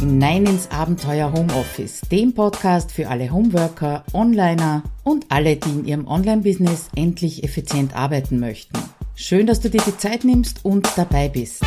hinein 0.00 0.46
ins 0.46 0.70
Abenteuer 0.70 1.30
Homeoffice, 1.30 2.00
dem 2.10 2.32
Podcast 2.32 2.90
für 2.90 3.10
alle 3.10 3.30
Homeworker, 3.30 4.02
Onliner 4.14 4.82
und 5.04 5.26
alle, 5.28 5.56
die 5.56 5.68
in 5.68 5.84
ihrem 5.84 6.08
Online-Business 6.08 6.88
endlich 6.96 7.44
effizient 7.44 7.94
arbeiten 7.94 8.40
möchten. 8.40 8.78
Schön, 9.14 9.46
dass 9.46 9.60
du 9.60 9.68
dir 9.68 9.82
die 9.86 9.98
Zeit 9.98 10.24
nimmst 10.24 10.64
und 10.64 10.88
dabei 10.96 11.28
bist. 11.28 11.62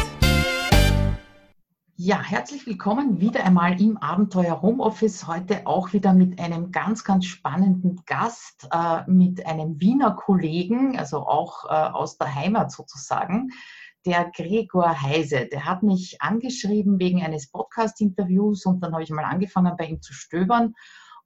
Ja, 1.96 2.24
herzlich 2.24 2.66
willkommen 2.66 3.22
wieder 3.22 3.46
einmal 3.46 3.80
im 3.80 3.98
Abenteuer 3.98 4.64
Homeoffice. 4.64 5.28
Heute 5.28 5.68
auch 5.68 5.94
wieder 5.94 6.12
mit 6.12 6.40
einem 6.40 6.72
ganz, 6.72 7.04
ganz 7.04 7.26
spannenden 7.26 8.02
Gast, 8.08 8.68
äh, 8.72 9.04
mit 9.06 9.46
einem 9.46 9.80
Wiener 9.80 10.10
Kollegen, 10.10 10.98
also 10.98 11.20
auch 11.20 11.66
äh, 11.66 11.68
aus 11.68 12.18
der 12.18 12.34
Heimat 12.34 12.72
sozusagen 12.72 13.52
der 14.06 14.32
Gregor 14.36 15.02
Heise, 15.02 15.48
der 15.52 15.66
hat 15.66 15.84
mich 15.84 16.22
angeschrieben 16.22 17.00
wegen 17.00 17.24
eines 17.24 17.50
Podcast-Interviews 17.50 18.66
und 18.66 18.82
dann 18.82 18.94
habe 18.94 19.04
ich 19.04 19.10
mal 19.10 19.24
angefangen, 19.24 19.76
bei 19.78 19.86
ihm 19.86 20.02
zu 20.02 20.14
stöbern 20.14 20.76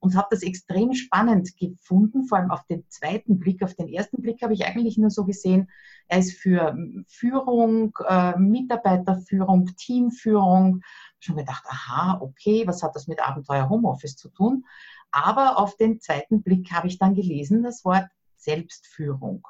und 0.00 0.16
habe 0.16 0.28
das 0.30 0.42
extrem 0.42 0.94
spannend 0.94 1.56
gefunden, 1.56 2.24
vor 2.24 2.38
allem 2.38 2.50
auf 2.50 2.64
den 2.66 2.84
zweiten 2.88 3.38
Blick. 3.38 3.62
Auf 3.62 3.74
den 3.74 3.88
ersten 3.88 4.22
Blick 4.22 4.42
habe 4.42 4.54
ich 4.54 4.64
eigentlich 4.64 4.96
nur 4.96 5.10
so 5.10 5.24
gesehen, 5.24 5.68
er 6.06 6.20
ist 6.20 6.38
für 6.38 6.76
Führung, 7.08 7.92
äh, 8.06 8.38
Mitarbeiterführung, 8.38 9.70
Teamführung. 9.76 10.82
Schon 11.18 11.36
gedacht, 11.36 11.64
aha, 11.66 12.18
okay, 12.20 12.66
was 12.66 12.82
hat 12.82 12.94
das 12.94 13.08
mit 13.08 13.20
Abenteuer 13.20 13.68
Homeoffice 13.68 14.16
zu 14.16 14.28
tun? 14.28 14.64
Aber 15.10 15.58
auf 15.58 15.76
den 15.76 16.00
zweiten 16.00 16.42
Blick 16.42 16.70
habe 16.72 16.86
ich 16.86 16.98
dann 16.98 17.14
gelesen 17.14 17.62
das 17.62 17.84
Wort 17.84 18.06
Selbstführung. 18.36 19.46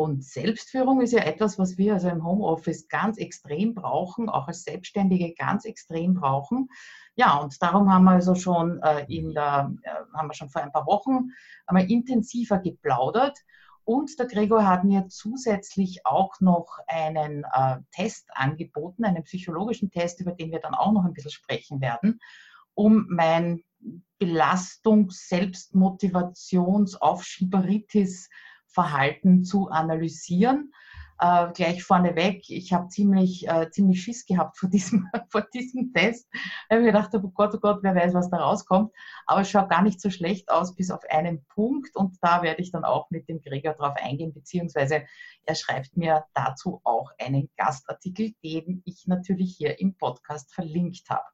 Und 0.00 0.24
Selbstführung 0.24 1.02
ist 1.02 1.12
ja 1.12 1.24
etwas, 1.24 1.58
was 1.58 1.76
wir 1.76 1.92
also 1.92 2.08
im 2.08 2.24
Homeoffice 2.24 2.88
ganz 2.88 3.18
extrem 3.18 3.74
brauchen, 3.74 4.30
auch 4.30 4.48
als 4.48 4.62
Selbstständige 4.62 5.34
ganz 5.34 5.66
extrem 5.66 6.14
brauchen. 6.14 6.70
Ja, 7.16 7.36
und 7.36 7.62
darum 7.62 7.92
haben 7.92 8.04
wir 8.04 8.12
also 8.12 8.34
schon 8.34 8.82
äh, 8.82 9.04
in 9.14 9.34
der, 9.34 9.70
äh, 9.82 10.16
haben 10.16 10.28
wir 10.28 10.32
schon 10.32 10.48
vor 10.48 10.62
ein 10.62 10.72
paar 10.72 10.86
Wochen 10.86 11.32
einmal 11.66 11.90
intensiver 11.90 12.60
geplaudert. 12.60 13.36
Und 13.84 14.18
der 14.18 14.24
Gregor 14.24 14.66
hat 14.66 14.84
mir 14.84 15.06
zusätzlich 15.08 16.06
auch 16.06 16.40
noch 16.40 16.78
einen 16.86 17.44
äh, 17.52 17.76
Test 17.92 18.30
angeboten, 18.32 19.04
einen 19.04 19.24
psychologischen 19.24 19.90
Test, 19.90 20.18
über 20.22 20.32
den 20.32 20.50
wir 20.50 20.60
dann 20.60 20.74
auch 20.74 20.92
noch 20.92 21.04
ein 21.04 21.12
bisschen 21.12 21.30
sprechen 21.30 21.82
werden, 21.82 22.22
um 22.72 23.04
mein 23.10 23.64
Belastungs-, 24.18 25.28
Selbstmotivations-, 25.28 26.96
Aufschieberitis 26.96 28.30
Verhalten 28.72 29.44
zu 29.44 29.68
analysieren. 29.68 30.72
Äh, 31.22 31.52
gleich 31.52 31.84
vorneweg, 31.84 32.48
ich 32.48 32.72
habe 32.72 32.88
ziemlich, 32.88 33.46
äh, 33.46 33.70
ziemlich 33.70 34.02
Schiss 34.02 34.24
gehabt 34.24 34.56
vor 34.56 34.70
diesem, 34.70 35.06
vor 35.28 35.42
diesem 35.52 35.92
Test, 35.92 36.26
weil 36.68 36.78
ich 36.78 36.84
mir 36.86 36.92
gedacht 36.92 37.14
oh 37.14 37.28
Gott, 37.34 37.54
oh 37.54 37.58
Gott, 37.60 37.80
wer 37.82 37.94
weiß, 37.94 38.14
was 38.14 38.30
da 38.30 38.38
rauskommt. 38.38 38.90
Aber 39.26 39.42
es 39.42 39.50
schaut 39.50 39.68
gar 39.68 39.82
nicht 39.82 40.00
so 40.00 40.08
schlecht 40.08 40.50
aus, 40.50 40.74
bis 40.74 40.90
auf 40.90 41.02
einen 41.10 41.44
Punkt. 41.46 41.94
Und 41.94 42.16
da 42.22 42.42
werde 42.42 42.62
ich 42.62 42.72
dann 42.72 42.84
auch 42.84 43.10
mit 43.10 43.28
dem 43.28 43.42
Gregor 43.42 43.74
drauf 43.74 43.96
eingehen, 43.96 44.32
beziehungsweise 44.32 45.04
er 45.44 45.54
schreibt 45.54 45.94
mir 45.94 46.24
dazu 46.32 46.80
auch 46.84 47.10
einen 47.18 47.50
Gastartikel, 47.58 48.32
den 48.42 48.82
ich 48.86 49.06
natürlich 49.06 49.56
hier 49.58 49.78
im 49.78 49.98
Podcast 49.98 50.54
verlinkt 50.54 51.10
habe. 51.10 51.24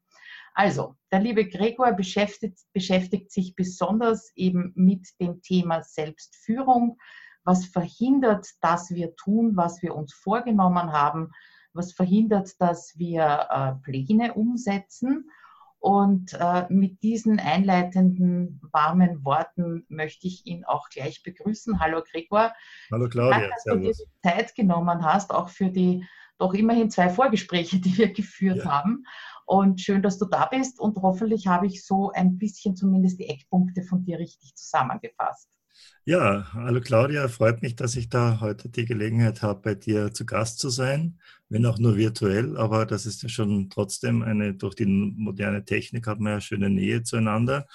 Also, 0.58 0.96
der 1.12 1.20
liebe 1.20 1.46
Gregor 1.46 1.92
beschäftigt, 1.92 2.58
beschäftigt 2.72 3.30
sich 3.30 3.54
besonders 3.54 4.32
eben 4.34 4.72
mit 4.74 5.06
dem 5.20 5.42
Thema 5.42 5.82
Selbstführung, 5.82 6.98
was 7.46 7.64
verhindert, 7.64 8.48
dass 8.60 8.90
wir 8.90 9.14
tun, 9.16 9.56
was 9.56 9.80
wir 9.80 9.94
uns 9.94 10.12
vorgenommen 10.12 10.92
haben, 10.92 11.30
was 11.72 11.92
verhindert, 11.92 12.60
dass 12.60 12.98
wir 12.98 13.46
äh, 13.50 13.72
Pläne 13.82 14.34
umsetzen. 14.34 15.30
Und 15.78 16.32
äh, 16.34 16.66
mit 16.68 17.02
diesen 17.02 17.38
einleitenden 17.38 18.60
warmen 18.72 19.24
Worten 19.24 19.84
möchte 19.88 20.26
ich 20.26 20.44
ihn 20.46 20.64
auch 20.64 20.88
gleich 20.88 21.22
begrüßen. 21.22 21.78
Hallo 21.78 22.02
Gregor. 22.02 22.52
Hallo 22.90 23.08
Claudia. 23.08 23.38
Danke, 23.38 23.50
dass 23.50 23.62
Servus. 23.62 23.98
du 23.98 24.04
dir 24.04 24.10
Zeit 24.30 24.54
genommen 24.56 25.04
hast, 25.04 25.32
auch 25.32 25.48
für 25.48 25.70
die 25.70 26.04
doch 26.38 26.54
immerhin 26.54 26.90
zwei 26.90 27.08
Vorgespräche, 27.08 27.78
die 27.78 27.96
wir 27.96 28.12
geführt 28.12 28.58
ja. 28.58 28.70
haben. 28.70 29.04
Und 29.44 29.80
schön, 29.80 30.02
dass 30.02 30.18
du 30.18 30.24
da 30.24 30.46
bist. 30.46 30.80
Und 30.80 30.96
hoffentlich 30.96 31.46
habe 31.46 31.66
ich 31.66 31.86
so 31.86 32.10
ein 32.10 32.36
bisschen 32.36 32.74
zumindest 32.74 33.20
die 33.20 33.28
Eckpunkte 33.28 33.82
von 33.82 34.04
dir 34.04 34.18
richtig 34.18 34.56
zusammengefasst. 34.56 35.55
Ja, 36.04 36.52
hallo 36.52 36.80
Claudia, 36.80 37.26
freut 37.28 37.62
mich, 37.62 37.74
dass 37.74 37.96
ich 37.96 38.08
da 38.08 38.40
heute 38.40 38.68
die 38.68 38.84
Gelegenheit 38.84 39.42
habe, 39.42 39.60
bei 39.60 39.74
dir 39.74 40.12
zu 40.12 40.24
Gast 40.24 40.60
zu 40.60 40.70
sein, 40.70 41.18
wenn 41.48 41.66
auch 41.66 41.78
nur 41.78 41.96
virtuell, 41.96 42.56
aber 42.56 42.86
das 42.86 43.06
ist 43.06 43.22
ja 43.24 43.28
schon 43.28 43.70
trotzdem 43.70 44.22
eine, 44.22 44.54
durch 44.54 44.76
die 44.76 44.86
moderne 44.86 45.64
Technik 45.64 46.06
hat 46.06 46.20
man 46.20 46.34
ja 46.34 46.40
schöne 46.40 46.70
Nähe 46.70 47.02
zueinander. 47.02 47.66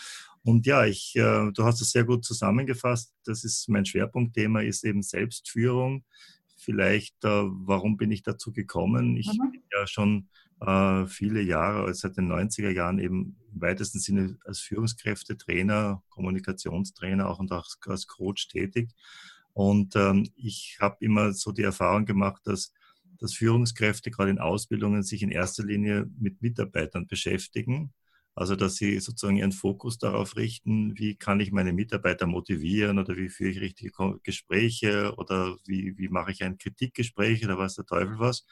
Und 0.43 0.65
ja, 0.65 0.85
ich, 0.85 1.15
äh, 1.15 1.51
du 1.51 1.63
hast 1.63 1.81
es 1.81 1.91
sehr 1.91 2.03
gut 2.03 2.25
zusammengefasst. 2.25 3.13
Das 3.25 3.43
ist 3.43 3.69
mein 3.69 3.85
Schwerpunktthema, 3.85 4.61
ist 4.61 4.83
eben 4.83 5.03
Selbstführung. 5.03 6.03
Vielleicht, 6.57 7.23
äh, 7.23 7.29
warum 7.29 7.97
bin 7.97 8.11
ich 8.11 8.23
dazu 8.23 8.51
gekommen? 8.51 9.17
Ich 9.17 9.27
mhm. 9.27 9.51
bin 9.51 9.63
ja 9.71 9.85
schon 9.85 10.29
äh, 10.61 11.07
viele 11.07 11.41
Jahre, 11.41 11.85
also 11.85 12.07
seit 12.07 12.17
den 12.17 12.31
90er 12.31 12.69
Jahren 12.69 12.99
eben 12.99 13.35
im 13.51 13.61
weitesten 13.61 13.99
Sinne 13.99 14.37
als 14.45 14.59
Führungskräfte, 14.59 15.37
Trainer, 15.37 16.03
Kommunikationstrainer 16.09 17.27
auch 17.27 17.39
und 17.39 17.51
auch 17.51 17.67
als 17.87 18.07
Coach 18.07 18.47
tätig. 18.47 18.91
Und 19.53 19.95
ähm, 19.95 20.29
ich 20.35 20.77
habe 20.79 20.97
immer 20.99 21.33
so 21.33 21.51
die 21.51 21.63
Erfahrung 21.63 22.05
gemacht, 22.05 22.41
dass, 22.45 22.73
dass 23.17 23.33
Führungskräfte 23.33 24.11
gerade 24.11 24.31
in 24.31 24.39
Ausbildungen 24.39 25.03
sich 25.03 25.23
in 25.23 25.31
erster 25.31 25.63
Linie 25.63 26.09
mit 26.19 26.41
Mitarbeitern 26.41 27.07
beschäftigen. 27.07 27.91
Also 28.33 28.55
dass 28.55 28.75
sie 28.75 28.99
sozusagen 28.99 29.35
ihren 29.35 29.51
Fokus 29.51 29.97
darauf 29.97 30.37
richten, 30.37 30.97
wie 30.97 31.15
kann 31.15 31.41
ich 31.41 31.51
meine 31.51 31.73
Mitarbeiter 31.73 32.27
motivieren 32.27 32.97
oder 32.97 33.17
wie 33.17 33.27
führe 33.27 33.49
ich 33.51 33.59
richtige 33.59 33.91
Gespräche 34.23 35.13
oder 35.17 35.57
wie, 35.65 35.97
wie 35.97 36.07
mache 36.07 36.31
ich 36.31 36.41
ein 36.43 36.57
Kritikgespräch 36.57 37.43
oder 37.43 37.57
was 37.57 37.75
der 37.75 37.85
Teufel 37.85 38.19
was. 38.19 38.45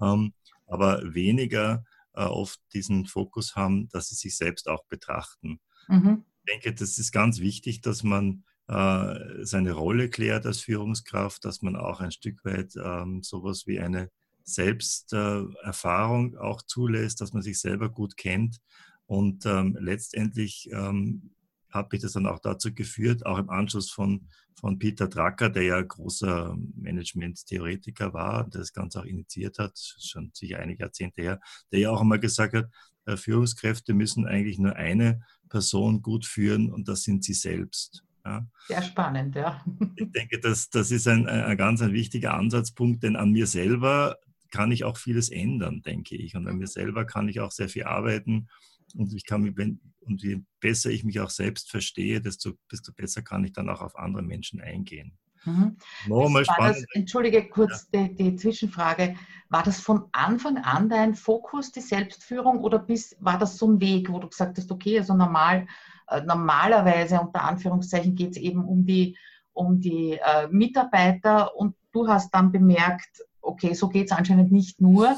Ähm, 0.00 0.34
aber 0.66 1.14
weniger 1.14 1.84
äh, 2.14 2.24
oft 2.24 2.60
diesen 2.72 3.06
Fokus 3.06 3.56
haben, 3.56 3.88
dass 3.90 4.08
sie 4.08 4.14
sich 4.14 4.36
selbst 4.36 4.68
auch 4.68 4.84
betrachten. 4.86 5.60
Mhm. 5.88 6.24
Ich 6.44 6.52
denke, 6.52 6.74
das 6.74 6.98
ist 6.98 7.12
ganz 7.12 7.40
wichtig, 7.40 7.80
dass 7.80 8.02
man 8.02 8.44
äh, 8.68 9.44
seine 9.44 9.72
Rolle 9.72 10.08
klärt 10.08 10.46
als 10.46 10.60
Führungskraft, 10.60 11.44
dass 11.44 11.62
man 11.62 11.76
auch 11.76 12.00
ein 12.00 12.12
Stück 12.12 12.44
weit 12.44 12.74
ähm, 12.76 13.22
sowas 13.22 13.66
wie 13.66 13.80
eine 13.80 14.10
Selbsterfahrung 14.44 16.34
äh, 16.34 16.38
auch 16.38 16.62
zulässt, 16.62 17.20
dass 17.20 17.32
man 17.32 17.42
sich 17.42 17.60
selber 17.60 17.88
gut 17.90 18.16
kennt. 18.16 18.60
Und 19.06 19.44
ähm, 19.44 19.76
letztendlich 19.78 20.70
ähm, 20.72 21.34
hat 21.68 21.92
mich 21.92 22.00
das 22.00 22.12
dann 22.12 22.26
auch 22.26 22.38
dazu 22.38 22.72
geführt, 22.72 23.26
auch 23.26 23.38
im 23.38 23.50
Anschluss 23.50 23.90
von, 23.90 24.28
von 24.60 24.78
Peter 24.78 25.08
Drucker, 25.08 25.50
der 25.50 25.62
ja 25.62 25.80
großer 25.80 26.56
Management-Theoretiker 26.76 28.12
war, 28.12 28.48
der 28.48 28.60
das 28.60 28.72
Ganze 28.72 29.00
auch 29.00 29.04
initiiert 29.04 29.58
hat, 29.58 29.78
schon 29.78 30.30
sicher 30.32 30.60
einige 30.60 30.84
Jahrzehnte 30.84 31.22
her, 31.22 31.40
der 31.72 31.80
ja 31.80 31.90
auch 31.90 32.00
einmal 32.00 32.20
gesagt 32.20 32.54
hat, 32.54 32.70
äh, 33.06 33.16
Führungskräfte 33.16 33.94
müssen 33.94 34.26
eigentlich 34.26 34.58
nur 34.58 34.76
eine 34.76 35.20
Person 35.48 36.02
gut 36.02 36.24
führen 36.24 36.72
und 36.72 36.88
das 36.88 37.02
sind 37.02 37.24
sie 37.24 37.34
selbst. 37.34 38.04
Ja. 38.24 38.46
Sehr 38.68 38.82
spannend, 38.82 39.34
ja. 39.34 39.62
Ich 39.96 40.10
denke, 40.12 40.40
das, 40.40 40.70
das 40.70 40.90
ist 40.90 41.06
ein, 41.06 41.28
ein 41.28 41.56
ganz 41.58 41.82
ein 41.82 41.92
wichtiger 41.92 42.34
Ansatzpunkt, 42.34 43.02
denn 43.02 43.16
an 43.16 43.32
mir 43.32 43.46
selber 43.46 44.16
kann 44.50 44.72
ich 44.72 44.84
auch 44.84 44.96
vieles 44.96 45.30
ändern, 45.30 45.82
denke 45.82 46.16
ich. 46.16 46.36
Und 46.36 46.48
an 46.48 46.56
mir 46.56 46.68
selber 46.68 47.04
kann 47.04 47.28
ich 47.28 47.40
auch 47.40 47.50
sehr 47.50 47.68
viel 47.68 47.84
arbeiten. 47.84 48.48
Und 48.96 49.12
ich 49.12 49.24
kann 49.24 49.42
mich, 49.42 49.56
wenn, 49.56 49.80
und 50.00 50.22
je 50.22 50.42
besser 50.60 50.90
ich 50.90 51.04
mich 51.04 51.20
auch 51.20 51.30
selbst 51.30 51.70
verstehe, 51.70 52.20
desto, 52.20 52.52
desto 52.70 52.92
besser 52.92 53.22
kann 53.22 53.44
ich 53.44 53.52
dann 53.52 53.68
auch 53.68 53.82
auf 53.82 53.96
andere 53.96 54.22
Menschen 54.22 54.60
eingehen. 54.60 55.18
Mhm. 55.44 55.76
Das, 56.08 56.84
entschuldige 56.94 57.48
kurz 57.48 57.88
ja. 57.92 58.08
die, 58.08 58.14
die, 58.14 58.36
Zwischenfrage. 58.36 59.16
War 59.50 59.62
das 59.62 59.80
von 59.80 60.04
Anfang 60.12 60.58
an 60.58 60.88
dein 60.88 61.14
Fokus, 61.14 61.70
die 61.70 61.80
Selbstführung, 61.80 62.60
oder 62.60 62.78
bis, 62.78 63.16
war 63.20 63.38
das 63.38 63.58
so 63.58 63.70
ein 63.70 63.80
Weg, 63.80 64.10
wo 64.10 64.18
du 64.18 64.28
gesagt 64.28 64.58
hast, 64.58 64.70
okay, 64.70 64.98
also 64.98 65.14
normal, 65.14 65.66
äh, 66.08 66.22
normalerweise 66.22 67.20
unter 67.20 67.42
Anführungszeichen 67.42 68.14
geht 68.14 68.32
es 68.32 68.36
eben 68.36 68.64
um 68.64 68.86
die, 68.86 69.16
um 69.52 69.80
die 69.80 70.18
äh, 70.24 70.48
Mitarbeiter 70.48 71.54
und 71.56 71.76
du 71.92 72.08
hast 72.08 72.30
dann 72.30 72.50
bemerkt, 72.50 73.22
okay, 73.40 73.74
so 73.74 73.88
geht 73.88 74.06
es 74.06 74.12
anscheinend 74.12 74.50
nicht 74.50 74.80
nur. 74.80 75.16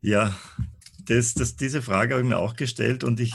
Ja, 0.00 0.32
das, 1.06 1.34
das, 1.34 1.56
diese 1.56 1.82
Frage 1.82 2.14
habe 2.14 2.22
ich 2.22 2.28
mir 2.28 2.38
auch 2.38 2.56
gestellt 2.56 3.04
und 3.04 3.20
ich 3.20 3.34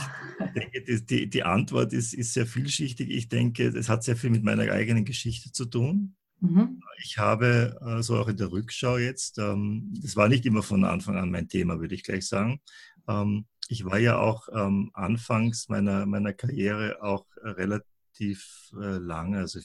denke, 0.54 0.82
die, 0.82 1.04
die, 1.04 1.30
die 1.30 1.42
Antwort 1.42 1.92
ist, 1.92 2.14
ist, 2.14 2.34
sehr 2.34 2.46
vielschichtig. 2.46 3.10
Ich 3.10 3.28
denke, 3.28 3.68
es 3.68 3.88
hat 3.88 4.04
sehr 4.04 4.16
viel 4.16 4.30
mit 4.30 4.44
meiner 4.44 4.70
eigenen 4.70 5.04
Geschichte 5.04 5.52
zu 5.52 5.64
tun. 5.66 6.14
Mhm. 6.40 6.82
Ich 7.04 7.18
habe, 7.18 7.76
so 7.80 7.86
also 7.86 8.18
auch 8.18 8.28
in 8.28 8.36
der 8.36 8.50
Rückschau 8.50 8.98
jetzt, 8.98 9.38
ähm, 9.38 9.94
das 10.00 10.16
war 10.16 10.28
nicht 10.28 10.44
immer 10.46 10.62
von 10.62 10.84
Anfang 10.84 11.16
an 11.16 11.30
mein 11.30 11.48
Thema, 11.48 11.80
würde 11.80 11.94
ich 11.94 12.02
gleich 12.02 12.26
sagen. 12.26 12.60
Ähm, 13.08 13.46
ich 13.68 13.84
war 13.84 13.98
ja 13.98 14.18
auch 14.18 14.48
ähm, 14.52 14.90
anfangs 14.92 15.68
meiner, 15.68 16.04
meiner 16.04 16.32
Karriere 16.32 17.02
auch 17.02 17.26
relativ 17.42 18.70
äh, 18.74 18.98
lange, 18.98 19.38
also 19.38 19.60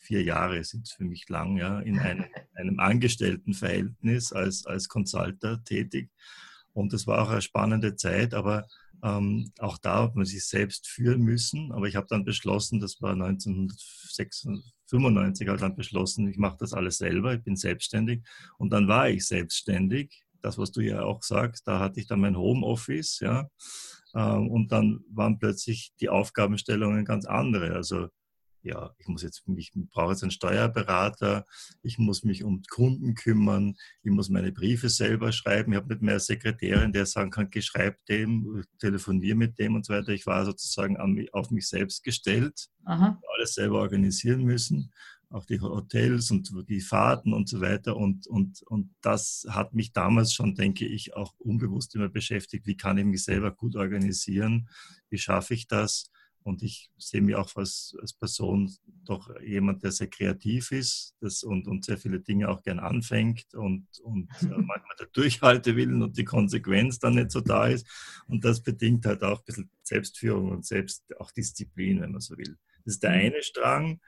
vier 0.00 0.22
Jahre 0.22 0.62
sind 0.64 0.88
für 0.88 1.04
mich 1.04 1.28
lang, 1.28 1.56
ja, 1.56 1.80
in 1.80 1.98
einem, 1.98 2.24
einem 2.54 2.80
Angestelltenverhältnis 2.80 4.32
als, 4.32 4.66
als 4.66 4.88
Consulter 4.88 5.62
tätig. 5.64 6.10
Und 6.72 6.92
das 6.92 7.06
war 7.06 7.22
auch 7.22 7.30
eine 7.30 7.42
spannende 7.42 7.96
Zeit, 7.96 8.34
aber 8.34 8.66
Ähm, 9.04 9.50
auch 9.58 9.78
da 9.78 10.04
hat 10.04 10.14
man 10.14 10.26
sich 10.26 10.46
selbst 10.46 10.86
führen 10.86 11.22
müssen, 11.22 11.72
aber 11.72 11.88
ich 11.88 11.96
habe 11.96 12.06
dann 12.08 12.24
beschlossen, 12.24 12.78
das 12.78 13.02
war 13.02 13.16
1995, 13.16 15.48
habe 15.48 15.58
dann 15.58 15.74
beschlossen, 15.74 16.28
ich 16.28 16.38
mache 16.38 16.56
das 16.60 16.72
alles 16.72 16.98
selber, 16.98 17.34
ich 17.34 17.42
bin 17.42 17.56
selbstständig 17.56 18.22
und 18.58 18.70
dann 18.72 18.86
war 18.88 19.08
ich 19.10 19.26
selbstständig. 19.26 20.22
Das, 20.40 20.56
was 20.58 20.70
du 20.72 20.80
ja 20.80 21.02
auch 21.02 21.22
sagst, 21.22 21.66
da 21.66 21.78
hatte 21.80 22.00
ich 22.00 22.06
dann 22.06 22.20
mein 22.20 22.36
Homeoffice, 22.36 23.18
ja, 23.20 23.48
ähm, 24.14 24.48
und 24.50 24.72
dann 24.72 25.00
waren 25.10 25.38
plötzlich 25.38 25.92
die 26.00 26.08
Aufgabenstellungen 26.08 27.04
ganz 27.04 27.26
andere. 27.26 27.74
Also 27.74 28.08
ja, 28.62 28.94
ich 28.98 29.08
muss 29.08 29.22
jetzt 29.22 29.46
mich, 29.48 29.72
brauche 29.90 30.12
jetzt 30.12 30.22
einen 30.22 30.30
Steuerberater, 30.30 31.46
ich 31.82 31.98
muss 31.98 32.22
mich 32.22 32.44
um 32.44 32.62
Kunden 32.70 33.14
kümmern, 33.14 33.76
ich 34.02 34.10
muss 34.10 34.28
meine 34.28 34.52
Briefe 34.52 34.88
selber 34.88 35.32
schreiben, 35.32 35.72
ich 35.72 35.76
habe 35.76 35.88
nicht 35.88 36.02
mehr 36.02 36.14
eine 36.14 36.20
Sekretärin, 36.20 36.92
der 36.92 37.06
sagen 37.06 37.30
kann, 37.30 37.48
ich 37.52 37.64
schreibe 37.64 37.98
dem, 38.08 38.64
telefoniere 38.78 39.36
mit 39.36 39.58
dem 39.58 39.74
und 39.74 39.84
so 39.84 39.92
weiter. 39.92 40.10
Ich 40.10 40.26
war 40.26 40.44
sozusagen 40.44 40.96
auf 41.32 41.50
mich 41.50 41.68
selbst 41.68 42.04
gestellt, 42.04 42.68
alles 43.34 43.54
selber 43.54 43.80
organisieren 43.80 44.44
müssen, 44.44 44.92
auch 45.28 45.46
die 45.46 45.60
Hotels 45.60 46.30
und 46.30 46.52
die 46.68 46.80
Fahrten 46.80 47.32
und 47.32 47.48
so 47.48 47.60
weiter. 47.60 47.96
Und, 47.96 48.26
und, 48.26 48.62
und 48.62 48.94
das 49.00 49.46
hat 49.48 49.74
mich 49.74 49.92
damals 49.92 50.32
schon, 50.34 50.54
denke 50.54 50.86
ich, 50.86 51.16
auch 51.16 51.34
unbewusst 51.38 51.94
immer 51.94 52.08
beschäftigt. 52.08 52.66
Wie 52.66 52.76
kann 52.76 52.98
ich 52.98 53.04
mich 53.04 53.24
selber 53.24 53.50
gut 53.50 53.74
organisieren? 53.74 54.68
Wie 55.08 55.18
schaffe 55.18 55.54
ich 55.54 55.66
das? 55.66 56.10
Und 56.44 56.62
ich 56.62 56.90
sehe 56.98 57.20
mich 57.20 57.36
auch 57.36 57.54
als, 57.56 57.96
als 58.00 58.12
Person 58.12 58.72
doch 59.04 59.30
jemand, 59.40 59.82
der 59.82 59.92
sehr 59.92 60.08
kreativ 60.08 60.72
ist 60.72 61.14
das 61.20 61.42
und, 61.42 61.66
und 61.68 61.84
sehr 61.84 61.98
viele 61.98 62.20
Dinge 62.20 62.48
auch 62.48 62.62
gern 62.62 62.78
anfängt 62.78 63.54
und, 63.54 63.86
und 64.02 64.28
äh, 64.42 64.46
manchmal 64.48 64.96
der 64.98 65.06
Durchhaltewillen 65.12 66.02
und 66.02 66.16
die 66.16 66.24
Konsequenz 66.24 66.98
dann 66.98 67.14
nicht 67.14 67.30
so 67.30 67.40
da 67.40 67.66
ist. 67.66 67.86
Und 68.26 68.44
das 68.44 68.62
bedingt 68.62 69.06
halt 69.06 69.22
auch 69.22 69.40
ein 69.40 69.44
bisschen 69.44 69.70
Selbstführung 69.82 70.50
und 70.50 70.66
selbst 70.66 71.04
auch 71.18 71.30
Disziplin, 71.30 72.00
wenn 72.00 72.12
man 72.12 72.20
so 72.20 72.36
will. 72.36 72.58
Das 72.84 72.94
ist 72.94 73.02
der 73.02 73.10
mhm. 73.10 73.16
eine 73.16 73.42
Strang. 73.42 74.00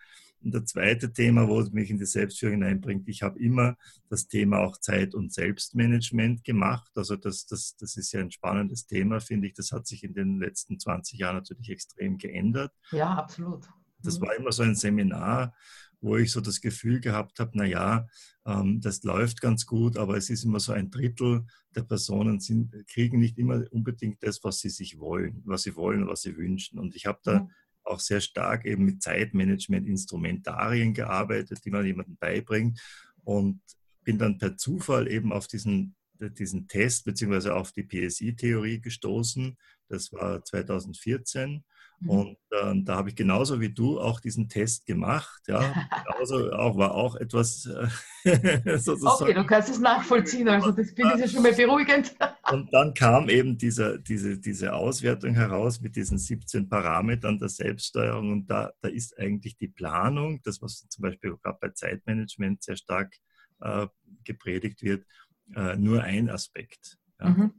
Und 0.45 0.55
das 0.55 0.67
zweite 0.67 1.13
Thema, 1.13 1.49
wo 1.49 1.59
es 1.59 1.73
mich 1.73 1.91
in 1.91 1.99
die 1.99 2.05
Selbstführung 2.05 2.57
hineinbringt, 2.57 3.09
ich 3.09 3.23
habe 3.23 3.39
immer 3.39 3.77
das 4.11 4.29
Thema 4.29 4.59
auch 4.59 4.77
Zeit- 4.79 5.15
und 5.15 5.33
Selbstmanagement 5.33 6.45
gemacht. 6.45 6.91
Also 6.95 7.17
das, 7.17 7.47
das, 7.47 7.77
das 7.77 7.97
ist 7.97 8.13
ja 8.13 8.21
ein 8.21 8.31
spannendes 8.31 8.87
Thema, 8.87 9.21
finde 9.21 9.49
ich. 9.49 9.55
Das 9.55 9.73
hat 9.73 9.87
sich 9.87 10.05
in 10.05 10.13
den 10.13 10.39
letzten 10.39 10.79
20 10.79 11.19
Jahren 11.19 11.37
natürlich 11.37 11.71
extrem 11.71 12.19
geändert. 12.19 12.73
Ja, 12.93 13.15
absolut. 13.15 13.67
Das 14.03 14.21
mhm. 14.21 14.27
war 14.27 14.37
immer 14.37 14.53
so 14.53 14.63
ein 14.63 14.75
Seminar, 14.75 15.55
wo 16.03 16.17
ich 16.19 16.31
so 16.31 16.43
das 16.43 16.61
Gefühl 16.61 17.01
gehabt 17.01 17.41
habe, 17.41 17.53
na 17.55 17.65
ja, 17.65 18.07
ähm, 18.45 18.83
das 18.83 19.03
läuft 19.05 19.41
ganz 19.41 19.65
gut, 19.65 19.97
aber 19.97 20.19
es 20.19 20.29
ist 20.29 20.45
immer 20.45 20.61
so 20.61 20.73
ein 20.73 20.91
Drittel 20.91 21.47
der 21.75 21.85
Personen 21.85 22.41
sind, 22.41 22.87
kriegen 22.89 23.19
nicht 23.19 23.39
immer 23.39 23.65
unbedingt 23.71 24.23
das, 24.23 24.45
was 24.45 24.59
sie 24.59 24.69
sich 24.69 24.99
wollen, 24.99 25.41
was 25.47 25.63
sie 25.63 25.75
wollen, 25.75 26.07
was 26.07 26.21
sie 26.21 26.37
wünschen. 26.37 26.79
Und 26.79 26.95
ich 26.95 27.07
habe 27.07 27.21
da 27.25 27.41
mhm 27.41 27.51
auch 27.85 28.01
sehr 28.01 28.21
stark 28.21 28.65
eben 28.65 28.85
mit 28.85 29.03
Zeitmanagement-Instrumentarien 29.03 30.95
gearbeitet, 30.95 31.65
die 31.65 31.71
man 31.71 31.87
jemandem 31.87 32.17
beibringt 32.17 32.81
und 33.25 33.61
bin 34.03 34.19
dann 34.19 34.39
per 34.39 34.57
Zufall 34.57 35.11
eben 35.11 35.33
auf 35.33 35.47
diesen, 35.47 35.95
diesen 36.21 36.69
Test 36.69 37.05
beziehungsweise 37.05 37.55
auf 37.55 37.73
die 37.73 37.85
PSI-Theorie 37.85 38.81
gestoßen. 38.81 39.57
Das 39.89 40.13
war 40.13 40.45
2014 40.45 41.51
Mhm. 41.51 41.65
Und 42.07 42.37
äh, 42.51 42.83
da 42.83 42.97
habe 42.97 43.09
ich 43.09 43.17
genauso 43.17 43.61
wie 43.61 43.73
du 43.73 44.01
auch 44.01 44.21
diesen 44.21 44.49
Test 44.49 44.87
gemacht. 44.87 45.43
Ja, 45.47 45.73
genauso 46.07 46.53
auch, 46.53 46.77
war 46.77 46.95
auch 46.95 47.17
etwas 47.17 47.67
äh, 47.67 48.79
sozusagen. 48.79 49.23
Okay, 49.23 49.35
du 49.35 49.47
kannst 49.47 49.71
es 49.71 49.79
nachvollziehen, 49.79 50.49
also 50.49 50.71
das 50.71 50.91
finde 50.91 51.15
ich 51.15 51.21
ja 51.21 51.29
schon 51.29 51.43
mal 51.43 51.55
beruhigend. 51.55 52.15
Und 52.51 52.73
dann 52.73 52.95
kam 52.95 53.29
eben 53.29 53.57
diese, 53.57 54.01
diese, 54.01 54.39
diese 54.39 54.75
Auswertung 54.75 55.35
heraus 55.35 55.81
mit 55.81 55.97
diesen 55.97 56.19
17 56.19 56.69
Parametern 56.69 57.39
der 57.39 57.49
Selbststeuerung. 57.49 58.33
Und 58.33 58.51
da, 58.51 58.73
da 58.81 58.89
ist 58.89 59.19
eigentlich 59.19 59.57
die 59.57 59.69
Planung, 59.69 60.41
das, 60.43 60.61
was 60.61 60.87
zum 60.89 61.03
Beispiel 61.03 61.37
gerade 61.43 61.59
bei 61.61 61.71
Zeitmanagement 61.71 62.63
sehr 62.63 62.77
stark 62.77 63.15
äh, 63.61 63.87
gepredigt 64.25 64.83
wird, 64.83 65.07
äh, 65.55 65.77
nur 65.77 66.03
ein 66.03 66.29
Aspekt. 66.29 66.99
Ja. 67.21 67.31
Mhm 67.31 67.53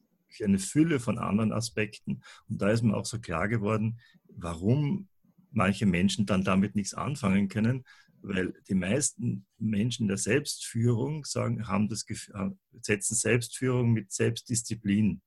eine 0.44 0.59
Fülle 0.59 1.00
von 1.00 1.18
anderen 1.18 1.53
Aspekten. 1.53 2.21
Und 2.50 2.62
da 2.62 2.69
ist 2.69 2.83
mir 2.83 2.95
auch 2.95 3.06
so 3.06 3.19
klar 3.19 3.47
geworden, 3.47 4.00
warum 4.36 5.08
manche 5.52 5.86
Menschen 5.86 6.26
dann 6.26 6.44
damit 6.44 6.76
nichts 6.76 6.94
anfangen 6.94 7.48
können, 7.48 7.84
weil 8.22 8.54
die 8.68 8.76
meisten 8.76 9.46
Menschen 9.58 10.08
der 10.08 10.18
Selbstführung 10.18 11.26
sagen, 11.26 11.68
haben 11.68 11.88
das 11.88 12.06
Gefühl, 12.06 12.58
setzen 12.82 13.16
Selbstführung 13.16 13.92
mit 13.94 14.12
Selbstdisziplin 14.12 15.22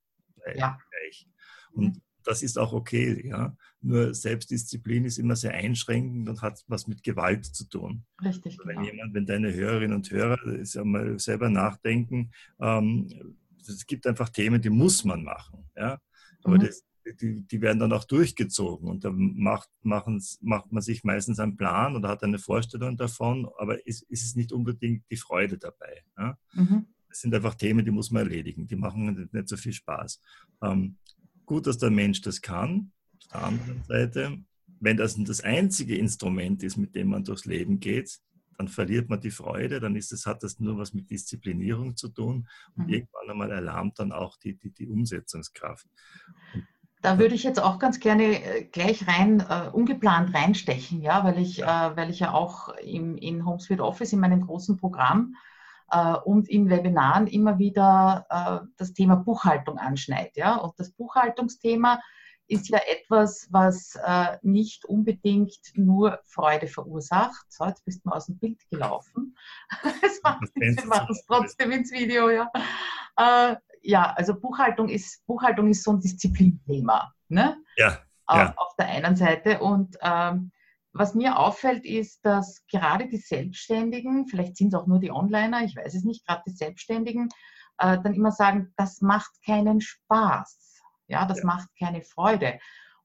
ja. 0.54 0.78
gleich. 0.90 1.28
Und 1.70 2.00
das 2.24 2.42
ist 2.42 2.58
auch 2.58 2.72
okay, 2.72 3.26
ja. 3.26 3.56
Nur 3.80 4.12
Selbstdisziplin 4.12 5.04
ist 5.04 5.18
immer 5.18 5.36
sehr 5.36 5.54
einschränkend 5.54 6.28
und 6.28 6.42
hat 6.42 6.62
was 6.66 6.86
mit 6.86 7.02
Gewalt 7.02 7.46
zu 7.46 7.68
tun. 7.68 8.04
Richtig. 8.22 8.58
Wenn 8.64 8.76
genau. 8.76 8.86
jemand, 8.90 9.14
wenn 9.14 9.26
deine 9.26 9.54
Hörerinnen 9.54 9.96
und 9.96 10.10
Hörer 10.10 10.38
mal 10.84 11.18
selber 11.18 11.48
nachdenken, 11.48 12.32
ähm, 12.60 13.36
es 13.66 13.86
gibt 13.86 14.06
einfach 14.06 14.28
Themen, 14.28 14.60
die 14.60 14.70
muss 14.70 15.04
man 15.04 15.22
machen. 15.22 15.70
Ja? 15.76 16.00
Aber 16.42 16.56
mhm. 16.56 16.60
das, 16.60 16.84
die, 17.14 17.42
die, 17.42 17.60
werden 17.60 17.78
dann 17.78 17.92
auch 17.92 18.04
durchgezogen 18.04 18.88
und 18.88 19.04
da 19.04 19.10
macht, 19.12 19.68
macht 19.82 20.06
man 20.72 20.82
sich 20.82 21.04
meistens 21.04 21.38
einen 21.38 21.56
Plan 21.56 21.96
oder 21.96 22.08
hat 22.08 22.22
eine 22.22 22.38
Vorstellung 22.38 22.96
davon, 22.96 23.48
aber 23.58 23.86
ist, 23.86 24.02
ist 24.02 24.24
es 24.24 24.36
nicht 24.36 24.52
unbedingt 24.52 25.04
die 25.10 25.16
Freude 25.16 25.58
dabei. 25.58 26.02
Ja? 26.16 26.38
Mhm. 26.54 26.86
Das 27.08 27.20
sind 27.20 27.34
einfach 27.34 27.54
Themen, 27.54 27.84
die 27.84 27.90
muss 27.90 28.10
man 28.10 28.24
erledigen, 28.24 28.66
die 28.66 28.76
machen 28.76 29.28
nicht 29.32 29.48
so 29.48 29.56
viel 29.56 29.72
Spaß. 29.72 30.20
Ähm, 30.62 30.96
gut, 31.46 31.66
dass 31.66 31.78
der 31.78 31.90
Mensch 31.90 32.20
das 32.20 32.40
kann. 32.40 32.92
Auf 33.24 33.28
der 33.32 33.44
anderen 33.44 33.82
Seite, 33.84 34.38
wenn 34.80 34.96
das 34.96 35.16
das 35.24 35.40
einzige 35.40 35.96
Instrument 35.96 36.62
ist, 36.62 36.76
mit 36.76 36.94
dem 36.94 37.08
man 37.08 37.24
durchs 37.24 37.46
Leben 37.46 37.80
geht, 37.80 38.20
dann 38.58 38.68
verliert 38.68 39.08
man 39.08 39.20
die 39.20 39.30
Freude, 39.30 39.78
dann 39.78 39.94
ist 39.94 40.10
das, 40.10 40.26
hat 40.26 40.42
das 40.42 40.58
nur 40.58 40.76
was 40.78 40.92
mit 40.92 41.08
Disziplinierung 41.10 41.96
zu 41.96 42.08
tun 42.08 42.48
und 42.74 42.86
mhm. 42.86 42.92
irgendwann 42.92 43.30
einmal 43.30 43.50
erlahmt 43.52 44.00
dann 44.00 44.10
auch 44.10 44.36
die, 44.36 44.54
die, 44.54 44.72
die 44.72 44.88
Umsetzungskraft. 44.88 45.86
Da 47.02 47.18
würde 47.18 47.34
ich 47.34 47.44
jetzt 47.44 47.62
auch 47.62 47.78
ganz 47.78 48.00
gerne 48.00 48.42
äh, 48.42 48.64
gleich 48.64 49.06
rein, 49.06 49.40
uh, 49.40 49.74
ungeplant 49.76 50.34
reinstechen, 50.34 51.00
ja, 51.00 51.24
weil 51.24 51.38
ich, 51.38 51.58
ja. 51.58 51.92
Uh, 51.92 51.96
weil 51.96 52.10
ich 52.10 52.20
ja 52.20 52.32
auch 52.32 52.68
im, 52.78 53.16
in 53.16 53.44
HomeSuite 53.44 53.84
Office 53.84 54.12
in 54.12 54.20
meinem 54.20 54.46
großen 54.46 54.76
Programm 54.76 55.36
uh, 55.94 56.16
und 56.24 56.48
in 56.48 56.70
Webinaren 56.70 57.26
immer 57.26 57.58
wieder 57.58 58.26
das 58.76 58.92
Thema 58.92 59.16
Buchhaltung 59.16 59.78
anschneide, 59.78 60.32
ja. 60.36 60.56
Und 60.56 60.74
das 60.78 60.90
Buchhaltungsthema 60.90 62.00
ist 62.48 62.68
ja 62.70 62.80
etwas, 62.90 63.46
was 63.50 63.94
äh, 64.02 64.38
nicht 64.42 64.86
unbedingt 64.86 65.58
nur 65.74 66.18
Freude 66.24 66.66
verursacht. 66.66 67.44
So, 67.50 67.66
jetzt 67.66 67.84
bist 67.84 68.04
du 68.04 68.08
mal 68.08 68.16
aus 68.16 68.26
dem 68.26 68.38
Bild 68.38 68.58
gelaufen. 68.70 69.36
wir 69.82 70.86
machen 70.86 71.08
es 71.10 71.24
trotzdem 71.26 71.70
ins 71.72 71.92
Video, 71.92 72.30
ja. 72.30 72.50
Ja, 73.82 74.12
also 74.16 74.38
Buchhaltung 74.38 74.88
ist, 74.88 75.24
Buchhaltung 75.26 75.68
ist 75.68 75.84
so 75.84 75.92
ein 75.92 76.00
Disziplinthema. 76.00 77.12
Ne? 77.28 77.56
Ja, 77.76 77.98
ja. 78.30 78.54
Auf, 78.56 78.74
der 78.78 78.88
einen 78.88 79.16
Seite. 79.16 79.60
Und 79.60 79.96
ähm, 80.02 80.52
was 80.92 81.14
mir 81.14 81.38
auffällt, 81.38 81.84
ist, 81.84 82.24
dass 82.24 82.66
gerade 82.66 83.08
die 83.08 83.18
Selbstständigen, 83.18 84.26
vielleicht 84.26 84.56
sind 84.56 84.68
es 84.68 84.80
auch 84.80 84.86
nur 84.86 84.98
die 84.98 85.10
Onliner, 85.10 85.62
ich 85.62 85.76
weiß 85.76 85.94
es 85.94 86.04
nicht, 86.04 86.26
gerade 86.26 86.42
die 86.46 86.54
Selbstständigen, 86.54 87.28
äh, 87.78 87.98
dann 88.02 88.14
immer 88.14 88.32
sagen, 88.32 88.72
das 88.76 89.00
macht 89.00 89.30
keinen 89.44 89.80
Spaß. 89.80 90.82
Ja, 91.06 91.24
das 91.24 91.38
ja. 91.38 91.46
macht 91.46 91.68
keine 91.78 92.02
Freude. 92.02 92.58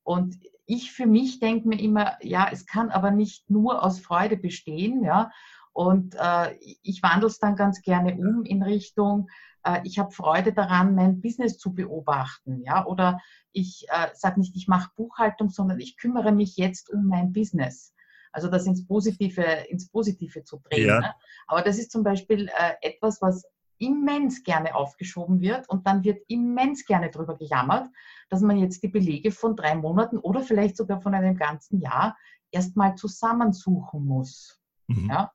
Und 0.04 0.38
ich 0.66 0.92
für 0.92 1.06
mich 1.06 1.40
denke 1.40 1.68
mir 1.68 1.80
immer, 1.80 2.18
ja, 2.22 2.50
es 2.52 2.66
kann 2.66 2.90
aber 2.90 3.12
nicht 3.12 3.50
nur 3.50 3.84
aus 3.84 4.00
Freude 4.00 4.38
bestehen, 4.38 5.04
ja. 5.04 5.32
Und 5.72 6.16
äh, 6.20 6.56
ich 6.84 7.02
wandle 7.02 7.28
es 7.28 7.40
dann 7.40 7.56
ganz 7.56 7.82
gerne 7.82 8.16
um 8.16 8.46
in 8.46 8.62
Richtung, 8.62 9.28
äh, 9.64 9.82
ich 9.84 10.00
habe 10.00 10.12
Freude 10.12 10.54
daran, 10.54 10.96
mein 10.96 11.22
Business 11.22 11.58
zu 11.58 11.74
beobachten, 11.74 12.62
ja. 12.62 12.86
Oder 12.86 13.20
ich 13.52 13.88
äh, 13.90 14.10
sage 14.14 14.40
nicht, 14.40 14.56
ich 14.56 14.68
mache 14.68 14.92
Buchhaltung, 14.96 15.50
sondern 15.50 15.80
ich 15.80 15.98
kümmere 15.98 16.32
mich 16.32 16.58
jetzt 16.58 16.90
um 16.92 17.08
mein 17.08 17.34
Business. 17.34 17.94
Also 18.32 18.50
das 18.50 18.66
ins 18.66 18.86
Positive, 18.88 19.42
ins 19.70 19.90
Positive 19.90 20.44
zu 20.44 20.60
drehen. 20.60 20.88
Ja. 20.88 21.00
Ne? 21.00 21.14
Aber 21.48 21.62
das 21.62 21.78
ist 21.78 21.92
zum 21.92 22.04
Beispiel 22.04 22.50
äh, 22.50 22.74
etwas, 22.82 23.22
was 23.22 23.44
immens 23.78 24.44
gerne 24.44 24.76
aufgeschoben 24.76 25.40
wird 25.42 25.68
und 25.70 25.86
dann 25.86 26.04
wird 26.04 26.24
immens 26.28 26.86
gerne 26.86 27.10
darüber 27.12 27.36
gejammert, 27.36 27.90
dass 28.30 28.42
man 28.42 28.58
jetzt 28.58 28.82
die 28.82 28.88
Belege 28.88 29.32
von 29.32 29.56
drei 29.56 29.76
Monaten 29.76 30.18
oder 30.18 30.42
vielleicht 30.42 30.78
sogar 30.78 31.02
von 31.02 31.14
einem 31.14 31.36
ganzen 31.36 31.80
Jahr 31.80 32.18
erstmal 32.52 32.96
zusammensuchen 32.96 34.06
muss. 34.06 34.60
Mhm. 34.88 35.10
Ja? 35.10 35.32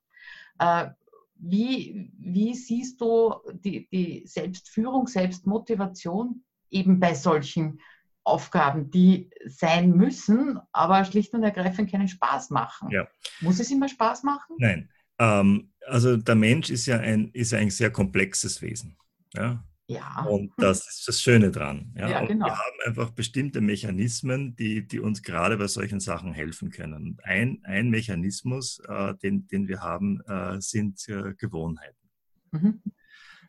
Äh, 0.59 0.91
wie, 1.39 2.11
wie 2.19 2.55
siehst 2.55 3.01
du 3.01 3.35
die, 3.53 3.89
die 3.91 4.27
Selbstführung, 4.27 5.07
Selbstmotivation 5.07 6.45
eben 6.71 7.01
bei 7.01 7.15
solchen 7.15 7.81
Aufgaben, 8.25 8.91
die 8.91 9.31
sein 9.47 9.93
müssen, 9.93 10.59
aber 10.73 11.05
schlicht 11.05 11.33
und 11.35 11.43
ergreifend 11.43 11.91
keinen 11.91 12.09
Spaß 12.09 12.51
machen? 12.51 12.91
Ja. 12.91 13.09
Muss 13.41 13.61
es 13.61 13.71
immer 13.71 13.89
Spaß 13.89 14.23
machen? 14.25 14.57
Nein. 14.59 14.91
Ähm, 15.19 15.73
also 15.87 16.17
der 16.17 16.35
Mensch 16.35 16.71
ist 16.71 16.87
ja 16.87 16.99
ein, 16.99 17.31
ist 17.33 17.55
ein 17.55 17.71
sehr 17.71 17.91
komplexes 17.91 18.61
Wesen. 18.61 18.97
Ja? 19.35 19.65
Ja. 19.89 20.23
Und 20.25 20.53
das 20.59 20.87
ist 20.87 21.09
das 21.09 21.21
Schöne 21.23 21.51
dran. 21.51 21.95
Ja, 21.97 22.09
ja 22.11 22.27
genau. 22.27 22.45
Wir 22.47 22.59
haben 22.59 22.77
einfach 22.85 23.11
bestimmte 23.11 23.63
Mechanismen, 23.63 24.55
die, 24.55 24.87
die 24.87 25.01
uns 25.01 25.23
gerade 25.23 25.57
bei 25.57 25.67
solchen 25.67 25.99
Sachen 25.99 26.33
helfen 26.35 26.71
können. 26.71 27.17
ein, 27.23 27.61
ein 27.65 27.89
Mechanismus, 27.89 28.81
äh, 28.87 29.15
den, 29.15 29.47
den 29.47 29.67
wir 29.67 29.81
haben, 29.81 30.21
äh, 30.27 30.61
sind 30.61 31.09
äh, 31.09 31.33
Gewohnheiten. 31.35 31.97
Mhm. 32.53 32.83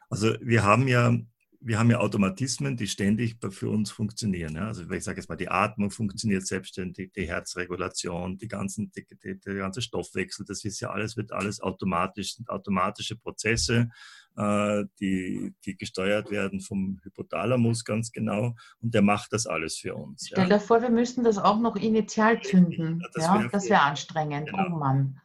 Also 0.10 0.34
wir 0.42 0.64
haben 0.64 0.88
ja 0.88 1.14
wir 1.62 1.78
haben 1.78 1.92
ja 1.92 2.00
Automatismen, 2.00 2.78
die 2.78 2.88
ständig 2.88 3.38
für 3.50 3.70
uns 3.70 3.92
funktionieren. 3.92 4.56
Ja? 4.56 4.68
Also 4.68 4.90
ich 4.90 5.04
sage 5.04 5.20
jetzt 5.20 5.28
mal, 5.28 5.36
die 5.36 5.50
Atmung 5.50 5.92
funktioniert 5.92 6.48
selbstständig, 6.48 7.12
die 7.12 7.28
Herzregulation, 7.28 8.38
die 8.38 8.48
ganzen, 8.48 8.92
die, 8.92 9.06
die, 9.24 9.40
der 9.40 9.56
ganze 9.56 9.82
Stoffwechsel, 9.82 10.46
das 10.46 10.64
ist 10.64 10.80
ja 10.80 10.90
alles, 10.90 11.18
wird 11.18 11.34
alles 11.34 11.62
automatisch, 11.62 12.36
sind 12.36 12.50
automatische 12.50 13.18
Prozesse, 13.18 13.90
äh, 14.38 14.86
die, 15.02 15.54
die 15.66 15.76
gesteuert 15.76 16.32
werden 16.32 16.62
vom 16.62 17.00
Hypothalamus 17.04 17.84
ganz 17.84 18.12
genau 18.12 18.56
und 18.82 18.94
der 18.94 19.02
macht 19.02 19.34
das 19.34 19.46
alles 19.46 19.78
für 19.78 19.96
uns. 19.96 20.28
Stell 20.28 20.48
dir 20.48 20.62
vor, 20.62 20.82
wir 20.82 20.92
müssten 20.92 21.26
das 21.26 21.38
auch 21.38 21.60
noch 21.60 21.76
initial 21.76 22.42
zünden. 22.42 23.02
Ja, 23.02 23.08
das 23.14 23.24
wäre 23.26 23.64
ja, 23.64 23.70
wär 23.70 23.84
anstrengend. 23.84 24.50
Genau. 24.50 24.66
Oh 24.66 24.78
Mann. 24.78 25.20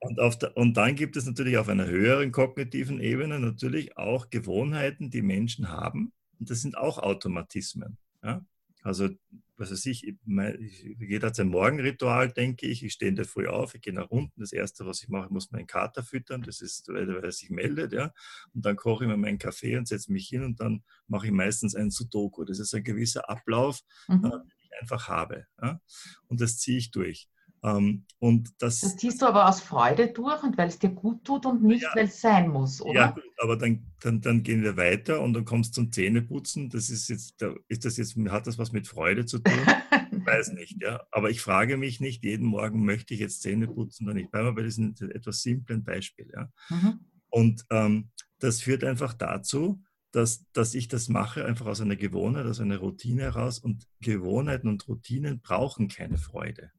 Und, 0.00 0.42
der, 0.42 0.56
und, 0.56 0.76
dann 0.76 0.94
gibt 0.96 1.16
es 1.16 1.26
natürlich 1.26 1.58
auf 1.58 1.68
einer 1.68 1.86
höheren 1.86 2.32
kognitiven 2.32 3.00
Ebene 3.00 3.38
natürlich 3.38 3.96
auch 3.96 4.30
Gewohnheiten, 4.30 5.10
die 5.10 5.22
Menschen 5.22 5.68
haben. 5.68 6.12
Und 6.38 6.50
das 6.50 6.60
sind 6.60 6.76
auch 6.76 6.98
Automatismen. 6.98 7.98
Ja? 8.22 8.44
Also, 8.82 9.08
was 9.56 9.70
weiß 9.70 9.86
ich, 9.86 10.14
jeder 10.26 11.28
hat 11.28 11.36
sein 11.36 11.48
Morgenritual, 11.48 12.32
denke 12.32 12.66
ich. 12.66 12.82
Ich 12.82 12.92
stehe 12.92 13.08
in 13.08 13.16
der 13.16 13.24
Früh 13.24 13.46
auf, 13.46 13.74
ich 13.74 13.80
gehe 13.80 13.94
nach 13.94 14.10
unten. 14.10 14.40
Das 14.40 14.52
Erste, 14.52 14.84
was 14.84 15.02
ich 15.02 15.08
mache, 15.08 15.26
ich 15.26 15.30
muss 15.30 15.52
meinen 15.52 15.66
Kater 15.66 16.02
füttern. 16.02 16.42
Das 16.42 16.60
ist, 16.60 16.88
weil 16.88 17.08
er 17.08 17.32
sich 17.32 17.50
meldet. 17.50 17.92
Ja? 17.92 18.12
Und 18.52 18.66
dann 18.66 18.76
koche 18.76 19.04
ich 19.04 19.08
mir 19.08 19.16
meinen 19.16 19.38
Kaffee 19.38 19.76
und 19.76 19.86
setze 19.86 20.12
mich 20.12 20.28
hin 20.28 20.42
und 20.42 20.60
dann 20.60 20.82
mache 21.06 21.26
ich 21.26 21.32
meistens 21.32 21.74
einen 21.74 21.90
Sudoku. 21.90 22.44
Das 22.44 22.58
ist 22.58 22.74
ein 22.74 22.82
gewisser 22.82 23.30
Ablauf, 23.30 23.80
mhm. 24.08 24.24
äh, 24.24 24.30
den 24.30 24.52
ich 24.64 24.70
einfach 24.80 25.08
habe. 25.08 25.46
Ja? 25.62 25.80
Und 26.26 26.40
das 26.40 26.58
ziehe 26.58 26.78
ich 26.78 26.90
durch. 26.90 27.28
Ähm, 27.64 28.04
und 28.18 28.50
das, 28.58 28.80
das 28.80 28.96
ziehst 28.96 29.22
du 29.22 29.26
aber 29.26 29.48
aus 29.48 29.60
Freude 29.62 30.08
durch 30.08 30.42
und 30.42 30.58
weil 30.58 30.68
es 30.68 30.78
dir 30.78 30.90
gut 30.90 31.24
tut 31.24 31.46
und 31.46 31.62
nicht, 31.62 31.82
ja, 31.82 31.90
weil 31.94 32.06
es 32.06 32.20
sein 32.20 32.48
muss, 32.48 32.82
oder? 32.82 33.00
Ja, 33.00 33.16
aber 33.38 33.56
dann, 33.56 33.86
dann, 34.02 34.20
dann 34.20 34.42
gehen 34.42 34.62
wir 34.62 34.76
weiter 34.76 35.22
und 35.22 35.32
dann 35.32 35.46
kommst 35.46 35.70
du 35.70 35.80
zum 35.80 35.90
Zähneputzen. 35.90 36.68
Das 36.68 36.90
ist 36.90 37.08
jetzt, 37.08 37.42
ist 37.68 37.84
das 37.86 37.96
jetzt, 37.96 38.16
hat 38.28 38.46
das 38.46 38.58
was 38.58 38.72
mit 38.72 38.86
Freude 38.86 39.24
zu 39.24 39.38
tun? 39.38 39.54
ich 40.12 40.26
weiß 40.26 40.52
nicht, 40.52 40.82
ja. 40.82 41.00
Aber 41.10 41.30
ich 41.30 41.40
frage 41.40 41.78
mich 41.78 42.00
nicht, 42.00 42.22
jeden 42.22 42.46
Morgen 42.46 42.84
möchte 42.84 43.14
ich 43.14 43.20
jetzt 43.20 43.40
Zähne 43.40 43.66
putzen 43.66 44.04
oder 44.04 44.14
nicht. 44.14 44.30
Bleiben 44.30 44.48
wir 44.48 44.54
bei 44.54 44.62
diesem 44.62 44.94
etwas 45.14 45.40
simplen 45.40 45.84
Beispiel, 45.84 46.30
ja. 46.34 46.50
Mhm. 46.68 47.00
Und 47.30 47.64
ähm, 47.70 48.10
das 48.40 48.60
führt 48.60 48.84
einfach 48.84 49.14
dazu, 49.14 49.82
dass, 50.12 50.44
dass 50.52 50.74
ich 50.74 50.88
das 50.88 51.08
mache, 51.08 51.46
einfach 51.46 51.66
aus 51.66 51.80
einer 51.80 51.96
Gewohnheit, 51.96 52.44
aus 52.44 52.60
einer 52.60 52.76
Routine 52.76 53.22
heraus. 53.22 53.58
Und 53.58 53.88
Gewohnheiten 54.00 54.68
und 54.68 54.86
Routinen 54.86 55.40
brauchen 55.40 55.88
keine 55.88 56.18
Freude 56.18 56.70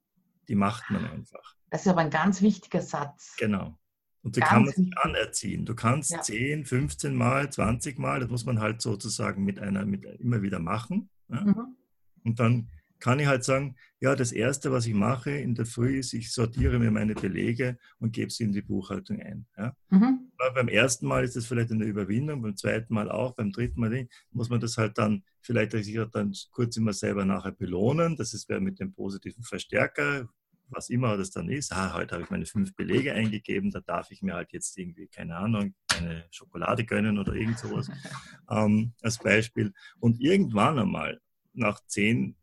die 0.48 0.56
macht 0.56 0.90
man 0.90 1.06
einfach. 1.06 1.56
Das 1.70 1.82
ist 1.82 1.88
aber 1.88 2.02
ein 2.02 2.10
ganz 2.10 2.42
wichtiger 2.42 2.82
Satz. 2.82 3.36
Genau. 3.38 3.78
Und 4.22 4.36
die 4.36 4.40
ganz 4.40 4.50
kann 4.50 4.64
man 4.64 4.74
sich 4.74 4.98
anerziehen. 4.98 5.66
Du 5.66 5.76
kannst 5.76 6.12
ja. 6.12 6.22
10, 6.22 6.66
15 6.66 7.14
Mal, 7.14 7.52
20 7.52 8.00
Mal, 8.00 8.20
das 8.20 8.30
muss 8.30 8.46
man 8.46 8.60
halt 8.60 8.82
sozusagen 8.82 9.44
mit 9.44 9.60
einer, 9.60 9.86
mit 9.86 10.04
immer 10.20 10.42
wieder 10.42 10.60
machen. 10.60 11.10
Ja? 11.28 11.42
Mhm. 11.42 11.76
Und 12.24 12.40
dann 12.40 12.70
kann 13.06 13.20
ich 13.20 13.28
halt 13.28 13.44
sagen, 13.44 13.76
ja, 14.00 14.16
das 14.16 14.32
Erste, 14.32 14.72
was 14.72 14.88
ich 14.88 14.96
mache 14.96 15.30
in 15.30 15.54
der 15.54 15.68
Früh 15.68 16.00
ist, 16.00 16.14
ich 16.14 16.34
sortiere 16.34 16.80
mir 16.80 16.90
meine 16.90 17.14
Belege 17.14 17.78
und 18.00 18.14
gebe 18.14 18.32
sie 18.32 18.46
in 18.46 18.52
die 18.52 18.64
Buchhaltung 18.64 19.22
ein. 19.22 19.46
Ja? 19.56 19.76
Mhm. 19.92 20.32
Beim 20.56 20.68
ersten 20.68 21.06
Mal 21.06 21.24
ist 21.24 21.36
das 21.36 21.46
vielleicht 21.46 21.72
eine 21.72 21.86
Überwindung, 21.86 22.42
beim 22.42 22.58
zweiten 22.58 22.96
Mal 22.96 23.12
auch, 23.12 23.36
beim 23.36 23.52
dritten 23.52 23.80
Mal 23.80 24.08
muss 24.32 24.50
man 24.50 24.60
das 24.60 24.78
halt 24.78 24.98
dann 24.98 25.24
vielleicht 25.40 25.74
sich 25.74 26.00
dann 26.12 26.34
kurz 26.50 26.78
immer 26.78 26.94
selber 26.94 27.26
nachher 27.26 27.52
belohnen. 27.52 28.16
Das 28.16 28.34
ist 28.34 28.50
mit 28.50 28.80
dem 28.80 28.92
positiven 28.92 29.44
Verstärker, 29.44 30.28
was 30.70 30.90
immer 30.90 31.16
das 31.16 31.30
dann 31.30 31.48
ist. 31.48 31.74
Ah, 31.74 31.94
heute 31.94 32.16
habe 32.16 32.24
ich 32.24 32.32
meine 32.32 32.48
fünf 32.48 32.76
Belege 32.76 33.14
eingegeben, 33.14 33.70
da 33.70 33.82
darf 33.82 34.10
ich 34.10 34.24
mir 34.24 34.34
halt 34.34 34.52
jetzt 34.52 34.76
irgendwie, 34.80 35.06
keine 35.10 35.36
Ahnung, 35.36 35.76
eine 35.96 36.26
Schokolade 36.32 36.86
gönnen 36.86 37.20
oder 37.20 37.36
irgend 37.36 37.60
sowas 37.60 37.88
ähm, 38.50 38.94
als 39.04 39.20
Beispiel. 39.20 39.74
Und 40.00 40.20
irgendwann 40.20 40.80
einmal, 40.80 41.22
nach 41.54 41.80
zehn 41.86 42.36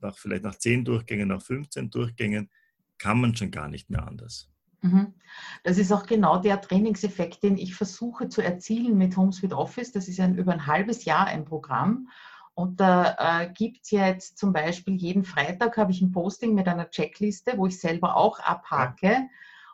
nach, 0.00 0.16
vielleicht 0.16 0.44
nach 0.44 0.54
10 0.54 0.84
Durchgängen, 0.84 1.28
nach 1.28 1.42
15 1.42 1.90
Durchgängen, 1.90 2.50
kann 2.98 3.20
man 3.20 3.36
schon 3.36 3.50
gar 3.50 3.68
nicht 3.68 3.90
mehr 3.90 4.06
anders. 4.06 4.50
Mhm. 4.82 5.14
Das 5.64 5.78
ist 5.78 5.92
auch 5.92 6.06
genau 6.06 6.38
der 6.38 6.60
Trainingseffekt, 6.60 7.42
den 7.42 7.58
ich 7.58 7.74
versuche 7.74 8.28
zu 8.28 8.42
erzielen 8.42 8.96
mit 8.96 9.16
HomeSuite 9.16 9.56
Office. 9.56 9.92
Das 9.92 10.08
ist 10.08 10.18
ja 10.18 10.28
über 10.28 10.52
ein 10.52 10.66
halbes 10.66 11.04
Jahr 11.04 11.26
ein 11.26 11.44
Programm. 11.44 12.08
Und 12.54 12.80
da 12.80 13.42
äh, 13.42 13.52
gibt 13.52 13.84
es 13.84 13.90
jetzt 13.90 14.38
zum 14.38 14.52
Beispiel 14.52 14.94
jeden 14.96 15.24
Freitag 15.24 15.76
habe 15.76 15.92
ich 15.92 16.00
ein 16.00 16.12
Posting 16.12 16.54
mit 16.54 16.68
einer 16.68 16.88
Checkliste, 16.88 17.58
wo 17.58 17.66
ich 17.66 17.78
selber 17.78 18.16
auch 18.16 18.38
abhake. 18.38 19.06
Ja 19.06 19.28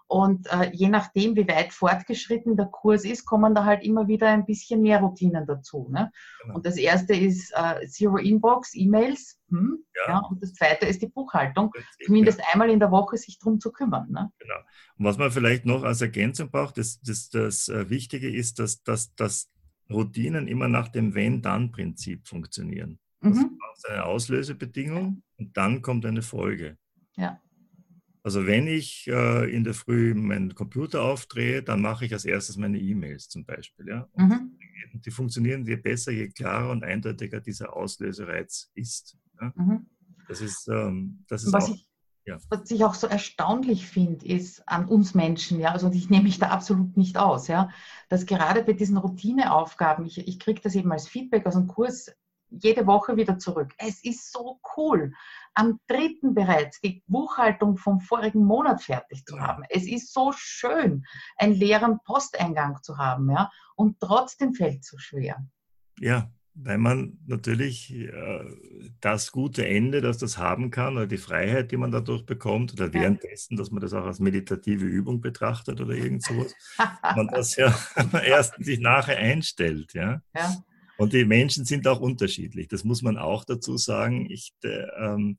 und 0.07 0.47
äh, 0.53 0.71
je 0.73 0.89
nachdem, 0.89 1.37
wie 1.37 1.49
weit 1.49 1.73
fortgeschritten 1.73 2.57
der 2.57 2.67
Kurs 2.67 3.05
ist, 3.05 3.25
kommen 3.25 3.55
da 3.55 3.65
halt 3.65 3.83
immer 3.83 4.09
wieder 4.09 4.29
ein 4.29 4.45
bisschen 4.45 4.83
mehr 4.83 5.01
Routinen 5.01 5.47
dazu. 5.47 5.89
Ne? 5.91 6.13
Genau. 6.43 6.57
Und 6.57 6.67
das 6.67 6.77
erste 6.77 7.15
ist 7.15 7.53
äh, 7.55 7.87
Zero 7.87 8.17
Inbox, 8.17 8.75
E-Mails. 8.75 9.39
Hm? 9.49 9.85
Ja. 9.95 10.13
ja. 10.13 10.19
Und 10.19 10.43
das 10.43 10.55
zweite 10.55 10.87
ist 10.87 11.03
die 11.03 11.09
Buchhaltung. 11.09 11.73
Zumindest 12.05 12.41
ja. 12.41 12.45
einmal 12.53 12.71
in 12.71 12.79
der 12.79 12.91
Woche 12.91 13.17
sich 13.17 13.39
darum 13.39 13.61
zu 13.61 13.73
kümmern. 13.73 14.11
Ne? 14.11 14.31
Genau. 14.39 14.57
Und 14.99 15.05
was 15.05 15.19
man 15.19 15.31
vielleicht 15.31 15.65
noch 15.65 15.83
als 15.83 16.01
Ergänzung 16.01 16.51
braucht, 16.51 16.79
das, 16.79 17.01
das, 17.01 17.31
das 17.31 17.69
äh, 17.69 17.89
Wichtige 17.89 18.31
ist, 18.31 18.59
dass, 18.59 18.83
dass, 18.83 19.15
dass 19.15 19.51
Routinen 19.91 20.49
immer 20.49 20.69
nach 20.69 20.89
dem 20.89 21.15
Wenn-Dann-Prinzip 21.15 22.27
funktionieren. 22.27 22.99
Mhm. 23.21 23.31
Also 23.31 23.49
braucht 23.49 23.91
eine 23.91 24.05
Auslösebedingung 24.05 25.23
und 25.39 25.57
dann 25.57 25.83
kommt 25.83 26.05
eine 26.07 26.23
Folge. 26.23 26.77
Ja. 27.17 27.41
Also 28.25 28.47
wenn 28.47 28.69
ich 28.69 29.09
äh, 29.09 29.53
in 29.55 29.65
der 29.65 29.75
Früh 29.75 30.15
meinen 30.15 30.55
Computer 30.55 31.03
aufdrehe, 31.03 31.63
dann 31.63 31.81
mache 31.81 32.05
ich 32.05 32.13
als 32.13 32.25
erstes 32.25 32.57
meine 32.57 32.79
E-Mails 32.79 33.29
zum 33.29 33.45
Beispiel. 33.45 33.89
Ja? 33.89 34.09
Mhm. 34.15 34.59
Die 34.95 35.11
funktionieren 35.11 35.65
je 35.65 35.77
besser, 35.77 36.13
je 36.13 36.29
klarer 36.29 36.71
und 36.71 36.85
eindeutiger 36.85 37.41
dieser 37.41 37.75
Auslösereiz 37.75 38.71
ist. 38.75 39.17
Ja? 39.41 39.53
Mhm. 39.57 39.87
Das 40.29 40.41
ist, 40.41 40.69
ähm, 40.69 41.25
das 41.29 41.43
ist 41.45 41.53
was 41.53 41.69
auch, 41.69 41.75
ich, 41.75 41.89
ja. 42.25 42.39
Was 42.49 42.71
ich 42.71 42.85
auch 42.85 42.95
so 42.95 43.09
erstaunlich 43.09 43.89
finde, 43.89 44.25
ist 44.25 44.67
an 44.69 44.87
uns 44.87 45.15
Menschen, 45.15 45.59
ja, 45.59 45.73
also 45.73 45.91
ich 45.91 46.09
nehme 46.09 46.25
mich 46.25 46.39
da 46.39 46.51
absolut 46.51 46.97
nicht 46.97 47.17
aus, 47.17 47.49
ja, 47.49 47.71
dass 48.09 48.27
gerade 48.27 48.63
bei 48.63 48.75
diesen 48.75 48.97
Routineaufgaben, 48.97 50.07
ich, 50.07 50.19
ich 50.19 50.39
kriege 50.39 50.61
das 50.63 50.77
eben 50.77 50.93
als 50.93 51.09
Feedback 51.09 51.45
aus 51.47 51.55
dem 51.55 51.67
Kurs, 51.67 52.13
jede 52.61 52.87
Woche 52.87 53.17
wieder 53.17 53.39
zurück. 53.39 53.73
Es 53.79 54.05
ist 54.05 54.33
so 54.33 54.61
cool, 54.77 55.13
am 55.55 55.81
dritten 55.87 56.35
bereits 56.35 56.81
die 56.81 57.03
Buchhaltung 57.07 57.77
vom 57.77 58.01
vorigen 58.01 58.45
Monat 58.45 58.83
fertig 58.83 59.25
zu 59.27 59.39
haben. 59.39 59.65
Es 59.69 59.87
ist 59.87 60.13
so 60.13 60.33
schön, 60.35 61.05
einen 61.37 61.55
leeren 61.55 62.01
Posteingang 62.05 62.83
zu 62.83 62.99
haben, 62.99 63.31
ja, 63.31 63.51
und 63.77 64.01
trotzdem 64.01 64.55
fällt 64.55 64.81
es 64.81 64.89
so 64.89 64.99
schwer. 64.99 65.45
Ja, 65.99 66.31
weil 66.55 66.79
man 66.79 67.19
natürlich 67.27 67.93
äh, 67.95 68.45
das 69.01 69.33
gute 69.33 69.67
Ende, 69.67 70.01
das 70.01 70.19
das 70.19 70.37
haben 70.37 70.71
kann, 70.71 70.97
oder 70.97 71.07
die 71.07 71.17
Freiheit, 71.17 71.71
die 71.71 71.77
man 71.77 71.91
dadurch 71.91 72.27
bekommt, 72.27 72.75
oder 72.75 72.93
währenddessen, 72.93 73.57
dass 73.57 73.71
man 73.71 73.81
das 73.81 73.95
auch 73.95 74.05
als 74.05 74.21
meditative 74.21 74.85
Übung 74.85 75.21
betrachtet 75.21 75.81
oder 75.81 75.95
irgend 75.95 76.23
sowas, 76.23 76.55
man 77.17 77.29
das 77.29 77.57
ja 77.57 77.75
erst 78.25 78.63
sich 78.63 78.81
nachher 78.81 79.17
einstellt, 79.17 79.95
ja. 79.95 80.21
ja. 80.35 80.53
Und 80.97 81.13
die 81.13 81.25
Menschen 81.25 81.65
sind 81.65 81.87
auch 81.87 82.01
unterschiedlich. 82.01 82.69
Das 82.69 82.85
muss 82.85 83.03
man 83.03 83.19
auch 83.19 83.45
dazu 83.45 83.77
sagen. 83.77 84.31
Ich, 84.31 84.53
äh, 84.63 84.87
ähm, 84.99 85.39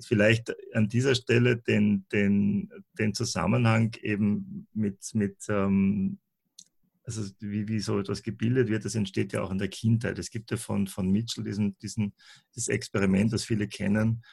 vielleicht 0.00 0.54
an 0.74 0.88
dieser 0.88 1.14
Stelle 1.14 1.56
den, 1.56 2.06
den, 2.12 2.70
den 2.98 3.14
Zusammenhang 3.14 3.94
eben 4.02 4.66
mit, 4.72 4.98
mit 5.14 5.36
ähm, 5.48 6.18
also 7.04 7.22
wie, 7.40 7.68
wie 7.68 7.80
so 7.80 7.98
etwas 7.98 8.22
gebildet 8.22 8.68
wird, 8.68 8.84
das 8.84 8.94
entsteht 8.94 9.32
ja 9.34 9.42
auch 9.42 9.50
in 9.50 9.58
der 9.58 9.68
Kindheit. 9.68 10.18
Es 10.18 10.30
gibt 10.30 10.50
ja 10.50 10.56
von, 10.56 10.86
von 10.86 11.10
Mitchell 11.10 11.44
diesen, 11.44 11.76
diesen, 11.78 12.14
das 12.54 12.68
Experiment, 12.68 13.32
das 13.32 13.44
viele 13.44 13.68
kennen, 13.68 14.24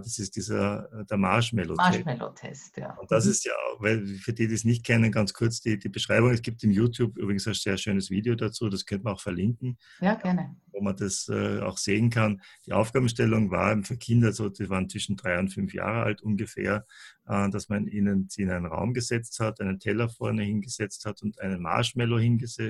das 0.00 0.18
ist 0.18 0.34
dieser, 0.34 0.92
äh, 0.92 1.04
der 1.04 1.16
Marshmallow-Test. 1.16 1.78
Marshmallow-Test, 1.78 2.76
ja. 2.76 2.94
Und 2.96 3.10
das 3.10 3.24
mhm. 3.24 3.30
ist 3.30 3.44
ja, 3.44 3.52
weil 3.78 4.04
für 4.04 4.32
die, 4.32 4.48
die 4.48 4.54
es 4.54 4.64
nicht 4.64 4.84
kennen, 4.84 5.12
ganz 5.12 5.32
kurz 5.32 5.60
die, 5.60 5.78
die 5.78 5.88
Beschreibung. 5.88 6.30
Es 6.30 6.42
gibt 6.42 6.64
im 6.64 6.72
YouTube 6.72 7.16
übrigens 7.16 7.46
ein 7.46 7.54
sehr 7.54 7.76
schönes 7.76 8.10
Video 8.10 8.34
dazu, 8.34 8.68
das 8.68 8.84
könnte 8.84 9.04
man 9.04 9.14
auch 9.14 9.20
verlinken. 9.20 9.78
Ja, 10.00 10.14
gerne. 10.14 10.56
Wo 10.72 10.80
man 10.80 10.96
das 10.96 11.28
äh, 11.28 11.60
auch 11.60 11.78
sehen 11.78 12.10
kann. 12.10 12.42
Die 12.66 12.72
Aufgabenstellung 12.72 13.50
war 13.52 13.80
für 13.84 13.96
Kinder, 13.96 14.32
so, 14.32 14.48
die 14.48 14.68
waren 14.68 14.88
zwischen 14.88 15.16
drei 15.16 15.38
und 15.38 15.50
fünf 15.50 15.72
Jahre 15.72 16.02
alt 16.02 16.20
ungefähr, 16.20 16.84
äh, 17.28 17.48
dass 17.50 17.68
man 17.68 17.86
ihnen 17.86 18.28
sie 18.28 18.42
in 18.42 18.50
einen 18.50 18.66
Raum 18.66 18.92
gesetzt 18.92 19.38
hat, 19.38 19.60
einen 19.60 19.78
Teller 19.78 20.08
vorne 20.08 20.42
hingesetzt 20.42 21.04
hat 21.04 21.22
und 21.22 21.40
einen 21.40 21.62
Marshmallow 21.62 22.18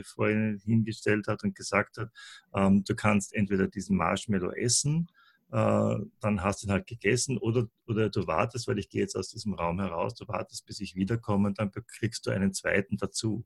vorne 0.04 0.58
hingestellt 0.62 1.28
hat 1.28 1.44
und 1.44 1.54
gesagt 1.54 1.96
hat, 1.96 2.10
ähm, 2.54 2.84
du 2.84 2.94
kannst 2.94 3.34
entweder 3.34 3.68
diesen 3.68 3.96
Marshmallow 3.96 4.50
essen 4.52 5.08
äh, 5.08 5.19
dann 5.50 6.42
hast 6.42 6.62
du 6.62 6.66
ihn 6.66 6.72
halt 6.72 6.86
gegessen 6.86 7.38
oder, 7.38 7.66
oder 7.86 8.08
du 8.08 8.26
wartest, 8.26 8.68
weil 8.68 8.78
ich 8.78 8.88
gehe 8.88 9.02
jetzt 9.02 9.16
aus 9.16 9.28
diesem 9.28 9.54
Raum 9.54 9.80
heraus, 9.80 10.14
du 10.14 10.26
wartest, 10.28 10.66
bis 10.66 10.80
ich 10.80 10.94
wiederkomme 10.94 11.48
und 11.48 11.58
dann 11.58 11.72
kriegst 11.72 12.26
du 12.26 12.30
einen 12.30 12.52
zweiten 12.52 12.96
dazu. 12.96 13.44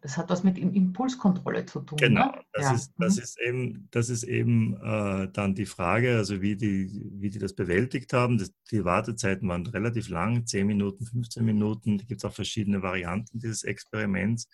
Das 0.00 0.16
hat 0.18 0.28
was 0.28 0.44
mit 0.44 0.58
Impulskontrolle 0.58 1.64
zu 1.66 1.80
tun. 1.80 1.96
Genau, 1.96 2.26
ne? 2.26 2.42
das, 2.52 2.64
ja. 2.64 2.74
ist, 2.74 2.92
das, 2.98 3.16
mhm. 3.16 3.22
ist 3.22 3.40
eben, 3.40 3.88
das 3.90 4.08
ist 4.10 4.22
eben 4.24 4.76
äh, 4.82 5.28
dann 5.32 5.54
die 5.54 5.66
Frage, 5.66 6.16
also 6.16 6.42
wie 6.42 6.56
die, 6.56 7.10
wie 7.14 7.30
die 7.30 7.38
das 7.38 7.54
bewältigt 7.54 8.12
haben. 8.12 8.36
Das, 8.38 8.52
die 8.70 8.84
Wartezeiten 8.84 9.48
waren 9.48 9.66
relativ 9.66 10.08
lang, 10.08 10.46
10 10.46 10.66
Minuten, 10.66 11.06
15 11.06 11.44
Minuten. 11.44 11.98
Da 11.98 12.04
gibt 12.04 12.20
es 12.20 12.24
auch 12.24 12.34
verschiedene 12.34 12.82
Varianten 12.82 13.38
dieses 13.38 13.62
Experiments. 13.64 14.48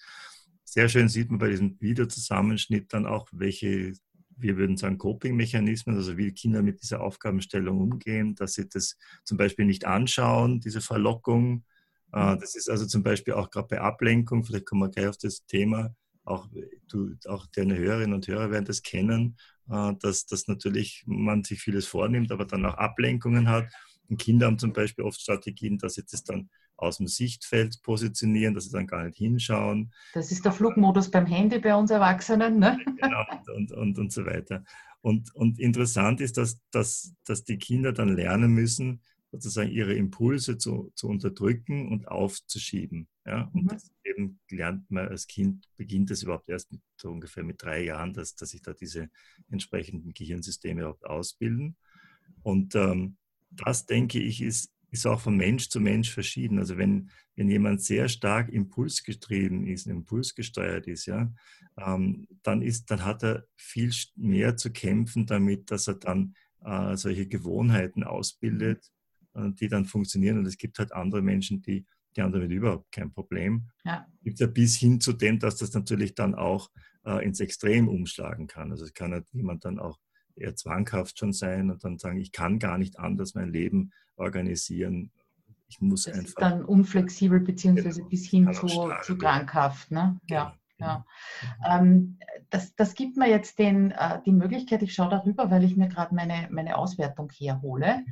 Sehr 0.64 0.88
schön 0.88 1.08
sieht 1.08 1.30
man 1.30 1.40
bei 1.40 1.48
diesem 1.48 1.80
Videozusammenschnitt 1.80 2.92
dann 2.92 3.06
auch, 3.06 3.26
welche 3.32 3.94
wir 4.40 4.56
würden 4.56 4.76
sagen, 4.76 4.98
Coping-Mechanismen, 4.98 5.96
also 5.96 6.16
wie 6.16 6.32
Kinder 6.32 6.62
mit 6.62 6.82
dieser 6.82 7.00
Aufgabenstellung 7.00 7.80
umgehen, 7.80 8.34
dass 8.34 8.54
sie 8.54 8.68
das 8.68 8.96
zum 9.24 9.36
Beispiel 9.36 9.64
nicht 9.64 9.84
anschauen, 9.84 10.60
diese 10.60 10.80
Verlockung. 10.80 11.64
Äh, 12.12 12.34
mhm. 12.34 12.40
Das 12.40 12.54
ist 12.54 12.68
also 12.68 12.86
zum 12.86 13.02
Beispiel 13.02 13.34
auch 13.34 13.50
gerade 13.50 13.68
bei 13.68 13.80
Ablenkung, 13.80 14.44
vielleicht 14.44 14.66
kommen 14.66 14.82
wir 14.82 14.90
gleich 14.90 15.08
auf 15.08 15.18
das 15.18 15.44
Thema, 15.46 15.94
auch, 16.24 16.48
du, 16.88 17.14
auch 17.26 17.46
deine 17.54 17.76
Hörerinnen 17.76 18.14
und 18.14 18.28
Hörer 18.28 18.50
werden 18.50 18.64
das 18.64 18.82
kennen, 18.82 19.36
äh, 19.68 19.92
dass, 20.00 20.26
dass 20.26 20.48
natürlich 20.48 21.02
man 21.06 21.44
sich 21.44 21.60
vieles 21.60 21.86
vornimmt, 21.86 22.32
aber 22.32 22.44
dann 22.44 22.66
auch 22.66 22.74
Ablenkungen 22.74 23.48
hat. 23.48 23.72
Und 24.08 24.20
Kinder 24.20 24.46
haben 24.46 24.58
zum 24.58 24.72
Beispiel 24.72 25.04
oft 25.04 25.20
Strategien, 25.20 25.78
dass 25.78 25.94
sie 25.94 26.04
das 26.04 26.24
dann 26.24 26.50
aus 26.80 26.98
dem 26.98 27.06
Sichtfeld 27.06 27.82
positionieren, 27.82 28.54
dass 28.54 28.64
sie 28.64 28.72
dann 28.72 28.86
gar 28.86 29.04
nicht 29.04 29.18
hinschauen. 29.18 29.92
Das 30.14 30.32
ist 30.32 30.44
der 30.44 30.52
Flugmodus 30.52 31.10
beim 31.10 31.26
Handy 31.26 31.58
bei 31.58 31.74
uns 31.74 31.90
Erwachsenen. 31.90 32.58
Ne? 32.58 32.78
Genau, 33.00 33.24
und, 33.56 33.72
und, 33.72 33.98
und 33.98 34.12
so 34.12 34.26
weiter. 34.26 34.64
Und, 35.00 35.34
und 35.34 35.58
interessant 35.58 36.20
ist, 36.20 36.36
dass, 36.36 36.60
dass, 36.70 37.14
dass 37.24 37.44
die 37.44 37.58
Kinder 37.58 37.92
dann 37.92 38.14
lernen 38.14 38.52
müssen, 38.52 39.00
sozusagen 39.32 39.70
ihre 39.70 39.94
Impulse 39.94 40.58
zu, 40.58 40.92
zu 40.94 41.08
unterdrücken 41.08 41.88
und 41.88 42.08
aufzuschieben. 42.08 43.08
Ja? 43.24 43.50
Und 43.52 43.64
mhm. 43.64 43.68
das 43.68 43.90
eben 44.04 44.40
lernt 44.50 44.90
man 44.90 45.08
als 45.08 45.26
Kind, 45.26 45.66
beginnt 45.76 46.10
das 46.10 46.22
überhaupt 46.22 46.48
erst 46.48 46.72
mit, 46.72 46.82
so 46.96 47.10
ungefähr 47.10 47.44
mit 47.44 47.62
drei 47.62 47.84
Jahren, 47.84 48.12
dass, 48.12 48.34
dass 48.34 48.50
sich 48.50 48.62
da 48.62 48.72
diese 48.72 49.08
entsprechenden 49.50 50.12
Gehirnsysteme 50.12 50.80
überhaupt 50.80 51.06
ausbilden. 51.06 51.76
Und 52.42 52.74
ähm, 52.74 53.16
das, 53.50 53.86
denke 53.86 54.18
ich, 54.18 54.42
ist, 54.42 54.72
ist 54.90 55.06
auch 55.06 55.20
von 55.20 55.36
Mensch 55.36 55.68
zu 55.68 55.80
Mensch 55.80 56.10
verschieden. 56.10 56.58
Also 56.58 56.76
wenn, 56.76 57.10
wenn 57.36 57.48
jemand 57.48 57.82
sehr 57.82 58.08
stark 58.08 58.48
impulsgetrieben 58.48 59.66
ist, 59.66 59.86
impulsgesteuert 59.86 60.86
ist, 60.86 61.06
ja, 61.06 61.32
ähm, 61.78 62.26
dann, 62.42 62.62
ist, 62.62 62.90
dann 62.90 63.04
hat 63.04 63.22
er 63.22 63.46
viel 63.56 63.92
mehr 64.16 64.56
zu 64.56 64.72
kämpfen 64.72 65.26
damit, 65.26 65.70
dass 65.70 65.88
er 65.88 65.94
dann 65.94 66.34
äh, 66.64 66.96
solche 66.96 67.26
Gewohnheiten 67.26 68.04
ausbildet, 68.04 68.90
äh, 69.34 69.50
die 69.52 69.68
dann 69.68 69.84
funktionieren. 69.84 70.38
Und 70.38 70.46
es 70.46 70.58
gibt 70.58 70.78
halt 70.78 70.92
andere 70.92 71.22
Menschen, 71.22 71.62
die, 71.62 71.86
die 72.16 72.22
haben 72.22 72.32
damit 72.32 72.50
überhaupt 72.50 72.90
kein 72.92 73.12
Problem. 73.12 73.68
Ja. 73.84 74.06
Gibt 74.22 74.40
ja 74.40 74.46
bis 74.46 74.76
hin 74.76 75.00
zu 75.00 75.12
dem, 75.12 75.38
dass 75.38 75.56
das 75.56 75.72
natürlich 75.72 76.14
dann 76.14 76.34
auch 76.34 76.70
äh, 77.04 77.24
ins 77.24 77.40
Extrem 77.40 77.88
umschlagen 77.88 78.46
kann. 78.46 78.70
Also 78.72 78.84
es 78.84 78.92
kann 78.92 79.12
halt 79.12 79.26
jemand 79.32 79.64
dann 79.64 79.78
auch 79.78 79.98
eher 80.40 80.56
zwanghaft 80.56 81.18
schon 81.18 81.32
sein 81.32 81.70
und 81.70 81.84
dann 81.84 81.98
sagen, 81.98 82.18
ich 82.18 82.32
kann 82.32 82.58
gar 82.58 82.78
nicht 82.78 82.98
anders 82.98 83.34
mein 83.34 83.50
Leben 83.50 83.92
organisieren. 84.16 85.10
Ich 85.68 85.80
muss 85.80 86.04
das 86.04 86.14
einfach. 86.14 86.28
Ist 86.28 86.40
dann 86.40 86.64
unflexibel 86.64 87.40
beziehungsweise 87.40 88.02
bis 88.04 88.26
hin 88.26 88.52
zu, 88.52 88.92
zu 89.02 89.18
krankhaft. 89.18 89.90
Ne? 89.90 90.18
Ja. 90.28 90.56
Genau. 90.78 91.04
Ja. 91.60 91.78
Ähm, 91.78 92.18
das, 92.48 92.74
das 92.74 92.94
gibt 92.94 93.16
mir 93.16 93.28
jetzt 93.28 93.58
den, 93.58 93.90
äh, 93.92 94.20
die 94.24 94.32
Möglichkeit, 94.32 94.82
ich 94.82 94.94
schaue 94.94 95.10
darüber, 95.10 95.50
weil 95.50 95.62
ich 95.62 95.76
mir 95.76 95.88
gerade 95.88 96.14
meine, 96.14 96.48
meine 96.50 96.76
Auswertung 96.76 97.30
herhole. 97.30 98.04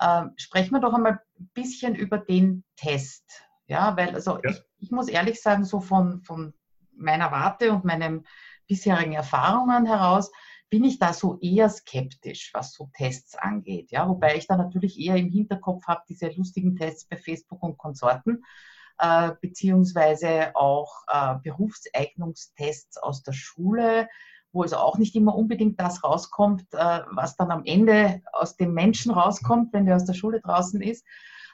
Ähm, 0.00 0.32
sprechen 0.36 0.72
wir 0.72 0.80
doch 0.80 0.94
einmal 0.94 1.20
ein 1.38 1.50
bisschen 1.54 1.94
über 1.94 2.18
den 2.18 2.64
Test. 2.76 3.24
Ja, 3.66 3.96
weil 3.96 4.14
also 4.14 4.38
ja. 4.42 4.50
Ich, 4.50 4.62
ich 4.78 4.90
muss 4.90 5.08
ehrlich 5.08 5.40
sagen, 5.40 5.64
so 5.64 5.80
von, 5.80 6.22
von 6.22 6.54
meiner 6.96 7.30
Warte 7.30 7.72
und 7.72 7.84
meinen 7.84 8.26
bisherigen 8.66 9.12
Erfahrungen 9.12 9.86
heraus, 9.86 10.30
bin 10.70 10.84
ich 10.84 10.98
da 10.98 11.12
so 11.12 11.38
eher 11.40 11.68
skeptisch, 11.68 12.50
was 12.52 12.72
so 12.72 12.90
Tests 12.94 13.34
angeht. 13.34 13.90
Ja, 13.90 14.08
wobei 14.08 14.36
ich 14.36 14.46
da 14.46 14.56
natürlich 14.56 14.98
eher 14.98 15.16
im 15.16 15.30
Hinterkopf 15.30 15.86
habe, 15.86 16.02
diese 16.08 16.28
lustigen 16.28 16.76
Tests 16.76 17.06
bei 17.06 17.16
Facebook 17.16 17.62
und 17.62 17.78
Konsorten, 17.78 18.44
äh, 18.98 19.32
beziehungsweise 19.40 20.54
auch 20.54 21.02
äh, 21.08 21.36
Berufseignungstests 21.42 22.98
aus 22.98 23.22
der 23.22 23.32
Schule, 23.32 24.08
wo 24.52 24.62
also 24.62 24.76
auch 24.76 24.98
nicht 24.98 25.14
immer 25.14 25.34
unbedingt 25.34 25.80
das 25.80 26.02
rauskommt, 26.04 26.64
äh, 26.72 27.00
was 27.12 27.36
dann 27.36 27.50
am 27.50 27.64
Ende 27.64 28.22
aus 28.32 28.56
dem 28.56 28.74
Menschen 28.74 29.12
rauskommt, 29.12 29.72
wenn 29.72 29.86
der 29.86 29.96
aus 29.96 30.04
der 30.04 30.14
Schule 30.14 30.40
draußen 30.40 30.80
ist. 30.82 31.04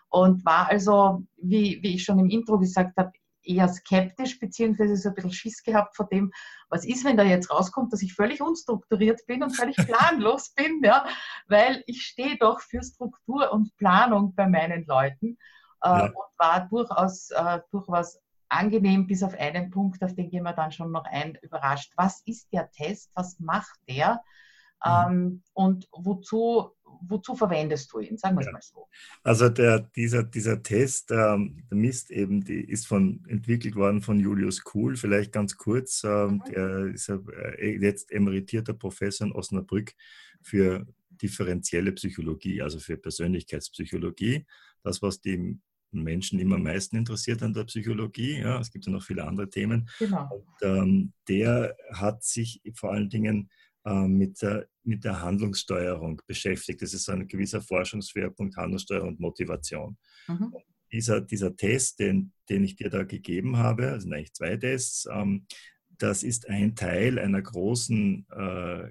Und 0.09 0.45
war 0.45 0.69
also, 0.69 1.25
wie, 1.37 1.83
wie 1.83 1.97
ich 1.97 2.05
schon 2.05 2.21
im 2.21 2.31
Intro 2.31 2.59
gesagt 2.59 2.97
habe, 2.97 3.13
eher 3.45 3.69
skeptisch, 3.69 4.39
beziehungsweise 4.39 4.97
so 4.97 5.11
ein 5.11 5.15
bisschen 5.15 5.33
Schiss 5.33 5.63
gehabt 5.63 5.97
vor 5.97 6.09
dem, 6.09 6.33
was 6.69 6.85
ist, 6.85 7.05
wenn 7.05 7.17
da 7.17 7.23
jetzt 7.23 7.51
rauskommt, 7.51 7.93
dass 7.93 8.03
ich 8.03 8.15
völlig 8.15 8.41
unstrukturiert 8.41 9.21
bin 9.27 9.43
und 9.43 9.51
völlig 9.51 9.77
planlos 9.87 10.51
bin, 10.51 10.83
ja, 10.83 11.07
weil 11.47 11.83
ich 11.87 12.03
stehe 12.03 12.37
doch 12.39 12.61
für 12.61 12.83
Struktur 12.83 13.53
und 13.53 13.77
Planung 13.77 14.35
bei 14.35 14.47
meinen 14.49 14.85
Leuten 14.87 15.39
äh, 15.83 15.89
ja. 15.89 16.05
und 16.07 16.39
war 16.39 16.69
durchaus, 16.69 17.31
äh, 17.31 17.61
durchaus 17.71 18.19
angenehm, 18.49 19.07
bis 19.07 19.23
auf 19.23 19.35
einen 19.35 19.71
Punkt, 19.71 20.03
auf 20.03 20.15
den 20.15 20.31
gehen 20.31 20.45
wir 20.45 20.53
dann 20.53 20.73
schon 20.73 20.93
noch 20.93 21.05
ein, 21.05 21.37
überrascht. 21.43 21.93
Was 21.97 22.23
ist 22.25 22.53
der 22.53 22.71
Test? 22.71 23.11
Was 23.15 23.39
macht 23.41 23.79
der? 23.89 24.23
Mhm. 24.85 24.91
Ähm, 24.91 25.43
und 25.53 25.89
wozu, 25.93 26.71
wozu 27.03 27.35
verwendest 27.35 27.93
du 27.93 28.01
ihn? 28.01 28.17
Sagen 28.17 28.37
wir 28.37 28.41
es 28.41 28.47
ja. 28.47 28.53
mal 28.53 28.63
so. 28.63 28.89
Also 29.23 29.49
der, 29.49 29.81
dieser, 29.81 30.23
dieser 30.23 30.63
Test, 30.63 31.11
ähm, 31.11 31.63
der 31.71 31.77
misst 31.77 32.11
eben, 32.11 32.45
die 32.45 32.61
ist 32.61 32.87
von, 32.87 33.25
entwickelt 33.29 33.77
worden 33.77 34.03
von 34.03 34.21
Julius 34.21 34.63
Kuhl, 34.63 34.97
vielleicht 34.97 35.33
ganz 35.33 35.57
kurz. 35.57 36.05
Ähm, 36.05 36.43
mhm. 36.47 36.51
Der 36.51 36.87
ist 36.87 37.09
äh, 37.09 37.79
jetzt 37.79 38.13
emeritierter 38.13 38.75
Professor 38.75 39.27
in 39.27 39.33
Osnabrück 39.33 39.93
für 40.43 40.87
differenzielle 41.11 41.93
Psychologie, 41.93 42.63
also 42.63 42.79
für 42.79 42.97
Persönlichkeitspsychologie. 42.97 44.45
Das, 44.83 45.01
was 45.01 45.21
die 45.21 45.59
Menschen 45.95 46.39
immer 46.39 46.57
am 46.57 46.63
meisten 46.63 46.97
interessiert 46.97 47.43
an 47.43 47.55
der 47.55 47.65
Psychologie. 47.65 48.41
Ja, 48.41 48.61
es 48.61 48.71
gibt 48.71 48.87
ja 48.87 48.93
noch 48.93 49.03
viele 49.03 49.25
andere 49.25 49.49
Themen. 49.49 49.89
Genau. 49.99 50.29
Und, 50.31 50.69
ähm, 50.69 51.13
der 51.29 51.77
hat 51.93 52.25
sich 52.25 52.61
vor 52.75 52.93
allen 52.93 53.09
Dingen 53.09 53.51
ähm, 53.85 54.19
mit, 54.19 54.41
der, 54.43 54.67
mit 54.83 55.05
der 55.05 55.21
Handlungssteuerung 55.21 56.21
beschäftigt. 56.27 56.83
Das 56.83 56.95
ist 56.95 57.09
ein 57.09 57.27
gewisser 57.29 57.61
Forschungsschwerpunkt, 57.61 58.57
Handlungssteuerung 58.57 59.11
und 59.11 59.21
Motivation. 59.21 59.97
Mhm. 60.27 60.55
dieser, 60.91 61.21
dieser 61.21 61.55
Test, 61.55 61.99
den, 61.99 62.33
den 62.49 62.65
ich 62.65 62.77
dir 62.77 62.89
da 62.89 63.03
gegeben 63.03 63.57
habe, 63.57 63.91
also 63.91 64.09
eigentlich 64.11 64.33
zwei 64.33 64.57
Tests, 64.57 65.07
ähm, 65.11 65.47
das 65.99 66.23
ist 66.23 66.49
ein 66.49 66.75
Teil 66.75 67.19
einer 67.19 67.43
großen, 67.43 68.27
äh, 68.31 68.35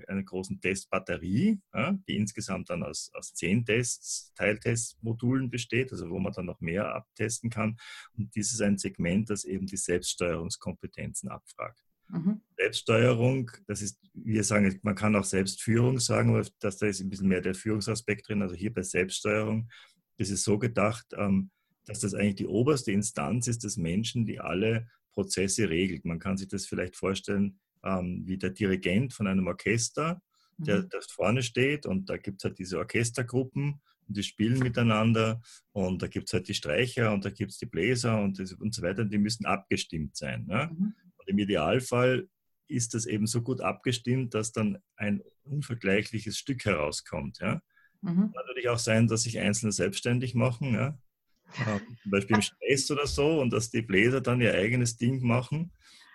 einer 0.08 0.24
großen 0.24 0.62
Testbatterie, 0.62 1.60
ja, 1.74 1.98
die 2.08 2.16
insgesamt 2.16 2.70
dann 2.70 2.84
aus, 2.84 3.12
aus 3.14 3.34
zehn 3.34 3.66
Tests, 3.66 4.34
Teiltestmodulen 4.36 5.50
besteht, 5.50 5.92
also 5.92 6.10
wo 6.10 6.20
man 6.20 6.34
dann 6.34 6.46
noch 6.46 6.62
mehr 6.62 6.94
abtesten 6.96 7.50
kann. 7.50 7.78
Und 8.18 8.34
dies 8.36 8.54
ist 8.54 8.62
ein 8.62 8.78
Segment, 8.78 9.30
das 9.30 9.44
eben 9.44 9.66
die 9.66 9.78
Selbststeuerungskompetenzen 9.78 11.30
abfragt. 11.30 11.84
Mhm. 12.10 12.42
Selbststeuerung, 12.58 13.52
das 13.68 13.82
ist, 13.82 14.00
wir 14.13 14.44
sagen, 14.44 14.80
man 14.84 14.96
kann 14.96 15.16
auch 15.16 15.24
Selbstführung 15.24 16.00
sagen, 16.00 16.30
aber 16.30 16.46
dass 16.60 16.78
da 16.78 16.88
ist 16.88 17.02
ein 17.02 17.10
bisschen 17.10 17.28
mehr 17.28 17.42
der 17.42 17.56
Führungsaspekt 17.56 18.28
drin. 18.28 18.42
Also 18.42 18.56
hier 18.56 18.74
bei 18.74 18.84
Selbststeuerung 18.84 19.70
ist 20.18 20.32
es 20.32 20.44
so 20.44 20.60
gedacht, 20.60 21.06
ähm, 21.18 21.50
dass 21.86 22.00
das 22.00 22.13
eigentlich 22.13 22.36
die 22.36 22.48
oberste 22.48 22.92
Instanz 22.92 23.48
ist 23.48 23.63
des 23.63 23.78
Menschen, 23.78 24.26
die 24.26 24.39
alle 24.39 24.88
Prozesse 25.12 25.70
regelt. 25.70 26.06
Man 26.06 26.20
kann 26.20 26.38
sich 26.38 26.48
das 26.48 26.66
vielleicht 26.66 26.96
vorstellen 26.96 27.60
ähm, 27.84 28.24
wie 28.26 28.38
der 28.38 28.52
Dirigent 28.52 29.13
von 29.13 29.28
einem 29.28 29.48
Orchester, 29.48 30.22
der, 30.58 30.84
mhm. 30.84 30.89
der 30.89 31.02
vorne 31.02 31.44
steht 31.44 31.86
und 31.86 32.10
da 32.10 32.18
gibt 32.18 32.42
es 32.42 32.46
halt 32.46 32.60
diese 32.60 32.78
Orchestergruppen 32.78 33.82
und 34.08 34.18
die 34.18 34.24
spielen 34.24 34.60
miteinander 34.60 35.42
und 35.72 36.02
da 36.02 36.08
gibt 36.08 36.30
es 36.30 36.34
halt 36.34 36.48
die 36.48 36.54
Streicher 36.54 37.13
und 37.13 37.26
da 37.26 37.30
gibt 37.30 37.52
es 37.52 37.58
die 37.58 37.66
Bläser 37.66 38.22
und, 38.22 38.39
und 38.60 38.74
so 38.74 38.82
weiter, 38.82 39.06
die 39.06 39.18
müssen 39.18 39.46
abgestimmt 39.46 40.16
sein. 40.16 40.46
Ne? 40.46 40.70
Mhm. 40.72 40.94
Und 41.24 41.30
im 41.30 41.40
Idealfall 41.40 42.28
ist 42.68 42.94
das 42.94 43.06
eben 43.06 43.28
so 43.28 43.42
gut 43.42 43.62
abgestimmt, 43.62 44.34
dass 44.34 44.52
dann 44.52 44.78
ein 44.96 45.22
unvergleichliches 45.44 46.38
Stück 46.38 46.66
herauskommt. 46.66 47.40
Ja? 47.40 47.62
Mhm. 48.02 48.32
Kann 48.32 48.46
natürlich 48.48 48.70
auch 48.70 48.80
sein, 48.80 49.08
dass 49.08 49.24
sich 49.24 49.40
Einzelne 49.40 49.72
selbstständig 49.72 50.36
machen, 50.36 50.74
ja? 50.74 50.98
äh, 51.60 51.80
zum 52.02 52.12
Beispiel 52.12 52.38
im 52.38 52.42
Stress 52.42 52.90
oder 52.90 53.06
so, 53.06 53.40
und 53.40 53.52
dass 53.52 53.70
die 53.70 53.82
Bläser 53.82 54.22
dann 54.22 54.42
ihr 54.42 54.54
eigenes 54.54 54.98
Ding 54.98 55.22
machen 55.22 55.72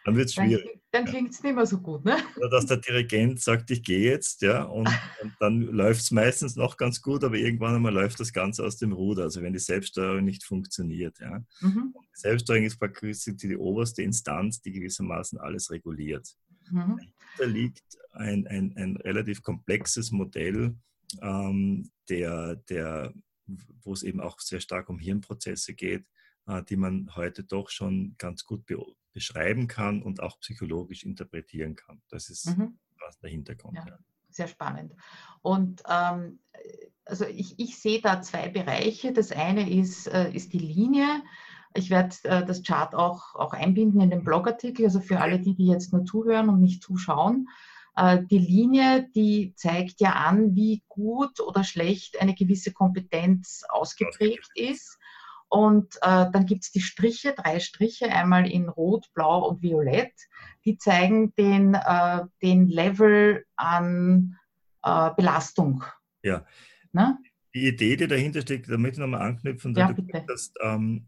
dann 0.09 0.17
wird 0.17 0.29
es 0.29 0.35
schwierig. 0.35 0.81
Dann, 0.91 1.05
klingt 1.05 1.35
es 1.35 1.43
nicht 1.43 1.55
mehr 1.55 1.67
so 1.67 1.79
gut, 1.79 2.03
ne? 2.03 2.17
Oder 2.39 2.49
dass 2.49 2.65
der 2.65 2.79
Dirigent 2.79 3.43
sagt, 3.43 3.71
ich 3.71 3.83
gehe 3.83 4.11
jetzt, 4.11 4.41
ja, 4.41 4.63
und, 4.63 4.89
und 5.21 5.35
dann 5.39 5.61
läuft 5.61 6.01
es 6.01 6.11
meistens 6.11 6.57
noch 6.57 6.79
ganz 6.79 7.03
gut, 7.03 7.25
aber 7.25 7.37
irgendwann 7.37 7.75
einmal 7.75 7.93
läuft 7.93 8.19
das 8.19 8.33
Ganze 8.33 8.65
aus 8.65 8.79
dem 8.79 8.93
Ruder, 8.93 9.25
also 9.25 9.43
wenn 9.43 9.53
die 9.53 9.59
Selbststeuerung 9.59 10.25
nicht 10.25 10.45
funktioniert, 10.45 11.21
ja. 11.21 11.45
Mhm. 11.61 11.95
Die 11.95 12.21
Selbststeuerung 12.21 12.65
ist 12.65 12.79
praktisch 12.79 13.25
die 13.27 13.57
oberste 13.59 14.03
Instanz, 14.03 14.63
die 14.63 14.73
gewissermaßen 14.73 15.39
alles 15.39 15.71
reguliert. 15.71 16.27
Mhm. 16.71 16.99
Da 17.37 17.45
liegt 17.45 17.85
ein, 18.13 18.47
ein, 18.47 18.75
ein 18.79 18.97
relativ 18.97 19.43
komplexes 19.43 20.11
Modell, 20.11 20.75
ähm, 21.21 21.91
der, 22.09 22.57
der, 22.71 23.13
wo 23.83 23.93
es 23.93 24.03
eben 24.03 24.21
auch 24.21 24.41
sehr 24.41 24.61
stark 24.61 24.89
um 24.89 24.99
Hirnprozesse 24.99 25.75
geht, 25.75 26.07
äh, 26.47 26.63
die 26.63 26.77
man 26.77 27.15
heute 27.15 27.45
doch 27.45 27.69
schon 27.69 28.15
ganz 28.17 28.47
gut 28.47 28.65
beobachtet 28.65 28.97
beschreiben 29.19 29.67
kann 29.67 30.01
und 30.01 30.23
auch 30.23 30.39
psychologisch 30.39 31.03
interpretieren 31.03 31.75
kann. 31.75 32.01
Das 32.09 32.31
ist 32.31 32.57
mhm. 32.57 32.79
was 33.05 33.19
der 33.19 33.31
Hintergrund. 33.31 33.77
Ja, 33.77 33.85
ja. 33.85 33.99
Sehr 34.31 34.47
spannend. 34.47 34.95
Und 35.43 35.83
ähm, 35.91 36.39
also 37.05 37.25
ich, 37.25 37.59
ich, 37.59 37.77
sehe 37.81 38.01
da 38.01 38.23
zwei 38.23 38.49
Bereiche. 38.49 39.13
Das 39.13 39.33
eine 39.33 39.69
ist, 39.69 40.07
äh, 40.07 40.31
ist 40.31 40.53
die 40.53 40.61
Linie. 40.61 41.23
Ich 41.75 41.91
werde 41.91 42.15
äh, 42.23 42.47
das 42.47 42.63
Chart 42.63 42.95
auch, 42.95 43.35
auch 43.35 43.55
einbinden 43.55 44.01
in 44.01 44.11
den 44.11 44.23
Blogartikel, 44.23 44.85
also 44.85 45.01
für 45.01 45.19
alle 45.21 45.41
die, 45.41 45.57
die 45.57 45.67
jetzt 45.67 45.93
nur 45.93 46.05
zuhören 46.05 46.49
und 46.49 46.61
nicht 46.61 46.81
zuschauen. 46.81 47.49
Äh, 47.97 48.23
die 48.31 48.39
Linie, 48.39 49.09
die 49.17 49.53
zeigt 49.57 50.01
ja 50.01 50.13
an, 50.13 50.55
wie 50.55 50.85
gut 50.87 51.41
oder 51.41 51.65
schlecht 51.65 52.21
eine 52.21 52.37
gewisse 52.37 52.73
Kompetenz 52.73 53.65
ausgeprägt 53.69 54.53
ist. 54.55 54.98
Und 55.49 55.97
äh, 56.03 56.27
dann 56.31 56.47
gibt 56.47 56.65
es 56.65 56.73
die 56.73 56.81
Striche, 56.81 57.35
drei 57.35 57.59
Striche, 57.61 58.11
einmal 58.11 58.51
in 58.51 58.69
Rot, 58.69 59.07
Blau 59.15 59.49
und 59.49 59.63
Violett. 59.63 60.13
Die 60.65 60.77
zeigen 60.77 61.35
den, 61.37 61.75
äh, 61.75 62.21
den 62.43 62.69
Level 62.69 63.45
an 63.57 64.37
äh, 64.83 65.11
Belastung. 65.17 65.85
Ja. 66.23 66.45
Na? 66.93 67.19
Die 67.55 67.67
Idee, 67.67 67.97
die 67.97 68.07
dahinter 68.07 68.43
steckt, 68.43 68.71
damit 68.71 68.95
ich 68.95 68.99
nochmal 68.99 69.23
anknüpfen, 69.23 69.75
ja, 69.75 69.93
du 69.93 70.07
hast, 70.31 70.55
ähm, 70.63 71.07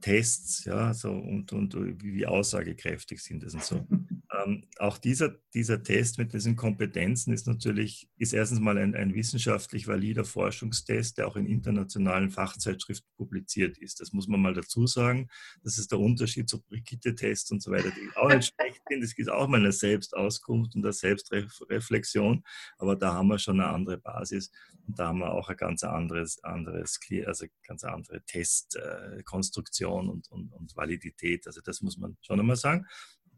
Tests, 0.00 0.64
ja, 0.64 0.92
so 0.92 1.10
und, 1.10 1.52
und 1.52 1.74
wie 2.02 2.26
aussagekräftig 2.26 3.22
sind 3.22 3.42
das 3.42 3.54
und 3.54 3.62
so. 3.62 3.86
ähm, 4.32 4.64
auch 4.78 4.98
dieser, 4.98 5.36
dieser 5.54 5.82
Test 5.82 6.18
mit 6.18 6.32
diesen 6.32 6.56
Kompetenzen 6.56 7.32
ist 7.32 7.46
natürlich, 7.46 8.08
ist 8.16 8.32
erstens 8.32 8.60
mal 8.60 8.76
ein, 8.76 8.94
ein 8.94 9.14
wissenschaftlich 9.14 9.86
valider 9.86 10.24
Forschungstest, 10.24 11.18
der 11.18 11.28
auch 11.28 11.36
in 11.36 11.46
internationalen 11.46 12.30
Fachzeitschriften 12.30 13.08
publiziert 13.16 13.78
ist. 13.78 14.00
Das 14.00 14.12
muss 14.12 14.26
man 14.26 14.40
mal 14.40 14.54
dazu 14.54 14.86
sagen. 14.86 15.28
Das 15.62 15.78
ist 15.78 15.92
der 15.92 16.00
Unterschied 16.00 16.48
zu 16.48 16.62
Brigitte-Tests 16.62 17.52
und 17.52 17.62
so 17.62 17.70
weiter, 17.70 17.90
die 17.90 18.16
auch 18.16 18.28
nicht 18.28 18.52
schlecht 18.60 18.82
sind. 18.88 19.04
Es 19.04 19.14
gibt 19.14 19.30
auch 19.30 19.46
mal 19.46 19.60
eine 19.60 19.72
Selbstauskunft 19.72 20.74
und 20.74 20.84
eine 20.84 20.92
Selbstreflexion, 20.92 22.42
aber 22.78 22.96
da 22.96 23.14
haben 23.14 23.28
wir 23.28 23.38
schon 23.38 23.60
eine 23.60 23.70
andere 23.70 23.98
Basis 23.98 24.50
und 24.86 24.98
da 24.98 25.08
haben 25.08 25.18
wir 25.18 25.32
auch 25.32 25.48
ein 25.48 25.56
ganz 25.56 25.84
anderes, 25.84 26.42
anderes 26.42 26.98
also 27.26 27.46
ganz 27.66 27.84
andere 27.84 28.22
Testkonstruktion 28.24 30.08
und, 30.08 30.28
und, 30.30 30.52
und 30.52 30.76
Validität. 30.76 31.46
Also 31.46 31.60
das 31.60 31.80
muss 31.80 31.96
man 31.96 32.16
schon 32.20 32.40
einmal 32.40 32.56
sagen 32.56 32.86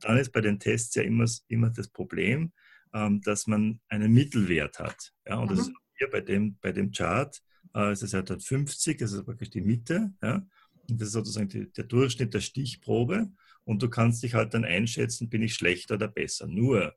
dann 0.04 0.18
ist 0.18 0.32
bei 0.32 0.40
den 0.40 0.58
Tests 0.58 0.94
ja 0.94 1.02
immer, 1.02 1.26
immer 1.48 1.70
das 1.70 1.88
Problem, 1.88 2.52
ähm, 2.94 3.20
dass 3.22 3.46
man 3.46 3.80
einen 3.88 4.12
Mittelwert 4.12 4.78
hat. 4.78 5.12
Ja, 5.26 5.38
und 5.38 5.50
mhm. 5.50 5.56
das 5.56 5.68
ist 5.68 5.72
hier 5.96 6.10
bei 6.10 6.20
dem, 6.20 6.56
bei 6.60 6.72
dem 6.72 6.90
Chart, 6.92 7.40
äh, 7.74 7.92
ist 7.92 8.02
es 8.02 8.14
halt 8.14 8.30
50, 8.42 8.98
das 8.98 9.12
ist 9.12 9.24
praktisch 9.24 9.50
die 9.50 9.60
Mitte. 9.60 10.12
Ja, 10.22 10.46
und 10.88 11.00
das 11.00 11.08
ist 11.08 11.14
sozusagen 11.14 11.48
die, 11.48 11.70
der 11.72 11.84
Durchschnitt 11.84 12.34
der 12.34 12.40
Stichprobe. 12.40 13.30
Und 13.64 13.82
du 13.82 13.90
kannst 13.90 14.22
dich 14.22 14.34
halt 14.34 14.54
dann 14.54 14.64
einschätzen, 14.64 15.28
bin 15.28 15.42
ich 15.42 15.54
schlechter 15.54 15.96
oder 15.96 16.08
besser. 16.08 16.46
Nur, 16.46 16.94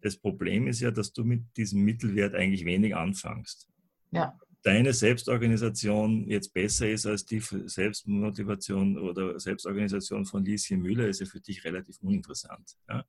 das 0.00 0.16
Problem 0.16 0.68
ist 0.68 0.80
ja, 0.80 0.90
dass 0.90 1.12
du 1.12 1.24
mit 1.24 1.56
diesem 1.56 1.82
Mittelwert 1.82 2.34
eigentlich 2.34 2.64
wenig 2.64 2.94
anfängst. 2.94 3.68
Ja 4.12 4.38
deine 4.64 4.94
Selbstorganisation 4.94 6.26
jetzt 6.26 6.54
besser 6.54 6.88
ist 6.88 7.06
als 7.06 7.26
die 7.26 7.40
Selbstmotivation 7.40 8.98
oder 8.98 9.38
Selbstorganisation 9.38 10.24
von 10.24 10.44
Lieschen 10.44 10.80
Müller, 10.80 11.06
ist 11.06 11.20
ja 11.20 11.26
für 11.26 11.40
dich 11.40 11.64
relativ 11.64 11.98
uninteressant. 12.00 12.76
Ja? 12.88 13.04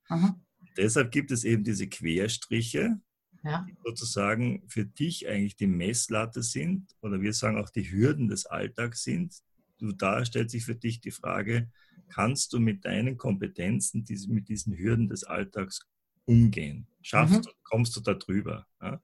Deshalb 0.78 1.12
gibt 1.12 1.32
es 1.32 1.46
eben 1.46 1.64
diese 1.64 1.88
Querstriche, 1.88 3.00
ja. 3.44 3.66
die 3.70 3.76
sozusagen 3.86 4.64
für 4.68 4.86
dich 4.86 5.30
eigentlich 5.30 5.56
die 5.56 5.68
Messlatte 5.68 6.44
sind 6.44 6.94
oder 7.02 7.22
wir 7.22 7.32
sagen 7.32 7.58
auch 7.58 7.70
die 7.70 7.90
Hürden 7.90 8.28
des 8.28 8.46
Alltags 8.46 9.04
sind. 9.04 9.34
Du, 9.78 9.94
da 9.94 10.26
stellt 10.26 10.52
sich 10.52 10.66
für 10.66 10.76
dich 10.76 11.00
die 11.00 11.12
Frage, 11.12 11.70
kannst 12.10 12.52
du 12.52 12.60
mit 12.60 12.84
deinen 12.84 13.18
Kompetenzen 13.18 14.04
diese, 14.04 14.30
mit 14.30 14.50
diesen 14.50 14.78
Hürden 14.78 15.08
des 15.08 15.24
Alltags 15.24 15.88
umgehen? 16.26 16.88
Schaffst 17.02 17.38
mhm. 17.38 17.42
du, 17.44 17.50
kommst 17.64 17.96
du 17.96 18.02
da 18.02 18.14
drüber? 18.14 18.68
Ja? 18.82 19.02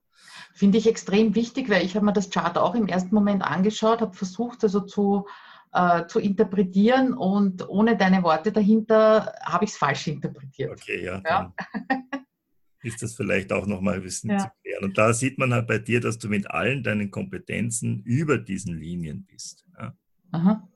Finde 0.53 0.77
ich 0.77 0.87
extrem 0.87 1.35
wichtig, 1.35 1.69
weil 1.69 1.85
ich 1.85 1.95
habe 1.95 2.05
mir 2.05 2.13
das 2.13 2.29
Chart 2.29 2.57
auch 2.57 2.75
im 2.75 2.87
ersten 2.87 3.15
Moment 3.15 3.43
angeschaut, 3.43 4.01
habe 4.01 4.15
versucht 4.15 4.63
also 4.63 4.81
zu, 4.81 5.27
äh, 5.73 6.05
zu 6.07 6.19
interpretieren 6.19 7.13
und 7.13 7.67
ohne 7.69 7.97
deine 7.97 8.23
Worte 8.23 8.51
dahinter 8.51 9.33
habe 9.43 9.65
ich 9.65 9.71
es 9.71 9.77
falsch 9.77 10.07
interpretiert. 10.07 10.71
Okay, 10.71 11.03
ja. 11.05 11.21
ja. 11.25 11.53
ist 12.83 13.01
das 13.01 13.13
vielleicht 13.13 13.51
auch 13.53 13.65
nochmal 13.65 13.95
ein 13.95 14.03
bisschen 14.03 14.31
ja. 14.31 14.39
zu 14.39 14.47
klären. 14.61 14.83
Und 14.83 14.97
da 14.97 15.13
sieht 15.13 15.37
man 15.37 15.53
halt 15.53 15.67
bei 15.67 15.77
dir, 15.77 16.01
dass 16.01 16.17
du 16.17 16.27
mit 16.27 16.49
allen 16.49 16.83
deinen 16.83 17.11
Kompetenzen 17.11 18.01
über 18.03 18.37
diesen 18.37 18.77
Linien 18.77 19.25
bist. 19.25 19.65
Ja? 19.79 19.95
Aha. 20.31 20.67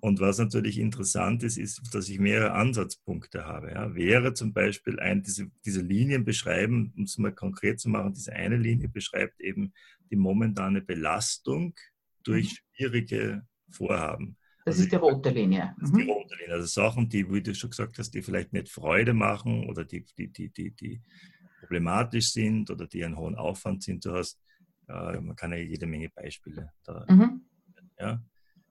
Und 0.00 0.20
was 0.20 0.38
natürlich 0.38 0.78
interessant 0.78 1.42
ist, 1.42 1.58
ist, 1.58 1.82
dass 1.92 2.08
ich 2.08 2.18
mehrere 2.18 2.52
Ansatzpunkte 2.52 3.44
habe. 3.44 3.72
Ja. 3.72 3.94
Wäre 3.94 4.34
zum 4.34 4.52
Beispiel 4.52 5.00
ein, 5.00 5.22
diese, 5.22 5.50
diese 5.64 5.80
Linien 5.80 6.24
beschreiben, 6.24 6.92
um 6.96 7.04
es 7.04 7.18
mal 7.18 7.32
konkret 7.32 7.80
zu 7.80 7.88
machen, 7.88 8.14
diese 8.14 8.32
eine 8.32 8.56
Linie 8.56 8.88
beschreibt 8.88 9.40
eben 9.40 9.72
die 10.10 10.16
momentane 10.16 10.80
Belastung 10.82 11.74
durch 12.22 12.52
mhm. 12.52 12.76
schwierige 12.76 13.46
Vorhaben. 13.70 14.36
Das 14.64 14.74
also 14.74 14.84
ist 14.84 14.92
die 14.92 14.96
rote 14.96 15.30
Linie. 15.30 15.74
Das 15.80 15.90
ist 15.90 15.96
die 15.96 16.04
mhm. 16.04 16.10
rote 16.10 16.34
Linie. 16.36 16.54
Also 16.54 16.66
Sachen, 16.66 17.08
die, 17.08 17.30
wie 17.32 17.42
du 17.42 17.54
schon 17.54 17.70
gesagt 17.70 17.98
hast, 17.98 18.10
die 18.10 18.22
vielleicht 18.22 18.52
nicht 18.52 18.68
Freude 18.68 19.14
machen 19.14 19.68
oder 19.68 19.84
die, 19.84 20.04
die, 20.16 20.28
die, 20.28 20.50
die, 20.50 20.70
die 20.72 21.00
problematisch 21.60 22.32
sind 22.32 22.70
oder 22.70 22.86
die 22.86 23.04
einen 23.04 23.16
hohen 23.16 23.34
Aufwand 23.34 23.82
sind. 23.82 24.04
Du 24.04 24.12
hast, 24.12 24.38
äh, 24.88 25.20
man 25.20 25.34
kann 25.36 25.52
ja 25.52 25.58
jede 25.58 25.86
Menge 25.86 26.10
Beispiele 26.10 26.70
da. 26.84 27.04
Mhm. 27.08 27.42
Ja. 27.98 28.22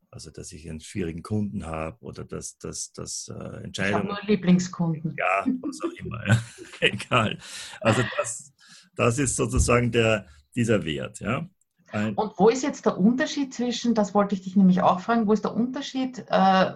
Also, 0.10 0.32
dass 0.32 0.54
ich 0.54 0.70
einen 0.70 0.80
schwierigen 0.80 1.22
Kunden 1.22 1.66
habe 1.66 1.98
oder 2.02 2.24
dass, 2.24 2.58
dass, 2.58 2.94
dass 2.94 3.28
äh, 3.28 3.64
Entscheidungen. 3.64 4.06
Ich 4.06 4.10
habe 4.10 4.22
nur 4.22 4.30
Lieblingskunden. 4.30 5.16
Ja, 5.18 5.46
was 5.62 5.82
auch 5.82 5.92
immer. 6.00 6.26
Ja. 6.26 6.42
Egal. 6.80 7.38
Also, 7.82 8.04
das, 8.18 8.54
das 8.96 9.20
ist 9.20 9.36
sozusagen 9.36 9.92
der, 9.92 10.26
dieser 10.56 10.86
Wert. 10.86 11.20
Ja. 11.20 11.50
Ein 11.92 12.16
Und 12.16 12.34
wo 12.38 12.50
ist 12.50 12.64
jetzt 12.64 12.86
der 12.86 12.98
Unterschied 12.98 13.54
zwischen, 13.54 13.96
das 13.96 14.14
wollte 14.14 14.36
ich 14.36 14.42
dich 14.42 14.56
nämlich 14.56 14.82
auch 14.82 15.02
fragen, 15.02 15.28
wo 15.28 15.34
ist 15.34 15.44
der 15.44 15.54
Unterschied 15.54 16.26
äh, 16.30 16.72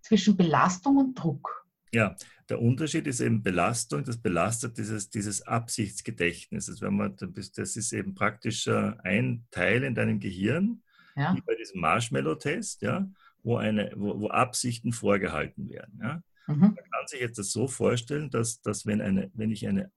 zwischen 0.00 0.36
Belastung 0.36 0.96
und 0.96 1.14
Druck? 1.14 1.66
Ja, 1.92 2.16
der 2.48 2.60
Unterschied 2.60 3.06
ist 3.06 3.20
eben 3.20 3.42
Belastung, 3.42 4.04
das 4.04 4.16
belastet 4.16 4.78
dieses, 4.78 5.10
dieses 5.10 5.42
Absichtsgedächtnis. 5.42 6.68
Also 6.68 6.86
wenn 6.86 6.96
man, 6.96 7.16
das 7.16 7.76
ist 7.76 7.92
eben 7.92 8.14
praktisch 8.14 8.66
ein 8.68 9.46
Teil 9.50 9.82
in 9.84 9.94
deinem 9.94 10.18
Gehirn, 10.20 10.82
ja. 11.16 11.34
wie 11.34 11.40
bei 11.42 11.54
diesem 11.54 11.80
Marshmallow-Test, 11.80 12.82
ja, 12.82 13.08
wo, 13.42 13.56
eine, 13.56 13.92
wo, 13.96 14.20
wo, 14.20 14.28
Absichten 14.28 14.92
vorgehalten 14.92 15.68
werden. 15.68 15.98
Ja. 16.02 16.22
Mhm. 16.46 16.60
Man 16.60 16.74
kann 16.74 17.06
sich 17.06 17.20
jetzt 17.20 17.38
das 17.38 17.50
so 17.50 17.68
vorstellen, 17.68 18.30
dass, 18.30 18.60
dass 18.62 18.86
wenn, 18.86 19.00
eine, 19.00 19.30
wenn 19.34 19.50
ich 19.50 19.66
eine, 19.66 19.90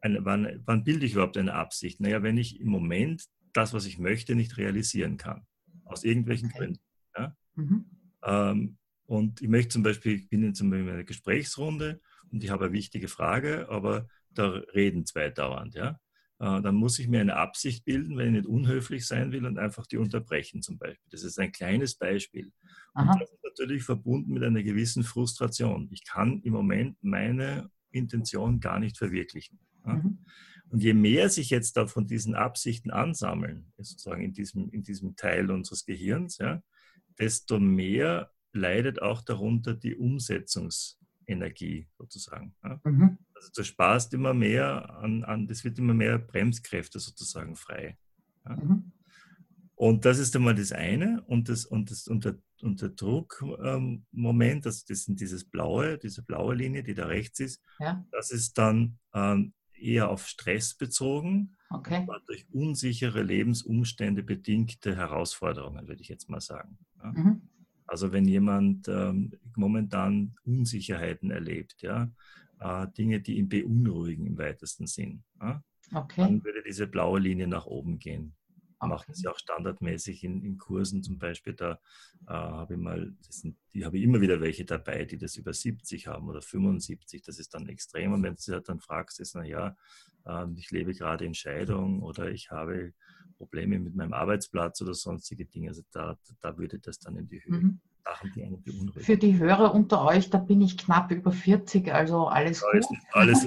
eine 0.00 0.24
wann, 0.24 0.62
wann 0.64 0.84
bilde 0.84 1.06
ich 1.06 1.12
überhaupt 1.12 1.36
eine 1.36 1.54
Absicht? 1.54 2.00
Naja, 2.00 2.22
wenn 2.22 2.36
ich 2.36 2.60
im 2.60 2.68
Moment 2.68 3.24
das, 3.52 3.72
was 3.72 3.86
ich 3.86 3.98
möchte, 3.98 4.34
nicht 4.34 4.56
realisieren 4.58 5.16
kann. 5.16 5.46
Aus 5.84 6.04
irgendwelchen 6.04 6.48
okay. 6.48 6.58
Gründen. 6.58 6.80
Ja. 7.16 7.36
Mhm. 7.54 7.84
Ähm, 8.22 8.78
und 9.06 9.42
ich 9.42 9.48
möchte 9.48 9.70
zum 9.70 9.82
Beispiel, 9.82 10.14
ich 10.14 10.28
bin 10.28 10.42
in 10.42 10.54
zum 10.54 10.70
Beispiel 10.70 10.88
in 10.88 10.94
einer 10.94 11.04
Gesprächsrunde 11.04 12.00
und 12.30 12.42
ich 12.42 12.50
habe 12.50 12.64
eine 12.64 12.72
wichtige 12.72 13.08
Frage, 13.08 13.68
aber 13.68 14.08
da 14.30 14.48
reden 14.48 15.06
zwei 15.06 15.30
dauernd. 15.30 15.74
Ja? 15.74 16.00
Äh, 16.44 16.60
dann 16.60 16.74
muss 16.74 16.98
ich 16.98 17.08
mir 17.08 17.22
eine 17.22 17.36
Absicht 17.36 17.86
bilden, 17.86 18.18
wenn 18.18 18.26
ich 18.26 18.42
nicht 18.42 18.46
unhöflich 18.46 19.06
sein 19.06 19.32
will 19.32 19.46
und 19.46 19.58
einfach 19.58 19.86
die 19.86 19.96
unterbrechen 19.96 20.60
zum 20.60 20.76
Beispiel. 20.76 21.08
Das 21.10 21.22
ist 21.22 21.38
ein 21.38 21.52
kleines 21.52 21.94
Beispiel. 21.94 22.52
Aha. 22.92 23.12
Und 23.12 23.22
das 23.22 23.30
ist 23.30 23.44
natürlich 23.44 23.82
verbunden 23.82 24.34
mit 24.34 24.42
einer 24.42 24.62
gewissen 24.62 25.04
Frustration. 25.04 25.88
Ich 25.90 26.04
kann 26.04 26.42
im 26.42 26.52
Moment 26.52 26.98
meine 27.00 27.70
Intention 27.92 28.60
gar 28.60 28.78
nicht 28.78 28.98
verwirklichen. 28.98 29.58
Mhm. 29.84 30.18
Und 30.68 30.82
je 30.82 30.92
mehr 30.92 31.30
sich 31.30 31.48
jetzt 31.48 31.78
da 31.78 31.86
von 31.86 32.06
diesen 32.06 32.34
Absichten 32.34 32.90
ansammeln, 32.90 33.72
sozusagen 33.78 34.22
in 34.22 34.34
diesem, 34.34 34.68
in 34.70 34.82
diesem 34.82 35.16
Teil 35.16 35.50
unseres 35.50 35.86
Gehirns, 35.86 36.36
ja, 36.36 36.62
desto 37.18 37.58
mehr 37.58 38.30
leidet 38.52 39.00
auch 39.00 39.22
darunter 39.22 39.72
die 39.72 39.96
Umsetzungsenergie 39.96 41.88
sozusagen. 41.96 42.54
Ja. 42.62 42.80
Mhm. 42.84 43.18
Also 43.44 43.62
du 43.62 43.64
sparst 43.64 44.14
immer 44.14 44.32
mehr 44.32 44.90
an, 44.98 45.22
an, 45.24 45.46
das 45.46 45.64
wird 45.64 45.78
immer 45.78 45.94
mehr 45.94 46.18
Bremskräfte 46.18 46.98
sozusagen 46.98 47.56
frei. 47.56 47.98
Ja. 48.46 48.56
Mhm. 48.56 48.92
Und 49.76 50.04
das 50.04 50.18
ist 50.18 50.34
einmal 50.36 50.54
das 50.54 50.72
eine. 50.72 51.22
Und, 51.26 51.48
das, 51.48 51.66
und, 51.66 51.90
das, 51.90 52.06
und 52.08 52.24
der, 52.24 52.38
und 52.62 52.80
der 52.80 52.90
Druckmoment, 52.90 54.54
ähm, 54.56 54.60
das, 54.62 54.84
das 54.84 55.04
sind 55.04 55.20
dieses 55.20 55.44
blaue, 55.44 55.98
diese 55.98 56.22
blaue 56.22 56.54
Linie, 56.54 56.82
die 56.82 56.94
da 56.94 57.06
rechts 57.06 57.40
ist, 57.40 57.62
ja. 57.80 58.04
das 58.10 58.30
ist 58.30 58.56
dann 58.56 58.98
ähm, 59.12 59.52
eher 59.74 60.08
auf 60.08 60.26
Stress 60.26 60.74
bezogen, 60.74 61.56
okay. 61.70 62.06
durch 62.26 62.46
unsichere 62.52 63.22
Lebensumstände 63.22 64.22
bedingte 64.22 64.96
Herausforderungen, 64.96 65.88
würde 65.88 66.00
ich 66.00 66.08
jetzt 66.08 66.30
mal 66.30 66.40
sagen. 66.40 66.78
Ja. 67.02 67.12
Mhm. 67.12 67.42
Also 67.86 68.12
wenn 68.12 68.26
jemand 68.26 68.88
ähm, 68.88 69.32
momentan 69.56 70.36
Unsicherheiten 70.44 71.30
erlebt, 71.30 71.82
ja, 71.82 72.10
äh, 72.60 72.86
Dinge, 72.96 73.20
die 73.20 73.38
ihn 73.38 73.48
beunruhigen 73.48 74.26
im 74.26 74.38
weitesten 74.38 74.86
Sinn. 74.86 75.24
Ja? 75.40 75.62
Okay. 75.92 76.22
Dann 76.22 76.44
würde 76.44 76.62
diese 76.62 76.86
blaue 76.86 77.20
Linie 77.20 77.46
nach 77.46 77.66
oben 77.66 77.98
gehen. 77.98 78.34
Okay. 78.78 78.88
Mache 78.88 79.06
das 79.08 79.22
ja 79.22 79.30
auch 79.30 79.38
standardmäßig 79.38 80.24
in, 80.24 80.42
in 80.42 80.58
Kursen 80.58 81.02
zum 81.02 81.18
Beispiel. 81.18 81.54
Da 81.54 81.80
äh, 82.26 82.32
habe 82.32 82.74
ich 82.74 82.80
mal, 82.80 83.12
sind, 83.28 83.56
die 83.72 83.84
habe 83.84 83.98
ich 83.98 84.04
immer 84.04 84.20
wieder 84.20 84.40
welche 84.40 84.64
dabei, 84.64 85.04
die 85.04 85.16
das 85.16 85.36
über 85.36 85.52
70 85.52 86.06
haben 86.06 86.28
oder 86.28 86.42
75. 86.42 87.22
Das 87.22 87.38
ist 87.38 87.54
dann 87.54 87.68
extrem. 87.68 88.12
Und 88.12 88.22
wenn 88.22 88.34
du 88.34 88.52
halt 88.52 88.68
dann 88.68 88.80
fragst, 88.80 89.20
ist, 89.20 89.34
naja, 89.34 89.76
äh, 90.26 90.46
ich 90.56 90.70
lebe 90.70 90.92
gerade 90.92 91.24
in 91.24 91.34
Scheidung 91.34 92.02
oder 92.02 92.30
ich 92.30 92.50
habe 92.50 92.92
Probleme 93.36 93.78
mit 93.78 93.94
meinem 93.94 94.12
Arbeitsplatz 94.12 94.80
oder 94.82 94.94
sonstige 94.94 95.46
Dinge, 95.46 95.68
also 95.68 95.82
da, 95.90 96.18
da 96.40 96.56
würde 96.58 96.78
das 96.78 96.98
dann 96.98 97.16
in 97.16 97.28
die 97.28 97.44
Höhe. 97.44 97.60
Mhm. 97.60 97.80
Sachen, 98.04 98.32
die 98.34 98.44
einen 98.44 98.62
beunruhigen. 98.62 99.00
Für 99.00 99.16
die 99.16 99.38
Hörer 99.38 99.74
unter 99.74 100.04
euch, 100.04 100.28
da 100.30 100.38
bin 100.38 100.60
ich 100.60 100.76
knapp 100.76 101.10
über 101.10 101.32
40, 101.32 101.92
also 101.92 102.26
alles 102.26 102.62
gut. 102.62 102.84
Alles, 103.12 103.46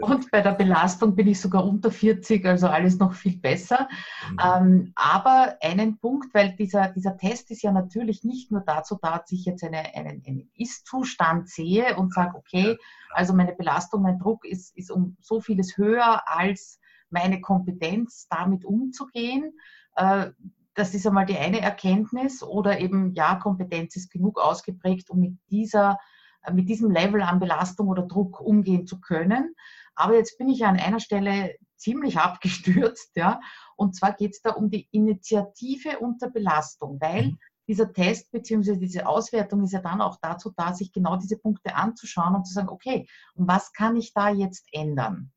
Und 0.00 0.30
bei 0.30 0.40
der 0.42 0.52
Belastung 0.52 1.16
bin 1.16 1.26
ich 1.26 1.40
sogar 1.40 1.66
unter 1.66 1.90
40, 1.90 2.44
also 2.46 2.68
alles 2.68 2.98
noch 2.98 3.14
viel 3.14 3.38
besser. 3.38 3.88
Mhm. 4.30 4.38
Ähm, 4.44 4.92
aber 4.94 5.56
einen 5.60 5.98
Punkt, 5.98 6.32
weil 6.34 6.54
dieser, 6.56 6.88
dieser 6.88 7.16
Test 7.16 7.50
ist 7.50 7.62
ja 7.62 7.72
natürlich 7.72 8.22
nicht 8.22 8.52
nur 8.52 8.60
dazu 8.60 8.96
da, 9.02 9.18
dass 9.18 9.32
ich 9.32 9.44
jetzt 9.44 9.64
eine, 9.64 9.94
einen, 9.94 10.22
einen 10.24 10.50
Ist-Zustand 10.54 11.48
sehe 11.48 11.96
und 11.96 12.14
sage, 12.14 12.36
okay, 12.36 12.78
also 13.10 13.34
meine 13.34 13.54
Belastung, 13.54 14.02
mein 14.02 14.18
Druck 14.18 14.44
ist, 14.44 14.76
ist 14.76 14.90
um 14.90 15.16
so 15.20 15.40
vieles 15.40 15.76
höher 15.76 16.22
als 16.26 16.78
meine 17.10 17.40
Kompetenz, 17.40 18.28
damit 18.28 18.64
umzugehen. 18.64 19.52
Äh, 19.96 20.30
das 20.76 20.92
ist 20.92 21.06
einmal 21.06 21.26
die 21.26 21.38
eine 21.38 21.60
Erkenntnis 21.60 22.42
oder 22.42 22.78
eben, 22.78 23.14
ja, 23.14 23.36
Kompetenz 23.36 23.96
ist 23.96 24.10
genug 24.10 24.38
ausgeprägt, 24.38 25.10
um 25.10 25.18
mit, 25.18 25.38
dieser, 25.50 25.98
äh, 26.42 26.52
mit 26.52 26.68
diesem 26.68 26.90
Level 26.90 27.22
an 27.22 27.40
Belastung 27.40 27.88
oder 27.88 28.02
Druck 28.02 28.40
umgehen 28.40 28.86
zu 28.86 29.00
können. 29.00 29.54
Aber 29.94 30.14
jetzt 30.14 30.36
bin 30.36 30.50
ich 30.50 30.60
ja 30.60 30.68
an 30.68 30.78
einer 30.78 31.00
Stelle 31.00 31.56
ziemlich 31.76 32.18
abgestürzt, 32.18 33.16
ja. 33.16 33.40
Und 33.74 33.96
zwar 33.96 34.12
geht 34.12 34.32
es 34.32 34.42
da 34.42 34.50
um 34.50 34.70
die 34.70 34.86
Initiative 34.92 35.98
unter 35.98 36.30
Belastung, 36.30 37.00
weil 37.00 37.28
mhm. 37.28 37.38
dieser 37.66 37.90
Test 37.92 38.30
bzw. 38.30 38.76
diese 38.76 39.06
Auswertung 39.06 39.64
ist 39.64 39.72
ja 39.72 39.80
dann 39.80 40.02
auch 40.02 40.18
dazu 40.20 40.52
da, 40.54 40.74
sich 40.74 40.92
genau 40.92 41.16
diese 41.16 41.38
Punkte 41.38 41.74
anzuschauen 41.74 42.34
und 42.34 42.46
zu 42.46 42.52
sagen, 42.52 42.68
okay, 42.68 43.08
und 43.34 43.48
was 43.48 43.72
kann 43.72 43.96
ich 43.96 44.12
da 44.12 44.28
jetzt 44.28 44.68
ändern? 44.72 45.32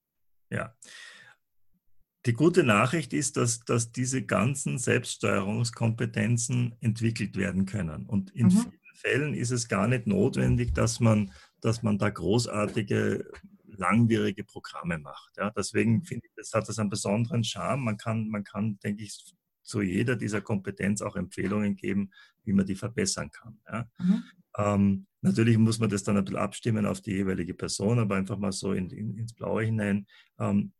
Ja, 0.49 0.73
die 2.30 2.34
gute 2.34 2.63
Nachricht 2.63 3.12
ist, 3.12 3.38
dass, 3.38 3.62
dass 3.62 3.92
diese 3.92 4.22
ganzen 4.22 4.78
Selbststeuerungskompetenzen 4.78 6.76
entwickelt 6.80 7.36
werden 7.36 7.65
können. 7.65 8.06
Und 8.06 8.30
in 8.36 8.46
mhm. 8.46 8.52
vielen 8.52 8.80
Fällen 8.94 9.34
ist 9.34 9.50
es 9.50 9.68
gar 9.68 9.88
nicht 9.88 10.06
notwendig, 10.06 10.76
dass 10.76 11.00
man, 11.00 11.32
dass 11.60 11.82
man 11.82 11.98
da 11.98 12.12
großartige, 12.12 13.26
langwierige 13.65 14.44
Programme 14.44 15.00
macht. 15.00 15.38
Ja, 15.38 15.50
deswegen 15.50 16.04
finde 16.04 16.28
ich, 16.28 16.34
das 16.36 16.54
hat 16.54 16.70
das 16.70 16.78
einen 16.78 16.92
besonderen 16.92 17.44
Charme. 17.44 17.84
Man 17.84 17.98
kann, 17.98 18.30
man 18.30 18.44
kann, 18.44 18.78
denke 18.84 19.06
ich, 19.06 19.34
zu 19.63 19.82
jeder 19.82 20.15
dieser 20.15 20.42
Kompetenz 20.42 21.02
auch 21.02 21.15
Empfehlungen 21.15 21.76
geben, 21.78 22.12
wie 22.44 22.54
man 22.54 22.68
die 22.68 22.76
verbessern 22.76 23.32
kann. 23.32 23.58
Ja. 23.68 23.89
Mhm. 23.98 24.24
Ähm, 24.56 25.08
natürlich 25.22 25.58
muss 25.58 25.80
man 25.80 25.89
das 25.89 26.04
dann 26.04 26.15
ein 26.15 26.26
bisschen 26.26 26.39
abstimmen 26.39 26.86
auf 26.86 27.02
die 27.02 27.13
jeweilige 27.13 27.56
Person, 27.56 27.98
aber 27.98 28.18
einfach 28.18 28.38
mal 28.38 28.52
so 28.52 28.74
in, 28.74 28.92
in, 28.92 29.18
ins 29.18 29.34
Blaue 29.34 29.63
hinein. 29.63 30.06
Ähm, 30.38 30.74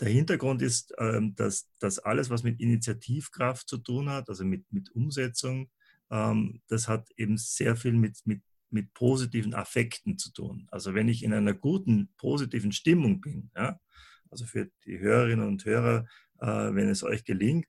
der 0.00 0.08
Hintergrund 0.08 0.62
ist, 0.62 0.94
ähm, 0.98 1.34
dass, 1.36 1.68
dass 1.78 1.98
alles, 1.98 2.30
was 2.30 2.42
mit 2.42 2.60
Initiativkraft 2.60 3.68
zu 3.68 3.78
tun 3.78 4.08
hat, 4.08 4.28
also 4.28 4.44
mit, 4.44 4.70
mit 4.72 4.90
Umsetzung, 4.94 5.70
ähm, 6.10 6.62
das 6.68 6.88
hat 6.88 7.10
eben 7.16 7.36
sehr 7.36 7.76
viel 7.76 7.92
mit, 7.92 8.18
mit, 8.24 8.42
mit 8.70 8.92
positiven 8.94 9.54
Affekten 9.54 10.18
zu 10.18 10.32
tun. 10.32 10.66
Also 10.70 10.94
wenn 10.94 11.08
ich 11.08 11.22
in 11.22 11.32
einer 11.32 11.54
guten, 11.54 12.10
positiven 12.16 12.72
Stimmung 12.72 13.20
bin, 13.20 13.50
ja, 13.56 13.78
also 14.30 14.46
für 14.46 14.70
die 14.84 14.98
Hörerinnen 14.98 15.46
und 15.46 15.64
Hörer, 15.64 16.06
äh, 16.40 16.46
wenn 16.46 16.88
es 16.88 17.02
euch 17.02 17.24
gelingt, 17.24 17.66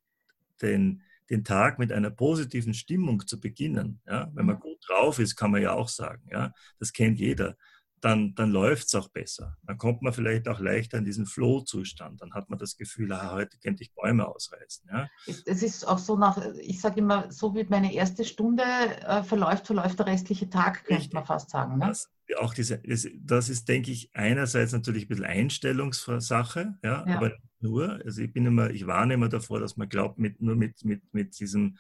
den, 0.61 1.01
den 1.29 1.43
Tag 1.43 1.79
mit 1.79 1.91
einer 1.91 2.11
positiven 2.11 2.73
Stimmung 2.73 3.25
zu 3.25 3.39
beginnen, 3.39 4.01
ja, 4.05 4.31
wenn 4.33 4.45
man 4.45 4.57
mhm. 4.57 4.61
gut 4.61 4.77
drauf 4.87 5.19
ist, 5.19 5.35
kann 5.35 5.51
man 5.51 5.61
ja 5.61 5.73
auch 5.73 5.89
sagen, 5.89 6.27
ja, 6.31 6.53
das 6.79 6.93
kennt 6.93 7.19
jeder 7.19 7.57
dann, 8.01 8.33
dann 8.35 8.51
läuft 8.51 8.87
es 8.87 8.95
auch 8.95 9.09
besser. 9.09 9.57
Dann 9.63 9.77
kommt 9.77 10.01
man 10.01 10.11
vielleicht 10.11 10.47
auch 10.47 10.59
leichter 10.59 10.97
in 10.97 11.05
diesen 11.05 11.25
Flow-Zustand. 11.25 12.21
Dann 12.21 12.33
hat 12.33 12.49
man 12.49 12.57
das 12.57 12.75
Gefühl, 12.75 13.13
ah, 13.13 13.31
heute 13.31 13.57
könnte 13.59 13.83
ich 13.83 13.93
Bäume 13.93 14.27
ausreißen. 14.27 14.89
Ja? 14.91 15.07
Es 15.45 15.61
ist 15.63 15.87
auch 15.87 15.99
so 15.99 16.17
nach, 16.17 16.43
ich 16.59 16.81
sage 16.81 16.99
immer, 16.99 17.31
so 17.31 17.55
wie 17.55 17.63
meine 17.69 17.93
erste 17.93 18.25
Stunde 18.25 18.63
äh, 18.63 19.23
verläuft, 19.23 19.67
verläuft 19.67 19.99
der 19.99 20.07
restliche 20.07 20.49
Tag, 20.49 20.83
könnte 20.83 21.01
Richtig. 21.01 21.13
man 21.13 21.25
fast 21.25 21.51
sagen. 21.51 21.77
Ne? 21.77 21.87
Das, 21.87 22.09
auch 22.39 22.53
diese, 22.53 22.79
das, 22.79 23.07
das, 23.15 23.49
ist, 23.49 23.67
denke 23.69 23.91
ich, 23.91 24.09
einerseits 24.13 24.71
natürlich 24.71 25.05
ein 25.05 25.09
bisschen 25.09 25.25
Einstellungssache, 25.25 26.77
ja, 26.83 27.05
ja. 27.07 27.17
aber 27.17 27.33
nur, 27.59 28.01
also 28.03 28.21
ich 28.21 28.33
bin 28.33 28.45
immer, 28.45 28.71
ich 28.71 28.87
warne 28.87 29.13
immer 29.13 29.29
davor, 29.29 29.59
dass 29.59 29.77
man 29.77 29.89
glaubt, 29.89 30.17
mit, 30.17 30.41
nur 30.41 30.55
mit, 30.55 30.83
mit, 30.83 31.01
mit 31.13 31.39
diesem 31.39 31.77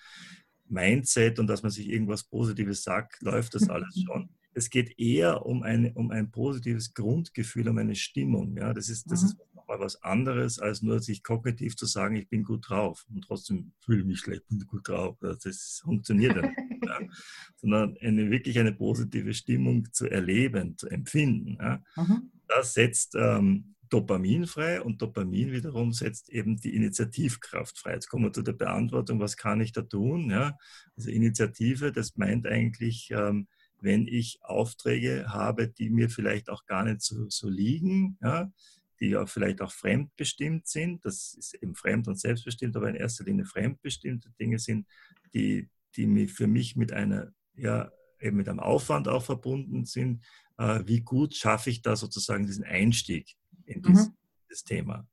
Mindset 0.67 1.39
und 1.39 1.47
dass 1.47 1.63
man 1.63 1.71
sich 1.71 1.89
irgendwas 1.89 2.23
Positives 2.23 2.83
sagt, 2.83 3.21
läuft 3.21 3.55
das 3.55 3.69
alles 3.69 4.03
schon 4.05 4.29
es 4.53 4.69
geht 4.69 4.99
eher 4.99 5.45
um, 5.45 5.63
eine, 5.63 5.93
um 5.93 6.11
ein 6.11 6.31
positives 6.31 6.93
Grundgefühl, 6.93 7.69
um 7.69 7.77
eine 7.77 7.95
Stimmung. 7.95 8.57
Ja? 8.57 8.73
Das 8.73 8.89
ist, 8.89 9.09
das 9.09 9.21
mhm. 9.21 9.27
ist 9.27 9.37
nochmal 9.55 9.79
was 9.79 10.01
anderes, 10.03 10.59
als 10.59 10.81
nur 10.81 10.99
sich 10.99 11.23
kognitiv 11.23 11.75
zu 11.75 11.85
sagen, 11.85 12.15
ich 12.15 12.27
bin 12.27 12.43
gut 12.43 12.69
drauf 12.69 13.05
und 13.09 13.23
trotzdem 13.23 13.71
fühle 13.79 13.99
ich 13.99 14.05
mich 14.05 14.19
schlecht, 14.19 14.47
bin 14.47 14.59
gut 14.59 14.87
drauf. 14.87 15.17
Das 15.21 15.81
funktioniert 15.83 16.35
ja 16.35 16.41
nicht. 16.41 16.57
Ja? 16.85 16.99
Sondern 17.55 17.97
eine, 18.01 18.29
wirklich 18.29 18.59
eine 18.59 18.73
positive 18.73 19.33
Stimmung 19.33 19.87
zu 19.91 20.09
erleben, 20.09 20.77
zu 20.77 20.87
empfinden. 20.89 21.57
Ja? 21.59 21.83
Mhm. 21.95 22.31
Das 22.47 22.73
setzt 22.73 23.15
ähm, 23.15 23.75
Dopamin 23.91 24.47
frei 24.47 24.81
und 24.81 25.01
Dopamin 25.01 25.51
wiederum 25.51 25.91
setzt 25.91 26.29
eben 26.29 26.57
die 26.57 26.75
Initiativkraft 26.75 27.77
frei. 27.77 27.93
Jetzt 27.93 28.07
kommen 28.07 28.23
wir 28.23 28.33
zu 28.33 28.41
der 28.41 28.53
Beantwortung, 28.53 29.19
was 29.19 29.35
kann 29.35 29.59
ich 29.61 29.73
da 29.73 29.81
tun? 29.81 30.29
Ja? 30.29 30.57
Also 30.95 31.09
Initiative, 31.09 31.91
das 31.91 32.15
meint 32.15 32.47
eigentlich, 32.47 33.11
ähm, 33.11 33.47
wenn 33.81 34.07
ich 34.07 34.39
Aufträge 34.43 35.25
habe, 35.27 35.67
die 35.67 35.89
mir 35.89 36.09
vielleicht 36.09 36.49
auch 36.49 36.65
gar 36.65 36.83
nicht 36.85 37.01
so, 37.01 37.29
so 37.29 37.49
liegen, 37.49 38.17
ja, 38.21 38.51
die 38.99 39.09
ja 39.09 39.25
vielleicht 39.25 39.61
auch 39.61 39.71
fremdbestimmt 39.71 40.67
sind. 40.67 41.03
Das 41.03 41.33
ist 41.33 41.55
eben 41.55 41.75
fremd 41.75 42.07
und 42.07 42.19
selbstbestimmt, 42.19 42.75
aber 42.75 42.89
in 42.89 42.95
erster 42.95 43.23
Linie 43.23 43.45
fremdbestimmte 43.45 44.31
Dinge 44.39 44.59
sind, 44.59 44.87
die, 45.33 45.69
die 45.95 46.27
für 46.27 46.47
mich 46.47 46.75
mit 46.75 46.93
einer, 46.93 47.33
ja, 47.55 47.91
eben 48.19 48.37
mit 48.37 48.47
einem 48.47 48.59
Aufwand 48.59 49.07
auch 49.07 49.23
verbunden 49.23 49.85
sind. 49.85 50.23
Äh, 50.57 50.83
wie 50.85 51.01
gut 51.01 51.35
schaffe 51.35 51.71
ich 51.71 51.81
da 51.81 51.95
sozusagen 51.95 52.45
diesen 52.45 52.63
Einstieg 52.63 53.35
in 53.65 53.81
dieses, 53.81 54.07
mhm. 54.07 54.13
dieses 54.47 54.63
Thema? 54.63 55.07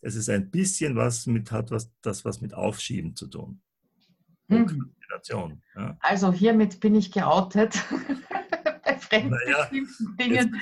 Es 0.00 0.14
ist 0.14 0.28
ein 0.28 0.50
bisschen 0.50 0.94
was 0.94 1.26
mit, 1.26 1.50
hat 1.50 1.72
was, 1.72 1.90
das 2.02 2.24
was 2.24 2.40
mit 2.40 2.54
Aufschieben 2.54 3.16
zu 3.16 3.26
tun. 3.26 3.60
Mhm. 4.48 4.92
Ja. 5.76 5.96
Also 6.00 6.32
hiermit 6.32 6.80
bin 6.80 6.94
ich 6.94 7.12
geoutet. 7.12 7.82
Bei 8.84 8.98
fremdbestimmten 8.98 10.16
naja, 10.18 10.38
Dingen 10.40 10.60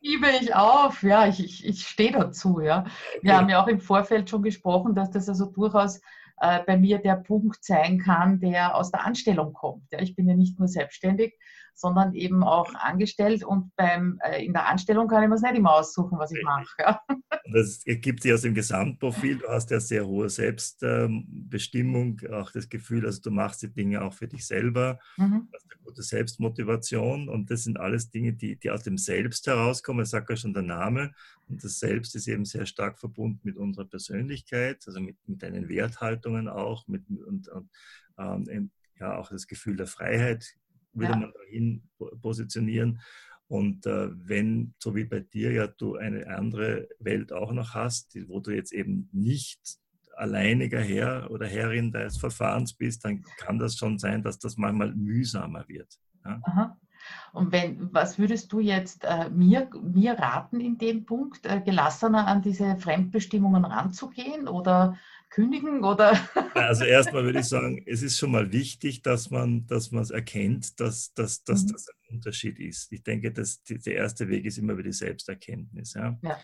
gebe 0.00 0.26
ich 0.40 0.54
auf. 0.54 1.02
Ja, 1.02 1.26
ich, 1.26 1.42
ich, 1.42 1.66
ich 1.66 1.86
stehe 1.86 2.12
dazu. 2.12 2.60
Ja. 2.60 2.80
Okay. 2.80 3.18
Wir 3.22 3.36
haben 3.36 3.48
ja 3.48 3.62
auch 3.62 3.68
im 3.68 3.80
Vorfeld 3.80 4.30
schon 4.30 4.42
gesprochen, 4.42 4.94
dass 4.94 5.10
das 5.10 5.28
also 5.28 5.46
durchaus 5.46 6.00
äh, 6.40 6.60
bei 6.64 6.76
mir 6.76 6.98
der 6.98 7.16
Punkt 7.16 7.64
sein 7.64 7.98
kann, 7.98 8.40
der 8.40 8.74
aus 8.74 8.90
der 8.90 9.04
Anstellung 9.04 9.52
kommt. 9.52 9.90
Ja. 9.92 10.00
Ich 10.00 10.14
bin 10.14 10.28
ja 10.28 10.34
nicht 10.34 10.58
nur 10.58 10.68
selbstständig, 10.68 11.34
sondern 11.74 12.14
eben 12.14 12.44
auch 12.44 12.72
angestellt 12.74 13.44
und 13.44 13.74
beim, 13.76 14.18
äh, 14.22 14.44
in 14.44 14.52
der 14.52 14.68
Anstellung 14.68 15.08
kann 15.08 15.22
ich 15.22 15.28
mir 15.28 15.34
es 15.34 15.42
nicht 15.42 15.56
immer 15.56 15.74
aussuchen, 15.74 16.18
was 16.18 16.32
ich 16.32 16.42
mache. 16.42 16.64
Ja. 16.78 17.00
Das 17.52 17.84
ergibt 17.86 18.22
sich 18.22 18.32
aus 18.32 18.42
dem 18.42 18.54
Gesamtprofil. 18.54 19.38
Du 19.38 19.48
hast 19.48 19.70
ja 19.70 19.80
sehr 19.80 20.06
hohe 20.06 20.30
Selbstbestimmung, 20.30 22.20
auch 22.32 22.50
das 22.52 22.68
Gefühl, 22.68 23.04
also 23.04 23.20
du 23.20 23.30
machst 23.30 23.62
die 23.62 23.72
Dinge 23.72 24.02
auch 24.02 24.14
für 24.14 24.28
dich 24.28 24.46
selber, 24.46 24.98
mhm. 25.16 25.48
hast 25.52 25.70
eine 25.70 25.82
gute 25.82 26.02
Selbstmotivation 26.02 27.28
und 27.28 27.50
das 27.50 27.64
sind 27.64 27.78
alles 27.78 28.10
Dinge, 28.10 28.32
die, 28.32 28.56
die 28.56 28.70
aus 28.70 28.82
dem 28.82 28.96
Selbst 28.96 29.46
herauskommen. 29.46 30.00
Das 30.00 30.10
sagt 30.10 30.30
ja 30.30 30.36
schon 30.36 30.54
der 30.54 30.62
Name. 30.62 31.12
Und 31.48 31.62
das 31.62 31.78
Selbst 31.78 32.14
ist 32.14 32.28
eben 32.28 32.44
sehr 32.44 32.66
stark 32.66 32.98
verbunden 32.98 33.40
mit 33.42 33.56
unserer 33.56 33.84
Persönlichkeit, 33.84 34.82
also 34.86 35.00
mit, 35.00 35.16
mit 35.26 35.42
deinen 35.42 35.68
Werthaltungen 35.68 36.48
auch, 36.48 36.88
mit, 36.88 37.02
und, 37.08 37.48
und 37.48 37.70
ähm, 38.18 38.70
ja, 38.98 39.16
auch 39.18 39.30
das 39.30 39.46
Gefühl 39.46 39.76
der 39.76 39.86
Freiheit 39.86 40.54
würde 40.94 41.12
ja. 41.12 41.18
man 41.18 41.32
dahin 41.32 41.82
positionieren. 42.22 43.00
Und 43.46 43.86
äh, 43.86 44.08
wenn, 44.12 44.74
so 44.78 44.94
wie 44.94 45.04
bei 45.04 45.20
dir 45.20 45.52
ja 45.52 45.66
du 45.66 45.96
eine 45.96 46.26
andere 46.28 46.88
Welt 46.98 47.32
auch 47.32 47.52
noch 47.52 47.74
hast, 47.74 48.16
wo 48.28 48.40
du 48.40 48.50
jetzt 48.50 48.72
eben 48.72 49.08
nicht 49.12 49.60
alleiniger 50.16 50.80
Herr 50.80 51.30
oder 51.30 51.46
Herrin 51.46 51.92
des 51.92 52.16
Verfahrens 52.16 52.72
bist, 52.72 53.04
dann 53.04 53.22
kann 53.38 53.58
das 53.58 53.76
schon 53.76 53.98
sein, 53.98 54.22
dass 54.22 54.38
das 54.38 54.56
manchmal 54.56 54.94
mühsamer 54.94 55.64
wird. 55.68 55.98
Ja? 56.24 56.40
Aha. 56.44 56.78
Und 57.32 57.52
wenn, 57.52 57.92
was 57.92 58.18
würdest 58.18 58.52
du 58.52 58.60
jetzt 58.60 59.04
äh, 59.04 59.28
mir, 59.28 59.68
mir 59.82 60.14
raten 60.14 60.60
in 60.60 60.78
dem 60.78 61.04
Punkt, 61.04 61.44
äh, 61.44 61.60
gelassener 61.60 62.26
an 62.26 62.42
diese 62.42 62.76
Fremdbestimmungen 62.76 63.64
ranzugehen 63.64 64.48
oder 64.48 64.96
kündigen? 65.34 65.84
Oder? 65.84 66.18
Also 66.54 66.84
erstmal 66.84 67.24
würde 67.24 67.40
ich 67.40 67.46
sagen, 67.46 67.82
es 67.84 68.02
ist 68.02 68.16
schon 68.16 68.30
mal 68.30 68.52
wichtig, 68.52 69.02
dass 69.02 69.30
man 69.30 69.66
dass 69.66 69.90
es 69.90 70.10
erkennt, 70.10 70.78
dass, 70.78 71.12
dass, 71.14 71.42
dass 71.42 71.64
mhm. 71.64 71.72
das 71.72 71.88
ein 71.88 72.14
Unterschied 72.14 72.60
ist. 72.60 72.92
Ich 72.92 73.02
denke, 73.02 73.32
dass 73.32 73.62
die, 73.64 73.78
der 73.78 73.96
erste 73.96 74.28
Weg 74.28 74.44
ist 74.44 74.58
immer 74.58 74.74
über 74.74 74.84
die 74.84 74.92
Selbsterkenntnis. 74.92 75.94
Ja? 75.94 76.16
ja. 76.22 76.38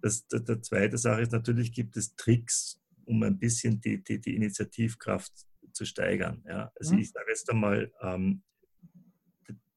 Das, 0.00 0.26
der, 0.28 0.40
der 0.40 0.62
zweite 0.62 0.98
Sache 0.98 1.20
ist, 1.20 1.32
natürlich 1.32 1.72
gibt 1.72 1.96
es 1.96 2.14
Tricks, 2.14 2.80
um 3.06 3.22
ein 3.24 3.38
bisschen 3.38 3.80
die, 3.80 4.02
die, 4.02 4.20
die 4.20 4.36
Initiativkraft 4.36 5.32
zu 5.72 5.84
steigern. 5.84 6.44
Ja? 6.46 6.70
Also 6.78 6.94
mhm. 6.94 7.00
ich 7.00 7.10
sage 7.10 7.26
jetzt 7.28 7.50
einmal, 7.50 7.92
ähm, 8.00 8.42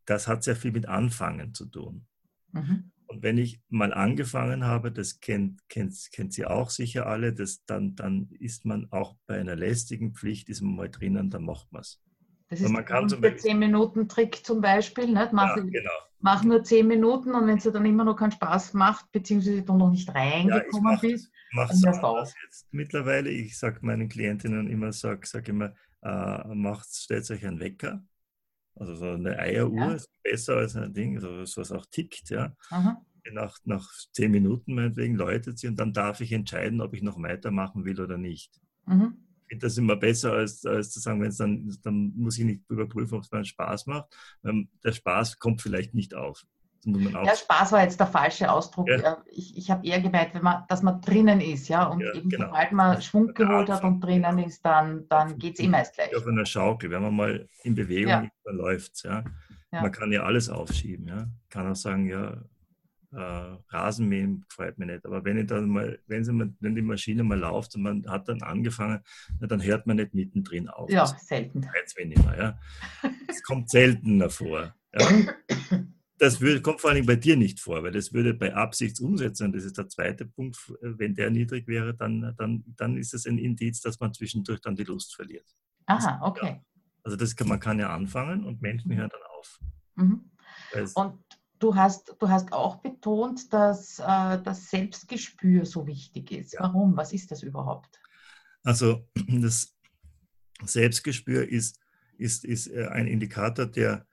das 0.05 0.27
hat 0.27 0.43
sehr 0.43 0.55
viel 0.55 0.71
mit 0.71 0.87
Anfangen 0.87 1.53
zu 1.55 1.65
tun. 1.65 2.05
Mhm. 2.51 2.91
Und 3.09 3.23
wenn 3.23 3.39
ich 3.39 3.59
mal 3.69 3.91
angefangen 3.91 4.65
habe, 4.65 4.91
das 4.91 5.19
kennt, 5.19 5.67
kennt, 5.67 5.95
kennt 6.11 6.31
sie 6.31 6.45
auch 6.45 6.69
sicher 6.69 7.07
alle, 7.07 7.33
das, 7.33 7.65
dann, 7.65 7.95
dann 7.95 8.29
ist 8.39 8.65
man 8.65 8.87
auch 8.91 9.15
bei 9.25 9.39
einer 9.39 9.55
lästigen 9.55 10.13
Pflicht, 10.13 10.47
ist 10.47 10.61
man 10.61 10.75
mal 10.75 10.89
drinnen, 10.89 11.31
dann 11.31 11.43
macht 11.43 11.71
man 11.71 11.81
es. 11.81 11.99
Das 12.49 12.61
ist 12.61 12.71
der 12.71 13.37
10-Minuten-Trick 13.37 14.45
zum 14.45 14.61
Beispiel. 14.61 15.07
Nicht? 15.07 15.33
Mach, 15.33 15.57
ja, 15.57 15.63
genau. 15.63 15.91
mach 16.19 16.43
nur 16.43 16.63
10 16.63 16.85
Minuten 16.87 17.33
und 17.33 17.47
wenn 17.47 17.57
es 17.57 17.63
dir 17.63 17.71
dann 17.71 17.85
immer 17.85 18.03
noch 18.03 18.15
keinen 18.15 18.31
Spaß 18.31 18.73
macht, 18.75 19.11
beziehungsweise 19.11 19.63
du 19.63 19.75
noch 19.75 19.89
nicht 19.89 20.13
reingekommen 20.13 20.93
ja, 20.93 20.99
bist, 20.99 21.31
dann 21.55 21.67
hörst 21.67 22.03
auf. 22.03 22.31
Jetzt 22.43 22.67
mittlerweile, 22.71 23.31
ich 23.31 23.57
sage 23.57 23.79
meinen 23.81 24.07
Klientinnen 24.07 24.67
immer, 24.67 24.93
sage 24.93 25.25
sag 25.25 25.47
immer, 25.47 25.73
äh, 26.03 26.47
macht, 26.53 26.87
stellt 26.93 27.29
euch 27.31 27.45
einen 27.45 27.59
Wecker. 27.59 28.03
Also 28.79 28.95
so 28.95 29.11
eine 29.11 29.37
Eieruhr 29.37 29.77
ja. 29.77 29.93
ist 29.93 30.09
besser 30.23 30.57
als 30.57 30.75
ein 30.75 30.93
Ding, 30.93 31.19
so, 31.19 31.29
was 31.29 31.71
auch 31.71 31.85
tickt. 31.85 32.29
Ja. 32.29 32.55
Nach, 33.31 33.57
nach 33.65 33.87
zehn 34.13 34.31
Minuten 34.31 34.73
meinetwegen 34.73 35.15
läutet 35.15 35.59
sie 35.59 35.67
und 35.67 35.75
dann 35.75 35.93
darf 35.93 36.21
ich 36.21 36.31
entscheiden, 36.31 36.81
ob 36.81 36.93
ich 36.93 37.03
noch 37.03 37.21
weitermachen 37.21 37.85
will 37.85 38.01
oder 38.01 38.17
nicht. 38.17 38.59
Mhm 38.85 39.17
finde 39.49 39.65
das 39.65 39.77
immer 39.77 39.95
besser, 39.95 40.33
als, 40.33 40.65
als 40.65 40.91
zu 40.91 40.99
sagen, 40.99 41.21
wenn 41.21 41.29
es 41.29 41.37
dann, 41.37 41.75
dann 41.83 42.13
muss 42.15 42.37
ich 42.37 42.45
nicht 42.45 42.61
überprüfen, 42.69 43.15
ob 43.15 43.23
es 43.23 43.31
mir 43.31 43.43
Spaß 43.43 43.87
macht. 43.87 44.15
Ähm, 44.45 44.69
der 44.83 44.93
Spaß 44.93 45.39
kommt 45.39 45.61
vielleicht 45.61 45.93
nicht 45.93 46.13
auf. 46.13 46.45
Ja, 46.85 47.35
Spaß 47.35 47.73
war 47.73 47.83
jetzt 47.83 47.99
der 47.99 48.07
falsche 48.07 48.51
Ausdruck. 48.51 48.87
Ja. 48.89 49.23
Ich, 49.27 49.57
ich 49.57 49.69
habe 49.69 49.85
eher 49.85 49.99
gemeint, 49.99 50.33
wenn 50.33 50.43
man, 50.43 50.63
dass 50.69 50.81
man 50.81 51.01
drinnen 51.01 51.41
ist, 51.41 51.67
ja. 51.67 51.85
Und 51.85 51.99
ja, 51.99 52.13
eben 52.13 52.29
genau. 52.29 52.45
sobald 52.45 52.71
man 52.71 53.01
Schwung 53.01 53.33
geholt 53.33 53.69
hat 53.69 53.83
und 53.83 53.99
drinnen 53.99 54.39
ist, 54.39 54.63
dann, 54.65 55.07
dann 55.09 55.37
geht 55.37 55.55
es 55.55 55.59
eh 55.59 55.67
meist 55.67 55.95
gleich. 55.95 56.15
Auf 56.15 56.25
einer 56.25 56.45
Schaukel, 56.45 56.89
wenn 56.89 57.01
man 57.01 57.15
mal 57.15 57.49
in 57.63 57.75
Bewegung 57.75 58.09
ja. 58.09 58.19
ist, 58.21 58.31
dann 58.45 58.55
läuft 58.55 58.95
es, 58.95 59.03
ja. 59.03 59.23
Man 59.71 59.91
kann 59.91 60.11
ja 60.11 60.23
alles 60.23 60.49
aufschieben, 60.49 61.07
ja. 61.07 61.27
Kann 61.49 61.69
auch 61.69 61.75
sagen, 61.75 62.07
ja, 62.07 62.37
äh, 63.11 63.57
Rasenmähen 63.69 64.45
gefällt 64.47 64.77
mir 64.77 64.85
nicht. 64.85 65.05
Aber 65.05 65.23
wenn, 65.25 65.37
ich 65.37 65.47
dann 65.47 65.69
mal, 65.69 65.99
wenn, 66.07 66.23
sie 66.23 66.31
mal, 66.31 66.53
wenn 66.59 66.75
die 66.75 66.81
Maschine 66.81 67.23
mal 67.23 67.39
läuft 67.39 67.75
und 67.75 67.81
man 67.81 68.05
hat 68.07 68.27
dann 68.27 68.41
angefangen, 68.41 69.01
na, 69.39 69.47
dann 69.47 69.63
hört 69.63 69.87
man 69.87 69.97
nicht 69.97 70.13
mittendrin 70.13 70.69
auf. 70.69 70.89
Ja, 70.89 71.05
selten. 71.05 71.67
Weniger, 71.95 72.37
ja. 72.37 72.59
Das 73.27 73.41
kommt 73.43 73.69
seltener 73.69 74.29
vor. 74.29 74.75
Ja. 74.93 75.07
Das 76.19 76.41
würde, 76.41 76.61
kommt 76.61 76.81
vor 76.81 76.91
allem 76.91 77.05
bei 77.05 77.15
dir 77.15 77.37
nicht 77.37 77.59
vor, 77.59 77.81
weil 77.81 77.91
das 77.91 78.13
würde 78.13 78.33
bei 78.33 78.53
Absichtsumsetzung, 78.53 79.53
das 79.53 79.63
ist 79.63 79.77
der 79.77 79.87
zweite 79.87 80.25
Punkt, 80.25 80.57
wenn 80.81 81.15
der 81.15 81.29
niedrig 81.29 81.67
wäre, 81.67 81.95
dann, 81.95 82.35
dann, 82.37 82.63
dann 82.77 82.97
ist 82.97 83.13
es 83.13 83.25
ein 83.25 83.37
Indiz, 83.37 83.81
dass 83.81 83.99
man 83.99 84.13
zwischendurch 84.13 84.59
dann 84.61 84.75
die 84.75 84.83
Lust 84.83 85.15
verliert. 85.15 85.45
Aha, 85.85 86.19
okay. 86.21 86.47
Ja. 86.47 86.65
Also 87.03 87.17
das 87.17 87.35
kann, 87.35 87.47
man 87.47 87.59
kann 87.59 87.79
ja 87.79 87.93
anfangen 87.93 88.43
und 88.43 88.61
Menschen 88.61 88.93
hören 88.93 89.09
dann 89.09 89.21
auf. 89.37 89.59
Mhm. 89.95 90.29
Und 90.93 91.23
Du 91.59 91.75
hast, 91.75 92.15
du 92.19 92.29
hast 92.29 92.53
auch 92.53 92.77
betont, 92.77 93.51
dass 93.51 93.99
äh, 93.99 94.41
das 94.41 94.69
Selbstgespür 94.69 95.65
so 95.65 95.85
wichtig 95.85 96.31
ist. 96.31 96.53
Ja. 96.53 96.61
Warum? 96.61 96.95
Was 96.95 97.11
ist 97.11 97.31
das 97.31 97.43
überhaupt? 97.43 97.99
Also 98.63 99.05
das 99.27 99.75
Selbstgespür 100.63 101.49
ist, 101.49 101.77
ist, 102.17 102.45
ist 102.45 102.67
äh, 102.67 102.87
ein 102.87 103.07
Indikator, 103.07 103.65
der, 103.65 104.07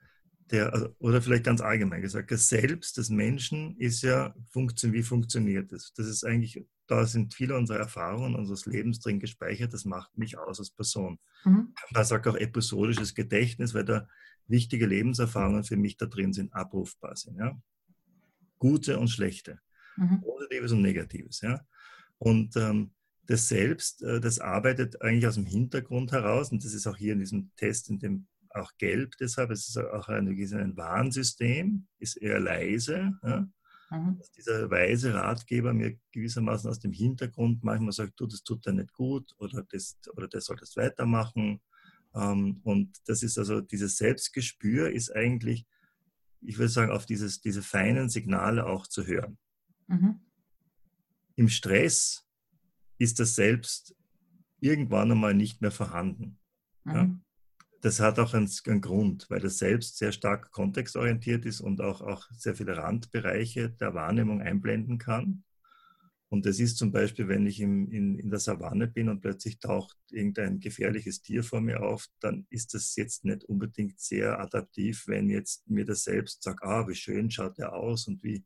der, 0.51 0.73
also, 0.73 0.95
oder 0.99 1.21
vielleicht 1.21 1.43
ganz 1.43 1.61
allgemein 1.61 2.01
gesagt, 2.01 2.31
das 2.31 2.47
Selbst 2.47 2.97
des 2.97 3.09
Menschen 3.09 3.75
ist 3.77 4.01
ja, 4.01 4.33
funktio 4.49 4.93
wie 4.93 5.03
funktioniert 5.03 5.71
es? 5.71 5.93
Das? 5.93 5.93
das 5.93 6.07
ist 6.07 6.23
eigentlich, 6.23 6.65
da 6.87 7.05
sind 7.05 7.33
viele 7.33 7.57
unserer 7.57 7.79
Erfahrungen 7.79 8.35
unseres 8.35 8.65
Lebens 8.65 8.99
drin 8.99 9.19
gespeichert, 9.19 9.73
das 9.73 9.85
macht 9.85 10.17
mich 10.17 10.37
aus 10.37 10.59
als 10.59 10.71
Person. 10.71 11.19
Mhm. 11.43 11.73
Da 11.91 12.03
sagt 12.03 12.27
auch 12.27 12.35
episodisches 12.35 13.13
Gedächtnis, 13.13 13.73
weil 13.73 13.85
da 13.85 14.07
wichtige 14.47 14.85
Lebenserfahrungen 14.85 15.63
für 15.63 15.77
mich 15.77 15.97
da 15.97 16.05
drin 16.05 16.33
sind, 16.33 16.53
abrufbar 16.53 17.15
sind. 17.17 17.37
Ja? 17.37 17.59
Gute 18.57 18.99
und 18.99 19.09
schlechte, 19.09 19.59
mhm. 19.97 20.21
positives 20.21 20.71
und 20.71 20.81
negatives. 20.81 21.41
Ja? 21.41 21.65
Und 22.17 22.55
ähm, 22.55 22.91
das 23.25 23.49
Selbst, 23.49 24.01
äh, 24.03 24.21
das 24.21 24.39
arbeitet 24.39 25.01
eigentlich 25.01 25.27
aus 25.27 25.35
dem 25.35 25.45
Hintergrund 25.45 26.13
heraus 26.13 26.51
und 26.51 26.63
das 26.63 26.73
ist 26.73 26.87
auch 26.87 26.95
hier 26.95 27.13
in 27.13 27.19
diesem 27.19 27.51
Test, 27.57 27.89
in 27.89 27.99
dem 27.99 28.27
auch 28.59 28.71
gelb 28.77 29.15
deshalb, 29.19 29.51
es 29.51 29.69
ist 29.69 29.77
auch 29.77 30.07
ein, 30.09 30.27
ein 30.27 30.77
Warnsystem, 30.77 31.87
ist 31.99 32.17
eher 32.17 32.39
leise. 32.39 33.17
Ja? 33.23 33.47
Mhm. 33.89 34.21
Dieser 34.35 34.69
weise 34.69 35.13
Ratgeber 35.13 35.73
mir 35.73 35.97
gewissermaßen 36.11 36.69
aus 36.69 36.79
dem 36.79 36.91
Hintergrund 36.91 37.63
manchmal 37.63 37.93
sagt, 37.93 38.19
du, 38.19 38.27
das 38.27 38.43
tut 38.43 38.65
dir 38.65 38.73
nicht 38.73 38.93
gut 38.93 39.33
oder 39.37 39.63
das, 39.71 39.97
oder 40.15 40.27
das 40.27 40.45
solltest 40.45 40.75
weitermachen 40.75 41.61
ähm, 42.17 42.59
und 42.63 42.97
das 43.05 43.23
ist 43.23 43.37
also, 43.37 43.61
dieses 43.61 43.97
Selbstgespür 43.97 44.91
ist 44.91 45.15
eigentlich, 45.15 45.67
ich 46.41 46.57
würde 46.57 46.69
sagen, 46.69 46.91
auf 46.91 47.05
dieses, 47.05 47.41
diese 47.41 47.61
feinen 47.61 48.09
Signale 48.09 48.65
auch 48.65 48.87
zu 48.87 49.05
hören. 49.05 49.37
Mhm. 49.87 50.19
Im 51.35 51.49
Stress 51.49 52.25
ist 52.97 53.19
das 53.19 53.35
Selbst 53.35 53.95
irgendwann 54.59 55.11
einmal 55.11 55.33
nicht 55.33 55.61
mehr 55.61 55.71
vorhanden. 55.71 56.39
Mhm. 56.83 56.93
Ja? 56.93 57.19
Das 57.81 57.99
hat 57.99 58.19
auch 58.19 58.33
einen, 58.33 58.49
einen, 58.65 58.81
Grund, 58.81 59.29
weil 59.29 59.39
das 59.39 59.59
Selbst 59.59 59.97
sehr 59.97 60.11
stark 60.11 60.51
kontextorientiert 60.51 61.45
ist 61.45 61.61
und 61.61 61.79
auch, 61.81 62.01
auch 62.01 62.27
sehr 62.31 62.55
viele 62.55 62.75
Randbereiche 62.77 63.69
der 63.69 63.93
Wahrnehmung 63.93 64.41
einblenden 64.41 64.97
kann. 64.97 65.43
Und 66.29 66.45
das 66.45 66.59
ist 66.59 66.77
zum 66.77 66.91
Beispiel, 66.91 67.29
wenn 67.29 67.45
ich 67.45 67.61
im, 67.61 67.89
in, 67.89 68.19
in 68.19 68.29
der 68.29 68.39
Savanne 68.39 68.87
bin 68.87 69.07
und 69.07 69.21
plötzlich 69.21 69.59
taucht 69.59 69.97
irgendein 70.11 70.59
gefährliches 70.59 71.21
Tier 71.21 71.41
vor 71.43 71.61
mir 71.61 71.81
auf, 71.81 72.07
dann 72.19 72.45
ist 72.49 72.73
das 72.73 72.95
jetzt 72.97 73.23
nicht 73.23 73.45
unbedingt 73.45 73.99
sehr 73.99 74.39
adaptiv, 74.39 75.05
wenn 75.07 75.29
jetzt 75.29 75.69
mir 75.69 75.85
das 75.85 76.03
selbst 76.03 76.43
sagt, 76.43 76.63
ah, 76.63 76.87
wie 76.87 76.95
schön 76.95 77.31
schaut 77.31 77.57
der 77.57 77.73
aus 77.73 78.07
und 78.07 78.21
wie 78.23 78.43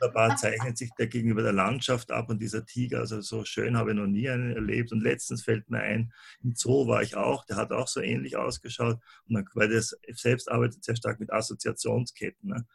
wunderbar 0.00 0.36
zeichnet 0.36 0.78
sich 0.78 0.90
der 0.98 1.06
gegenüber 1.06 1.42
der 1.42 1.52
Landschaft 1.52 2.10
ab 2.10 2.30
und 2.30 2.40
dieser 2.40 2.64
Tiger, 2.64 3.00
also 3.00 3.20
so 3.20 3.44
schön 3.44 3.76
habe 3.76 3.90
ich 3.90 3.96
noch 3.96 4.06
nie 4.06 4.30
einen 4.30 4.52
erlebt. 4.52 4.90
Und 4.92 5.02
letztens 5.02 5.42
fällt 5.42 5.68
mir 5.68 5.80
ein, 5.80 6.12
im 6.42 6.54
Zoo 6.54 6.86
war 6.86 7.02
ich 7.02 7.16
auch, 7.16 7.44
der 7.44 7.56
hat 7.56 7.72
auch 7.72 7.88
so 7.88 8.00
ähnlich 8.00 8.36
ausgeschaut. 8.36 8.98
Und 9.28 9.34
dann, 9.34 9.44
weil 9.54 9.68
das 9.68 9.96
selbst 10.12 10.50
arbeitet 10.50 10.82
sehr 10.82 10.96
stark 10.96 11.20
mit 11.20 11.30
Assoziationsketten. 11.30 12.48
Ne? 12.48 12.66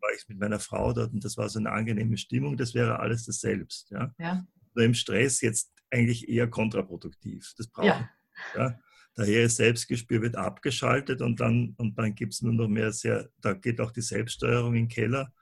War 0.00 0.10
ich 0.16 0.28
mit 0.28 0.38
meiner 0.38 0.60
Frau 0.60 0.92
dort 0.92 1.12
und 1.12 1.24
das 1.24 1.36
war 1.36 1.48
so 1.48 1.58
eine 1.58 1.70
angenehme 1.70 2.16
Stimmung. 2.16 2.56
Das 2.56 2.74
wäre 2.74 2.98
alles 3.00 3.24
das 3.26 3.40
Selbst. 3.40 3.90
Ja? 3.90 4.14
ja. 4.18 4.46
Nur 4.74 4.84
im 4.84 4.94
Stress 4.94 5.40
jetzt 5.40 5.72
eigentlich 5.90 6.28
eher 6.28 6.48
kontraproduktiv. 6.48 7.54
Das 7.56 7.68
braucht 7.68 7.86
ja. 7.86 8.10
ja. 8.56 8.78
Daher 9.14 9.44
ist 9.44 9.56
Selbstgespür 9.56 10.22
wird 10.22 10.36
abgeschaltet 10.36 11.22
und 11.22 11.40
dann, 11.40 11.74
und 11.76 11.98
dann 11.98 12.14
gibt 12.14 12.34
es 12.34 12.42
nur 12.42 12.52
noch 12.52 12.68
mehr 12.68 12.92
sehr, 12.92 13.28
da 13.40 13.52
geht 13.52 13.80
auch 13.80 13.90
die 13.90 14.00
Selbststeuerung 14.00 14.74
in 14.74 14.84
den 14.84 14.88
Keller 14.88 15.32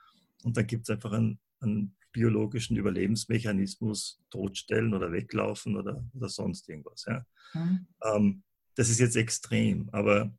und 0.45 0.57
dann 0.57 0.67
gibt 0.67 0.85
es 0.85 0.91
einfach 0.91 1.13
einen, 1.13 1.39
einen, 1.61 1.95
biologischen 2.13 2.79
Überlebensmechanismus, 2.79 4.23
totstellen 4.31 4.95
oder 4.95 5.13
weglaufen 5.13 5.77
oder, 5.77 6.03
oder 6.15 6.31
sonst 6.31 6.67
irgendwas. 6.67 7.05
Ja. 7.07 7.27
Mhm. 7.53 7.87
Ähm, 8.03 8.43
das 8.75 8.89
ist 8.89 9.01
jetzt 9.01 9.17
extrem, 9.17 9.91
aber 9.93 10.33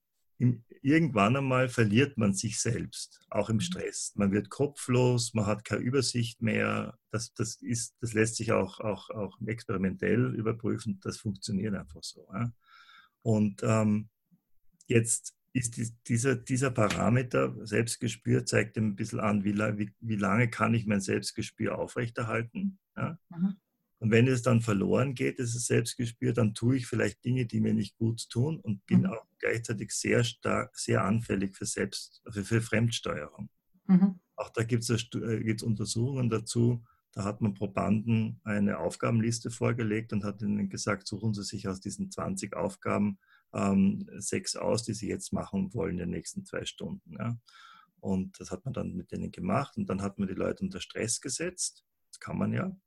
irgendwann 0.81 1.35
einmal 1.35 1.69
verliert 1.69 2.17
man 2.17 2.33
sich 2.33 2.59
selbst, 2.59 3.25
auch 3.29 3.49
im. 3.49 3.59
Stress. 3.59 4.13
Man 4.15 4.31
wird 4.31 4.49
kopflos, 4.49 5.33
man 5.33 5.45
hat 5.45 5.65
keine 5.65 5.81
Übersicht 5.81 6.41
mehr. 6.41 6.97
Das, 7.11 7.33
das, 7.33 7.55
ist, 7.61 7.95
das 8.01 8.13
lässt 8.13 8.35
sich 8.35 8.51
auch, 8.51 8.79
auch, 8.79 9.09
auch 9.09 9.37
experimentell 9.45 10.35
überprüfen. 10.35 10.99
Das 11.01 11.17
funktioniert 11.17 11.75
einfach 11.75 12.03
so. 12.03 12.27
Ja. 12.33 12.51
Und 13.21 13.61
ähm, 13.63 14.09
jetzt 14.87 15.35
ist 15.53 15.77
die, 15.77 15.89
dieser, 16.07 16.35
dieser 16.35 16.71
Parameter 16.71 17.53
Selbstgespür 17.65 18.45
zeigt 18.45 18.77
ein 18.77 18.95
bisschen 18.95 19.19
an, 19.19 19.43
wie, 19.43 19.55
wie, 19.55 19.91
wie 19.99 20.15
lange 20.15 20.49
kann 20.49 20.73
ich 20.73 20.85
mein 20.85 21.01
Selbstgespür 21.01 21.77
aufrechterhalten. 21.77 22.79
Ja. 22.95 23.17
Mhm. 23.29 23.57
Und 23.99 24.11
wenn 24.11 24.27
es 24.27 24.43
dann 24.43 24.61
verloren 24.61 25.15
geht, 25.15 25.39
dieses 25.39 25.65
Selbstgespür, 25.65 26.33
dann 26.33 26.53
tue 26.53 26.77
ich 26.77 26.87
vielleicht 26.87 27.25
Dinge, 27.25 27.45
die 27.45 27.59
mir 27.59 27.73
nicht 27.73 27.97
gut 27.97 28.29
tun 28.29 28.59
und 28.59 28.85
bin 28.85 29.01
mhm. 29.01 29.07
auch 29.07 29.25
gleichzeitig 29.39 29.91
sehr 29.91 30.23
stark, 30.23 30.77
sehr 30.77 31.03
anfällig 31.03 31.55
für 31.55 31.65
Selbst, 31.65 32.21
also 32.25 32.43
für 32.43 32.61
Fremdsteuerung. 32.61 33.49
Mhm. 33.87 34.19
Auch 34.35 34.49
da 34.49 34.63
gibt 34.63 34.87
es 34.87 35.09
äh, 35.15 35.55
Untersuchungen 35.63 36.29
dazu. 36.29 36.83
Da 37.11 37.23
hat 37.23 37.41
man 37.41 37.55
Probanden 37.55 38.39
eine 38.43 38.77
Aufgabenliste 38.77 39.49
vorgelegt 39.49 40.13
und 40.13 40.23
hat 40.23 40.43
ihnen 40.43 40.69
gesagt, 40.69 41.07
suchen 41.07 41.33
Sie 41.33 41.43
sich 41.43 41.67
aus 41.67 41.79
diesen 41.79 42.11
20 42.11 42.55
Aufgaben 42.55 43.17
ähm, 43.53 44.07
sechs 44.17 44.55
aus, 44.55 44.83
die 44.83 44.93
Sie 44.93 45.07
jetzt 45.07 45.33
machen 45.33 45.73
wollen 45.73 45.93
in 45.93 45.97
den 45.97 46.09
nächsten 46.11 46.45
zwei 46.45 46.65
Stunden. 46.65 47.13
Ja. 47.17 47.35
Und 47.99 48.39
das 48.39 48.51
hat 48.51 48.65
man 48.65 48.75
dann 48.75 48.93
mit 48.93 49.11
denen 49.11 49.31
gemacht 49.31 49.77
und 49.77 49.89
dann 49.89 50.03
hat 50.03 50.19
man 50.19 50.27
die 50.27 50.35
Leute 50.35 50.63
unter 50.63 50.79
Stress 50.79 51.19
gesetzt. 51.19 51.83
Das 52.11 52.19
kann 52.19 52.37
man 52.37 52.53
ja. 52.53 52.77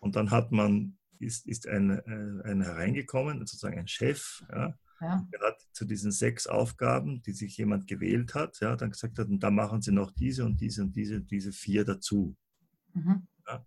Und 0.00 0.16
dann 0.16 0.30
hat 0.30 0.52
man, 0.52 0.96
ist, 1.18 1.46
ist 1.46 1.66
ein, 1.66 1.90
äh, 1.90 2.48
ein 2.48 2.62
hereingekommen, 2.62 3.38
sozusagen 3.38 3.78
ein 3.78 3.88
Chef, 3.88 4.42
ja, 4.50 4.74
ja. 5.00 5.26
Der 5.32 5.40
hat 5.40 5.60
zu 5.72 5.84
diesen 5.84 6.12
sechs 6.12 6.46
Aufgaben, 6.46 7.20
die 7.22 7.32
sich 7.32 7.56
jemand 7.56 7.86
gewählt 7.86 8.34
hat, 8.34 8.60
ja, 8.60 8.76
dann 8.76 8.90
gesagt 8.90 9.18
hat, 9.18 9.28
und 9.28 9.40
da 9.40 9.50
machen 9.50 9.82
Sie 9.82 9.92
noch 9.92 10.12
diese 10.12 10.44
und 10.44 10.60
diese 10.60 10.82
und 10.82 10.94
diese, 10.94 11.20
diese 11.20 11.52
vier 11.52 11.84
dazu. 11.84 12.36
Mhm. 12.94 13.26
Ja. 13.46 13.66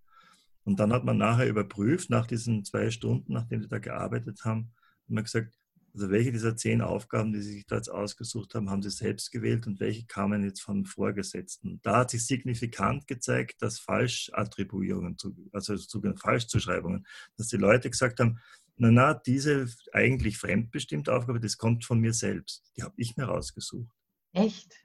Und 0.64 0.80
dann 0.80 0.94
hat 0.94 1.04
man 1.04 1.18
nachher 1.18 1.48
überprüft, 1.48 2.10
nach 2.10 2.28
diesen 2.28 2.64
zwei 2.64 2.92
Stunden, 2.92 3.34
nachdem 3.34 3.62
sie 3.62 3.68
da 3.68 3.80
gearbeitet 3.80 4.44
haben, 4.46 4.74
und 5.08 5.16
man 5.16 5.24
gesagt, 5.24 5.57
also 5.98 6.12
welche 6.12 6.32
dieser 6.32 6.56
zehn 6.56 6.82
Aufgaben, 6.82 7.34
die 7.34 7.42
Sie 7.42 7.54
sich 7.54 7.66
da 7.66 7.78
jetzt 7.78 7.90
ausgesucht 7.90 8.54
haben, 8.54 8.70
haben 8.70 8.84
Sie 8.84 8.92
selbst 8.92 9.32
gewählt 9.32 9.66
und 9.66 9.80
welche 9.80 10.06
kamen 10.06 10.44
jetzt 10.44 10.62
von 10.62 10.86
Vorgesetzten? 10.86 11.80
Da 11.82 11.98
hat 11.98 12.12
sich 12.12 12.24
signifikant 12.26 13.08
gezeigt, 13.08 13.62
dass 13.64 13.80
Falschattribuierungen, 13.80 15.18
also 15.52 15.78
Falschzuschreibungen, 16.16 17.08
dass 17.36 17.48
die 17.48 17.58
Leute 17.58 17.90
gesagt 17.90 18.20
haben, 18.20 18.40
na, 18.76 18.92
na, 18.92 19.14
diese 19.16 19.68
eigentlich 19.92 20.38
fremdbestimmte 20.38 21.12
Aufgabe, 21.12 21.40
das 21.40 21.58
kommt 21.58 21.84
von 21.84 22.00
mir 22.00 22.14
selbst. 22.14 22.72
Die 22.78 22.84
habe 22.84 22.94
ich 22.98 23.18
mir 23.18 23.26
rausgesucht. 23.26 23.92
Echt? 24.34 24.76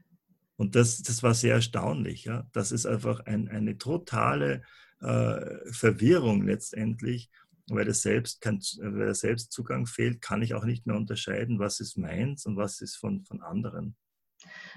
Und 0.56 0.76
das, 0.76 1.02
das 1.02 1.22
war 1.22 1.34
sehr 1.34 1.56
erstaunlich. 1.56 2.24
Ja? 2.24 2.48
Das 2.52 2.72
ist 2.72 2.86
einfach 2.86 3.20
ein, 3.26 3.48
eine 3.48 3.76
totale 3.76 4.62
äh, 5.00 5.72
Verwirrung 5.72 6.46
letztendlich 6.46 7.28
weil 7.74 7.84
der, 7.84 7.94
Selbst 7.94 8.40
kein, 8.40 8.60
weil 8.78 9.06
der 9.06 9.14
Selbstzugang 9.14 9.86
fehlt, 9.86 10.20
kann 10.20 10.42
ich 10.42 10.54
auch 10.54 10.64
nicht 10.64 10.86
mehr 10.86 10.96
unterscheiden, 10.96 11.58
was 11.58 11.80
ist 11.80 11.96
meins 11.96 12.46
und 12.46 12.56
was 12.56 12.80
ist 12.80 12.96
von, 12.96 13.24
von 13.24 13.42
anderen. 13.42 13.96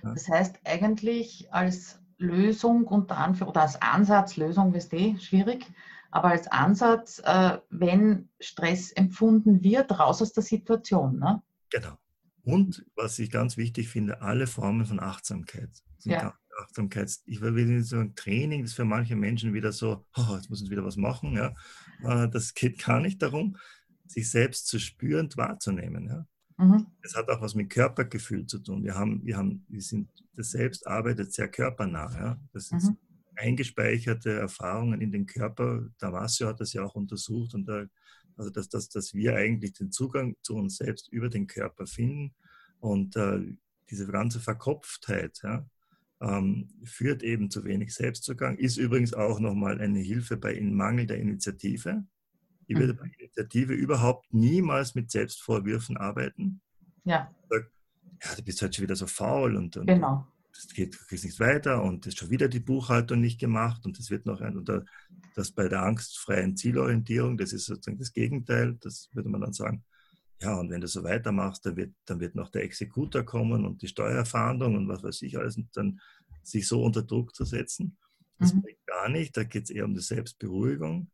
Ja. 0.04 0.14
Das 0.14 0.28
heißt 0.28 0.60
eigentlich 0.64 1.52
als 1.52 2.00
Lösung 2.18 2.86
unter 2.86 3.18
Anführung 3.18 3.52
oder 3.52 3.64
als 3.64 3.82
Ansatz, 3.82 4.38
Lösung 4.38 4.74
ist 4.74 4.94
eh 4.94 5.18
schwierig, 5.20 5.66
aber 6.12 6.30
als 6.30 6.48
Ansatz, 6.48 7.22
äh, 7.26 7.58
wenn 7.70 8.30
Stress 8.40 8.92
empfunden 8.92 9.64
wird, 9.64 10.00
raus 10.00 10.22
aus 10.22 10.32
der 10.32 10.44
Situation. 10.44 11.20
Ne? 11.20 11.42
Genau. 11.70 11.98
Und 12.44 12.86
was 12.96 13.20
ich 13.20 13.32
ganz 13.32 13.58
wichtig 13.58 13.90
finde, 13.90 14.22
alle 14.22 14.48
Formen 14.48 14.86
von 14.86 15.00
Achtsamkeit 15.00 15.72
sind 15.98 16.14
ja. 16.14 16.34
Achtsamkeits, 16.62 17.24
ich 17.26 17.42
will 17.42 17.52
nicht 17.52 17.88
sagen, 17.88 18.16
Training 18.16 18.62
das 18.62 18.72
ist 18.72 18.76
für 18.76 18.86
manche 18.86 19.16
Menschen 19.16 19.54
wieder 19.54 19.72
so, 19.72 20.06
oh, 20.16 20.36
jetzt 20.36 20.50
müssen 20.50 20.66
sie 20.66 20.72
wieder 20.72 20.86
was 20.86 20.98
machen. 20.98 21.34
Ja. 21.34 21.54
Äh, 22.04 22.30
das 22.30 22.54
geht 22.54 22.84
gar 22.84 23.00
nicht 23.00 23.22
darum, 23.22 23.58
sich 24.06 24.30
selbst 24.30 24.68
zu 24.68 24.80
spüren 24.80 25.26
und 25.26 25.38
wahrzunehmen. 25.38 26.08
Ja. 26.08 26.28
Mhm. 26.58 26.88
Das 27.02 27.16
hat 27.16 27.30
auch 27.30 27.42
was 27.42 27.56
mit 27.56 27.70
Körpergefühl 27.70 28.46
zu 28.46 28.60
tun. 28.60 28.84
Wir 28.84 28.96
haben, 28.96 29.26
wir 29.26 29.38
haben, 29.38 29.66
wir 29.68 29.82
sind, 29.82 30.10
das 30.36 30.52
Selbst 30.52 30.88
arbeitet 30.88 31.34
sehr 31.34 31.50
körpernah. 31.50 32.12
Ja. 32.14 32.40
Das 32.54 32.70
sind 32.70 32.84
mhm. 32.84 32.98
eingespeicherte 33.36 34.32
Erfahrungen 34.32 35.02
in 35.02 35.12
den 35.12 35.26
Körper. 35.26 35.88
Damasio 36.00 36.48
hat 36.48 36.62
das 36.62 36.74
ja 36.74 36.84
auch 36.84 36.96
untersucht 36.96 37.54
und 37.54 37.66
da, 37.66 37.86
also 38.38 38.50
dass, 38.50 38.70
dass, 38.70 38.90
dass 38.90 39.14
wir 39.14 39.36
eigentlich 39.36 39.74
den 39.74 39.92
Zugang 39.92 40.36
zu 40.42 40.56
uns 40.56 40.78
selbst 40.78 41.10
über 41.10 41.30
den 41.30 41.48
Körper 41.48 41.88
finden 41.88 42.34
und 42.80 43.16
äh, 43.16 43.56
diese 43.90 44.08
ganze 44.08 44.40
Verkopftheit, 44.40 45.40
ja, 45.44 45.66
ähm, 46.22 46.70
führt 46.84 47.24
eben 47.24 47.50
zu 47.50 47.64
wenig 47.66 47.94
Selbstzugang, 47.94 48.58
ist 48.58 48.78
übrigens 48.78 49.14
auch 49.14 49.40
nochmal 49.40 49.82
eine 49.82 50.00
Hilfe 50.00 50.38
bei 50.38 50.60
Mangel 50.62 51.06
der 51.06 51.18
Initiative. 51.18 52.06
Ich 52.68 52.78
würde 52.78 52.94
mhm. 52.94 52.98
bei 52.98 53.12
Initiative 53.20 53.74
überhaupt 53.74 54.34
niemals 54.34 54.96
mit 54.96 55.12
Selbstvorwürfen 55.12 55.98
arbeiten. 55.98 56.62
Ja. 57.04 57.32
Ja, 58.24 58.36
du 58.36 58.44
bist 58.44 58.62
halt 58.62 58.74
schon 58.74 58.84
wieder 58.84 58.96
so 58.96 59.08
faul 59.08 59.56
und, 59.56 59.78
und 59.78 59.88
genau. 59.88 60.28
das 60.54 60.68
geht, 60.74 60.98
nicht 61.12 61.40
weiter 61.40 61.84
und 61.84 62.08
ist 62.08 62.18
schon 62.18 62.30
wieder 62.30 62.48
die 62.48 62.60
Buchhaltung 62.60 63.20
nicht 63.20 63.40
gemacht 63.40 63.86
und 63.86 64.00
das 64.00 64.10
wird 64.10 64.26
noch 64.26 64.42
ein, 64.42 64.58
oder 64.58 64.86
das 65.36 65.52
bei 65.52 65.68
der 65.68 65.84
angstfreien 65.84 66.56
Zielorientierung, 66.56 67.38
das 67.38 67.52
ist 67.52 67.66
sozusagen 67.66 68.00
das 68.00 68.14
Gegenteil, 68.14 68.78
das 68.82 69.10
würde 69.14 69.30
man 69.30 69.42
dann 69.42 69.54
sagen, 69.54 69.84
ja, 70.42 70.56
und 70.56 70.70
wenn 70.70 70.82
du 70.82 70.88
so 70.88 71.04
weitermachst, 71.04 71.66
dann 71.66 71.78
wird, 71.78 71.94
dann 72.06 72.20
wird 72.20 72.36
noch 72.36 72.50
der 72.50 72.64
Exekutor 72.64 73.24
kommen 73.24 73.66
und 73.66 73.82
die 73.82 73.88
Steuerfahndung 73.88 74.76
und 74.76 74.88
was 74.88 75.04
weiß 75.04 75.22
ich 75.22 75.38
alles, 75.38 75.58
und 75.58 75.70
dann 75.74 76.00
sich 76.44 76.68
so 76.68 76.84
unter 76.84 77.04
Druck 77.04 77.34
zu 77.34 77.46
setzen. 77.46 77.98
Das 78.38 78.54
mhm. 78.54 78.62
bringt 78.62 78.86
gar 78.86 79.10
nicht. 79.10 79.36
Da 79.36 79.44
geht 79.44 79.64
es 79.64 79.70
eher 79.70 79.86
um 79.86 79.94
die 79.94 80.02
Selbstberuhigung, 80.02 81.10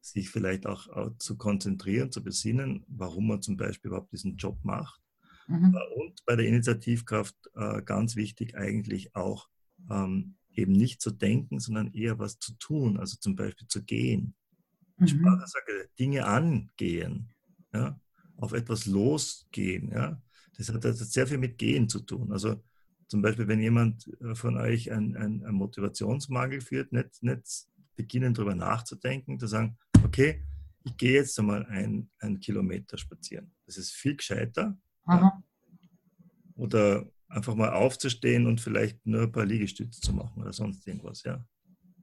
sich 0.00 0.30
vielleicht 0.30 0.66
auch, 0.66 0.88
auch, 0.88 1.16
zu 1.18 1.36
konzentrieren, 1.36 2.12
zu 2.12 2.22
besinnen, 2.22 2.84
warum 2.88 3.28
man 3.28 3.42
zum 3.42 3.56
Beispiel 3.56 3.88
überhaupt 3.88 4.12
diesen 4.12 4.36
Job 4.36 4.58
macht. 4.62 5.00
Mhm. 5.48 5.74
Äh, 5.74 6.00
und 6.00 6.24
bei 6.24 6.36
der 6.36 6.46
Initiativkraft 6.46 7.36
äh, 7.54 7.82
ganz 7.82 8.16
wichtig 8.16 8.56
eigentlich 8.56 9.14
auch 9.16 9.48
ähm, 9.90 10.36
eben 10.54 10.72
nicht 10.72 11.00
zu 11.00 11.10
denken, 11.10 11.58
sondern 11.58 11.92
eher 11.92 12.18
was 12.18 12.38
zu 12.38 12.54
tun, 12.54 12.98
also 12.98 13.16
zum 13.18 13.36
Beispiel 13.36 13.66
zu 13.66 13.82
gehen. 13.82 14.34
Mhm. 14.96 15.08
Sprache 15.08 15.46
sage, 15.46 15.88
Dinge 15.98 16.26
angehen. 16.26 17.30
Ja? 17.72 17.98
Auf 18.40 18.52
etwas 18.52 18.86
losgehen. 18.86 19.90
Ja? 19.92 20.20
Das 20.56 20.72
hat, 20.72 20.84
das 20.84 21.00
hat 21.00 21.08
sehr 21.08 21.26
viel 21.26 21.38
mit 21.38 21.58
Gehen 21.58 21.88
zu 21.88 22.00
tun. 22.00 22.32
Also 22.32 22.62
zum 23.06 23.22
Beispiel, 23.22 23.48
wenn 23.48 23.60
jemand 23.60 24.08
äh, 24.20 24.34
von 24.34 24.56
euch 24.56 24.90
einen 24.90 25.44
ein 25.44 25.54
Motivationsmangel 25.54 26.60
führt, 26.60 26.92
nicht, 26.92 27.22
nicht 27.22 27.66
beginnen 27.96 28.34
darüber 28.34 28.54
nachzudenken, 28.54 29.38
zu 29.38 29.46
sagen, 29.46 29.76
okay, 30.04 30.42
ich 30.84 30.96
gehe 30.96 31.14
jetzt 31.14 31.38
einmal 31.38 31.66
einen 31.66 32.40
Kilometer 32.40 32.96
spazieren. 32.96 33.52
Das 33.66 33.76
ist 33.76 33.92
viel 33.92 34.16
gescheiter. 34.16 34.76
Ja? 35.06 35.42
Oder 36.56 37.06
einfach 37.28 37.54
mal 37.54 37.70
aufzustehen 37.70 38.46
und 38.46 38.60
vielleicht 38.60 39.04
nur 39.06 39.22
ein 39.22 39.32
paar 39.32 39.44
Liegestütze 39.44 40.00
zu 40.00 40.12
machen 40.14 40.40
oder 40.40 40.52
sonst 40.52 40.86
irgendwas. 40.86 41.22
Ja? 41.24 41.44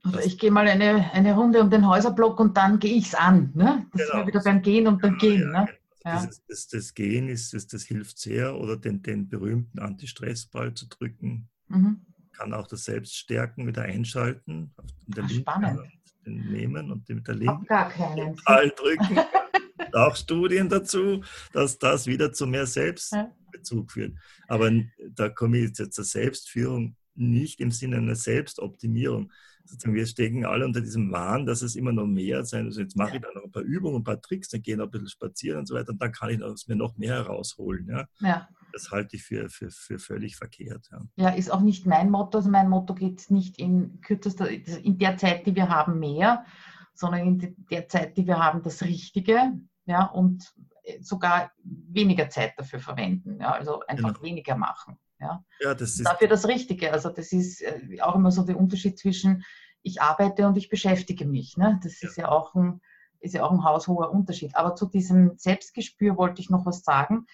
Oder 0.07 0.23
ich 0.23 0.37
gehe 0.37 0.51
mal 0.51 0.67
eine, 0.67 1.11
eine 1.11 1.33
Runde 1.33 1.61
um 1.61 1.69
den 1.69 1.87
Häuserblock 1.87 2.39
und 2.39 2.55
dann 2.55 2.79
gehe 2.79 2.93
ich 2.93 3.07
es 3.07 3.15
an. 3.15 3.51
Ne? 3.55 3.87
Das 3.93 4.07
genau. 4.07 4.21
ist 4.21 4.27
wieder 4.27 4.43
beim 4.43 4.61
Gehen 4.61 4.87
und 4.87 5.01
beim 5.01 5.17
genau, 5.17 5.21
Gehen. 5.21 5.51
Ja, 5.53 5.63
ne? 5.63 5.69
Ja. 6.07 6.25
Das, 6.25 6.41
das, 6.47 6.67
das, 6.67 6.93
Gehen 6.93 7.27
ist, 7.27 7.53
das, 7.53 7.67
das 7.67 7.83
hilft 7.83 8.17
sehr 8.17 8.55
oder 8.57 8.77
den, 8.77 9.03
den 9.03 9.27
berühmten 9.27 9.79
Antistressball 9.79 10.73
zu 10.73 10.87
drücken. 10.87 11.49
Mhm. 11.67 12.01
Kann 12.31 12.53
auch 12.53 12.67
das 12.67 12.85
Selbststärken 12.85 13.67
wieder 13.67 13.83
einschalten. 13.83 14.73
Ach, 14.77 15.29
spannend. 15.29 15.81
Den 16.25 16.51
nehmen 16.51 16.91
und 16.91 17.09
den 17.09 17.17
mit 17.17 17.27
der 17.27 17.35
linken 17.35 17.65
Ball 17.65 18.69
drücken. 18.69 19.19
auch 19.93 20.15
Studien 20.15 20.69
dazu, 20.69 21.23
dass 21.51 21.77
das 21.77 22.07
wieder 22.07 22.31
zu 22.31 22.47
mehr 22.47 22.65
Selbstbezug 22.65 23.91
führt. 23.91 24.15
Aber 24.47 24.71
da 25.09 25.29
komme 25.29 25.57
ich 25.57 25.77
jetzt 25.77 25.93
zur 25.93 26.05
Selbstführung 26.05 26.95
nicht 27.15 27.59
im 27.59 27.71
Sinne 27.71 27.97
einer 27.97 28.15
Selbstoptimierung, 28.15 29.31
sozusagen 29.67 29.95
wir 29.95 30.05
stecken 30.05 30.45
alle 30.45 30.65
unter 30.65 30.81
diesem 30.81 31.11
Wahn, 31.11 31.45
dass 31.45 31.61
es 31.61 31.75
immer 31.75 31.91
noch 31.91 32.07
mehr 32.07 32.43
sein 32.45 32.65
Also 32.65 32.81
jetzt 32.81 32.95
mache 32.95 33.17
ich 33.17 33.21
da 33.21 33.27
noch 33.33 33.43
ein 33.43 33.51
paar 33.51 33.63
Übungen, 33.63 33.97
ein 33.97 34.03
paar 34.03 34.21
Tricks, 34.21 34.49
dann 34.49 34.61
gehe 34.61 34.75
ich 34.75 34.77
noch 34.77 34.85
ein 34.85 34.91
bisschen 34.91 35.09
spazieren 35.09 35.59
und 35.59 35.65
so 35.67 35.75
weiter 35.75 35.91
und 35.91 36.01
dann 36.01 36.11
kann 36.11 36.29
ich 36.29 36.41
aus 36.41 36.67
mir 36.67 36.75
noch 36.75 36.97
mehr 36.97 37.15
herausholen. 37.15 37.87
Ja? 37.87 38.05
ja. 38.19 38.47
Das 38.73 38.91
halte 38.91 39.15
ich 39.15 39.23
für, 39.23 39.49
für, 39.49 39.69
für 39.69 39.99
völlig 39.99 40.35
verkehrt. 40.35 40.89
Ja. 40.91 41.01
ja, 41.15 41.29
ist 41.29 41.51
auch 41.51 41.61
nicht 41.61 41.85
mein 41.85 42.09
Motto. 42.09 42.37
Also 42.37 42.49
mein 42.49 42.69
Motto 42.69 42.93
geht 42.93 43.29
nicht 43.29 43.59
in 43.59 44.01
kürzester, 44.01 44.49
in 44.49 44.97
der 44.97 45.17
Zeit, 45.17 45.45
die 45.45 45.55
wir 45.55 45.69
haben, 45.69 45.99
mehr, 45.99 46.45
sondern 46.93 47.21
in 47.21 47.55
der 47.69 47.87
Zeit, 47.87 48.17
die 48.17 48.27
wir 48.27 48.39
haben, 48.39 48.61
das 48.63 48.83
Richtige. 48.83 49.53
Ja, 49.85 50.05
und 50.05 50.53
sogar 51.01 51.51
weniger 51.63 52.29
Zeit 52.29 52.53
dafür 52.57 52.79
verwenden. 52.79 53.39
Ja, 53.41 53.51
also 53.51 53.81
einfach 53.87 54.13
genau. 54.13 54.23
weniger 54.23 54.55
machen. 54.55 54.97
Ja, 55.19 55.43
ja 55.59 55.73
das 55.73 55.91
ist 55.91 56.05
dafür 56.05 56.27
das 56.27 56.47
Richtige. 56.47 56.91
Also 56.91 57.09
das 57.09 57.31
ist 57.31 57.61
äh, 57.61 58.01
auch 58.01 58.15
immer 58.15 58.31
so 58.31 58.43
der 58.43 58.59
Unterschied 58.59 58.99
zwischen 58.99 59.43
ich 59.81 60.01
arbeite 60.01 60.47
und 60.47 60.57
ich 60.57 60.69
beschäftige 60.69 61.25
mich. 61.25 61.57
Ne? 61.57 61.79
Das 61.83 62.01
ja. 62.01 62.09
ist 62.09 62.17
ja 62.17 62.29
auch 62.29 62.53
ein 62.55 62.81
ist 63.19 63.33
ja 63.33 63.43
auch 63.43 63.51
ein 63.51 63.63
haushoher 63.63 64.11
Unterschied. 64.11 64.55
Aber 64.55 64.75
zu 64.75 64.85
diesem 64.85 65.37
Selbstgespür 65.37 66.17
wollte 66.17 66.41
ich 66.41 66.49
noch 66.49 66.65
was 66.65 66.83
sagen. 66.83 67.25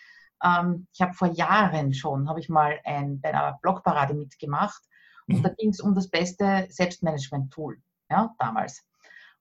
Ähm, 0.43 0.87
ich 0.93 1.01
habe 1.01 1.13
vor 1.13 1.27
Jahren 1.29 1.93
schon, 1.93 2.29
habe 2.29 2.39
ich 2.39 2.49
mal 2.49 2.79
ein, 2.83 3.21
bei 3.21 3.29
einer 3.29 3.59
Blogparade 3.61 4.13
mitgemacht 4.13 4.81
und 5.27 5.39
mhm. 5.39 5.43
da 5.43 5.49
ging 5.49 5.69
es 5.69 5.79
um 5.79 5.95
das 5.95 6.09
beste 6.09 6.67
Selbstmanagement-Tool, 6.69 7.81
ja, 8.09 8.33
damals. 8.39 8.83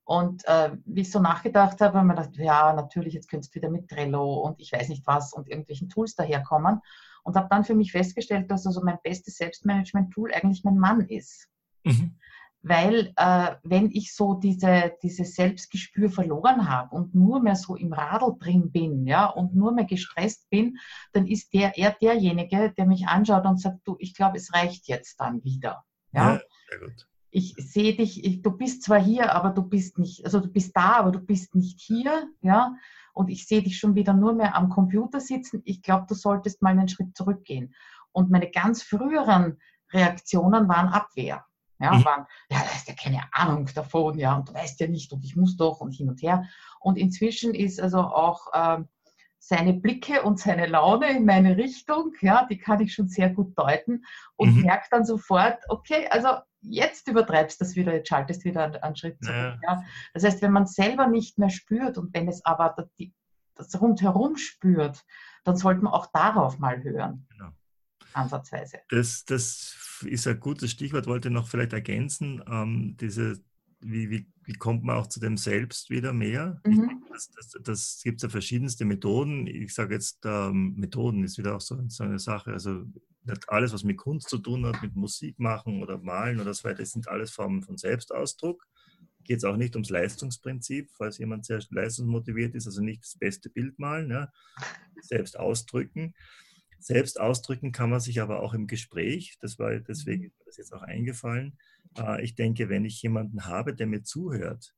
Und 0.05 0.45
äh, 0.47 0.73
wie 0.85 1.03
ich 1.03 1.13
so 1.13 1.21
nachgedacht 1.21 1.81
habe, 1.81 1.99
habe 1.99 2.07
ich 2.07 2.17
mir 2.17 2.23
gedacht, 2.23 2.37
ja, 2.37 2.73
natürlich, 2.73 3.15
jetzt 3.15 3.29
könntest 3.29 3.55
du 3.55 3.57
wieder 3.57 3.71
mit 3.71 3.89
Trello 3.89 4.41
und 4.41 4.61
ich 4.61 4.73
weiß 4.73 4.89
nicht 4.89 5.07
was 5.07 5.33
und 5.33 5.49
irgendwelchen 5.49 5.89
Tools 5.89 6.15
daherkommen 6.15 6.81
und 7.23 7.37
habe 7.37 7.49
dann 7.51 7.65
für 7.65 7.75
mich 7.75 7.93
festgestellt, 7.93 8.51
dass 8.51 8.67
also 8.67 8.83
mein 8.83 8.99
bestes 9.03 9.37
Selbstmanagement-Tool 9.37 10.33
eigentlich 10.33 10.65
mein 10.65 10.79
Mann 10.79 11.01
ist. 11.01 11.49
Mhm. 11.85 12.17
Weil 12.65 13.13
äh, 13.17 13.57
wenn 13.65 13.91
ich 13.91 14.15
so 14.15 14.35
diese, 14.35 14.93
dieses 15.03 15.35
Selbstgespür 15.35 16.11
verloren 16.11 16.69
habe 16.69 16.95
und 16.95 17.13
nur 17.13 17.43
mehr 17.43 17.57
so 17.57 17.75
im 17.75 17.93
Radl 17.93 18.37
drin 18.39 18.71
bin, 18.71 19.05
ja, 19.05 19.27
und 19.27 19.55
nur 19.55 19.73
mehr 19.73 19.85
gestresst 19.85 20.49
bin, 20.49 20.79
dann 21.13 21.27
ist 21.27 21.53
der 21.55 21.77
eher 21.77 21.97
derjenige, 22.01 22.73
der 22.77 22.87
mich 22.87 23.09
anschaut 23.09 23.47
und 23.47 23.61
sagt, 23.61 23.81
du, 23.85 23.97
ich 23.99 24.15
glaube, 24.15 24.37
es 24.37 24.55
reicht 24.55 24.87
jetzt 24.87 25.21
dann 25.21 25.43
wieder. 25.43 25.85
Ja, 26.13 26.35
ja 26.35 26.41
sehr 26.71 26.79
gut. 26.79 27.09
Ich 27.35 27.55
sehe 27.57 27.97
dich, 27.97 28.25
ich, 28.25 28.43
du 28.43 28.51
bist 28.53 28.83
zwar 28.83 29.03
hier, 29.03 29.35
aber 29.35 29.51
du 29.51 29.63
bist 29.63 29.99
nicht, 29.99 30.25
also 30.25 30.39
du 30.39 30.49
bist 30.49 30.77
da, 30.77 30.97
aber 30.97 31.11
du 31.11 31.19
bist 31.19 31.55
nicht 31.55 31.81
hier, 31.81 32.29
ja 32.43 32.77
und 33.13 33.29
ich 33.29 33.47
sehe 33.47 33.63
dich 33.63 33.79
schon 33.79 33.95
wieder 33.95 34.15
nur 34.15 34.35
mehr 34.35 34.57
am 34.57 34.69
Computer 34.69 35.21
sitzen. 35.21 35.63
Ich 35.65 35.83
glaube, 35.83 36.07
du 36.09 36.15
solltest 36.15 36.63
mal 36.63 36.71
einen 36.71 36.89
Schritt 36.89 37.17
zurückgehen. 37.17 37.75
Und 38.13 38.31
meine 38.31 38.51
ganz 38.51 38.83
früheren 38.83 39.59
Reaktionen 39.93 40.69
waren 40.69 40.89
Abwehr. 40.89 41.45
Ja, 41.79 41.95
mhm. 41.95 42.05
waren, 42.05 42.27
ja, 42.49 42.59
da 42.59 42.67
hast 42.67 42.89
ja 42.89 42.95
keine 42.95 43.23
Ahnung 43.33 43.69
davon, 43.75 44.17
ja, 44.17 44.37
und 44.37 44.49
du 44.49 44.55
weißt 44.55 44.79
ja 44.79 44.87
nicht, 44.87 45.13
und 45.13 45.25
ich 45.25 45.35
muss 45.35 45.57
doch 45.57 45.81
und 45.81 45.91
hin 45.91 46.09
und 46.09 46.23
her. 46.23 46.49
Und 46.79 46.97
inzwischen 46.97 47.55
ist 47.55 47.81
also 47.81 47.99
auch 47.99 48.53
äh, 48.53 48.85
seine 49.45 49.73
Blicke 49.73 50.23
und 50.23 50.39
seine 50.39 50.67
Laune 50.67 51.17
in 51.17 51.25
meine 51.25 51.57
Richtung, 51.57 52.15
ja, 52.21 52.47
die 52.47 52.59
kann 52.59 52.81
ich 52.81 52.95
schon 52.95 53.09
sehr 53.09 53.29
gut 53.29 53.59
deuten 53.59 54.05
und 54.37 54.55
mhm. 54.55 54.63
merke 54.63 54.87
dann 54.93 55.05
sofort, 55.05 55.59
okay, 55.69 56.07
also 56.11 56.29
jetzt 56.61 57.09
übertreibst 57.09 57.61
du 57.61 57.65
das 57.65 57.75
wieder, 57.75 57.93
jetzt 57.93 58.09
schaltest 58.09 58.45
du 58.45 58.51
wieder 58.51 58.63
einen, 58.63 58.77
einen 58.77 58.95
Schritt 58.95 59.19
zurück. 59.21 59.37
Ja. 59.37 59.59
ja. 59.67 59.85
Das 60.15 60.23
heißt, 60.23 60.43
wenn 60.43 60.53
man 60.53 60.67
selber 60.67 61.09
nicht 61.09 61.39
mehr 61.39 61.51
spürt 61.51 61.99
und 61.99 62.15
wenn 62.15 62.29
es 62.29 62.45
aber 62.45 62.73
das, 62.77 62.87
das 63.57 63.81
rundherum 63.81 64.37
spürt, 64.37 65.05
dann 65.43 65.57
sollte 65.57 65.83
man 65.83 65.93
auch 65.93 66.07
darauf 66.13 66.61
mal 66.61 66.81
hören. 66.85 67.27
Genau. 67.31 67.51
Ansatzweise. 68.13 68.79
Das, 68.91 69.25
das 69.25 70.03
ist 70.05 70.27
ein 70.29 70.39
gutes 70.39 70.71
Stichwort, 70.71 71.09
wollte 71.09 71.31
noch 71.31 71.49
vielleicht 71.49 71.73
ergänzen. 71.73 72.45
Ähm, 72.47 72.97
diese 73.01 73.43
wie, 73.83 74.11
wie, 74.11 74.27
wie 74.45 74.53
kommt 74.55 74.85
man 74.85 74.97
auch 74.97 75.07
zu 75.07 75.21
dem 75.21 75.37
Selbst 75.37 75.91
wieder 75.91 76.13
mehr? 76.13 76.61
Mhm. 76.65 77.05
das, 77.11 77.31
das, 77.31 77.57
das 77.63 78.01
gibt 78.03 78.23
ja 78.23 78.29
verschiedenste 78.29 78.85
Methoden. 78.85 79.47
Ich 79.47 79.75
sage 79.75 79.95
jetzt, 79.95 80.21
ähm, 80.25 80.75
Methoden 80.77 81.25
ist 81.25 81.39
wieder 81.39 81.57
auch 81.57 81.61
so, 81.61 81.79
so, 81.89 82.05
eine 82.05 82.19
Sache. 82.19 82.53
Also 82.53 82.85
alles, 83.49 83.73
was 83.73 83.85
mit 83.85 83.99
Kunst 83.99 84.29
zu 84.29 84.39
tun 84.39 84.67
hat, 84.67 84.83
mit 84.83 84.95
Musik 84.97 85.39
machen 85.39 85.83
oder 85.83 85.99
malen 85.99 86.41
oder 86.41 86.55
so 86.55 86.65
weiter, 86.65 86.79
das 86.79 86.91
sind 86.91 87.09
alles 87.09 87.31
Formen 87.31 87.63
von 87.63 87.77
Selbstausdruck. 87.77 88.67
Geht 89.25 89.39
es 89.39 89.45
auch 89.45 89.57
nicht 89.57 89.77
ums 89.77 89.91
Leistungsprinzip, 89.91 90.91
falls 90.97 91.19
jemand 91.19 91.45
sehr 91.45 91.61
leistungsmotiviert 91.71 92.55
ist, 92.55 92.67
also 92.67 92.83
nicht 92.83 93.03
das 93.03 93.17
beste 93.17 93.51
Bild 93.51 93.79
malen, 93.79 94.11
ja. 94.11 94.33
selbst 95.01 95.39
ausdrücken. 95.39 96.15
Selbst 96.81 97.21
ausdrücken 97.21 97.71
kann 97.71 97.91
man 97.91 98.01
sich 98.01 98.21
aber 98.21 98.43
auch 98.43 98.55
im 98.55 98.67
Gespräch. 98.67 99.37
Das 99.41 99.61
war 99.61 99.79
deswegen 99.79 100.23
mhm. 100.23 100.27
ist 100.27 100.39
mir 100.39 100.45
das 100.47 100.57
jetzt 100.57 100.73
auch 100.73 100.83
eingefallen. 100.83 101.57
Äh, 101.99 102.25
ich 102.25 102.35
denke, 102.35 102.69
wenn 102.69 102.85
ich 102.85 103.03
jemanden 103.03 103.47
habe, 103.47 103.75
der 103.75 103.87
mir 103.87 104.03
zuhört, 104.03 104.75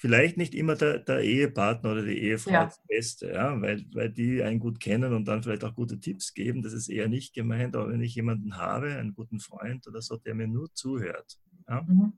vielleicht 0.00 0.38
nicht 0.38 0.54
immer 0.54 0.76
der, 0.76 0.98
der 0.98 1.20
Ehepartner 1.20 1.92
oder 1.92 2.02
die 2.02 2.18
Ehefrau 2.18 2.52
ja. 2.52 2.64
das 2.64 2.80
Beste, 2.88 3.32
ja, 3.32 3.60
weil, 3.60 3.84
weil 3.92 4.10
die 4.10 4.42
einen 4.42 4.58
gut 4.58 4.80
kennen 4.80 5.12
und 5.12 5.26
dann 5.26 5.42
vielleicht 5.42 5.62
auch 5.62 5.74
gute 5.74 6.00
Tipps 6.00 6.32
geben. 6.32 6.62
Das 6.62 6.72
ist 6.72 6.88
eher 6.88 7.06
nicht 7.06 7.34
gemeint, 7.34 7.76
aber 7.76 7.90
wenn 7.90 8.00
ich 8.00 8.14
jemanden 8.14 8.56
habe, 8.56 8.94
einen 8.94 9.12
guten 9.12 9.40
Freund 9.40 9.86
oder 9.86 10.00
so, 10.00 10.16
der 10.16 10.34
mir 10.34 10.48
nur 10.48 10.72
zuhört, 10.72 11.38
ja, 11.68 11.82
mhm. 11.82 12.12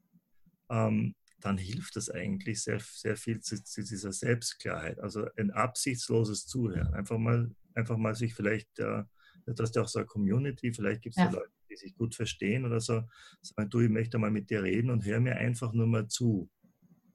ähm, 0.71 1.15
dann 1.41 1.59
hilft 1.59 1.97
das 1.97 2.09
eigentlich 2.09 2.63
sehr, 2.63 2.79
sehr 2.79 3.17
viel 3.17 3.41
zu, 3.41 3.63
zu, 3.63 3.83
dieser 3.83 4.13
Selbstklarheit. 4.13 5.01
Also 5.01 5.27
ein 5.37 5.51
absichtsloses 5.51 6.47
Zuhören. 6.47 6.95
Einfach 6.95 7.19
mal, 7.19 7.51
einfach 7.75 7.97
mal 7.97 8.15
sich 8.15 8.33
vielleicht, 8.33 8.79
äh, 8.79 9.03
du 9.45 9.55
hast 9.63 9.75
ja 9.75 9.83
auch 9.83 9.89
so 9.89 9.99
eine 9.99 10.07
Community, 10.07 10.73
vielleicht 10.73 11.03
gibt 11.03 11.17
es 11.17 11.23
ja. 11.25 11.31
ja. 11.31 11.33
Leute, 11.33 11.51
die 11.73 11.77
sich 11.77 11.95
gut 11.95 12.15
verstehen 12.15 12.65
oder 12.65 12.81
so, 12.81 13.03
sagen, 13.41 13.71
du, 13.71 13.81
ich 13.81 13.91
möchte 13.91 14.19
mal 14.19 14.31
mit 14.31 14.51
dir 14.51 14.63
reden 14.63 14.91
und 14.91 15.05
hör 15.05 15.21
mir 15.21 15.37
einfach 15.37 15.73
nur 15.73 15.87
mal 15.87 16.07
zu. 16.09 16.51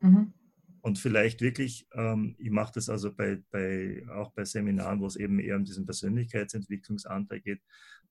Mhm. 0.01 0.33
Und 0.81 0.99
vielleicht 0.99 1.41
wirklich, 1.41 1.87
ähm, 1.93 2.35
ich 2.39 2.49
mache 2.49 2.73
das 2.75 2.89
also 2.89 3.13
bei, 3.13 3.41
bei, 3.51 4.05
auch 4.09 4.31
bei 4.33 4.45
Seminaren, 4.45 5.01
wo 5.01 5.07
es 5.07 5.15
eben 5.15 5.39
eher 5.39 5.57
um 5.57 5.65
diesen 5.65 5.85
Persönlichkeitsentwicklungsanteil 5.85 7.41
geht, 7.41 7.61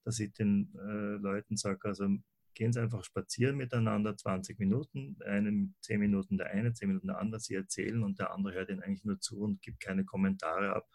dass 0.04 0.20
ich 0.20 0.32
den 0.32 0.72
äh, 0.74 1.16
Leuten 1.16 1.56
sage, 1.56 1.88
also 1.88 2.06
gehen 2.54 2.72
Sie 2.72 2.80
einfach 2.80 3.04
spazieren 3.04 3.56
miteinander, 3.56 4.16
20 4.16 4.58
Minuten, 4.58 5.16
einen 5.24 5.74
10 5.82 6.00
Minuten 6.00 6.38
der 6.38 6.50
eine, 6.50 6.72
10 6.72 6.88
Minuten 6.88 7.08
der 7.08 7.18
andere, 7.18 7.40
Sie 7.40 7.54
erzählen 7.54 8.02
und 8.02 8.18
der 8.18 8.32
andere 8.32 8.54
hört 8.54 8.70
Ihnen 8.70 8.82
eigentlich 8.82 9.04
nur 9.04 9.20
zu 9.20 9.40
und 9.40 9.62
gibt 9.62 9.80
keine 9.80 10.04
Kommentare 10.04 10.74
ab 10.74 10.86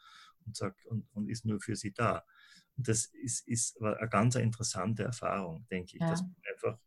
und, 0.46 0.56
sagt, 0.56 0.86
und, 0.88 1.08
und 1.14 1.30
ist 1.30 1.46
nur 1.46 1.62
für 1.62 1.76
Sie 1.76 1.94
da. 1.94 2.24
Und 2.82 2.88
das 2.88 3.06
ist, 3.06 3.48
ist 3.48 3.80
eine 3.80 4.10
ganz 4.10 4.34
interessante 4.34 5.04
Erfahrung, 5.04 5.68
denke 5.70 5.98
ich, 5.98 6.02
ja. 6.02 6.10
dass 6.10 6.24
man 6.24 6.34
einfach 6.52 6.80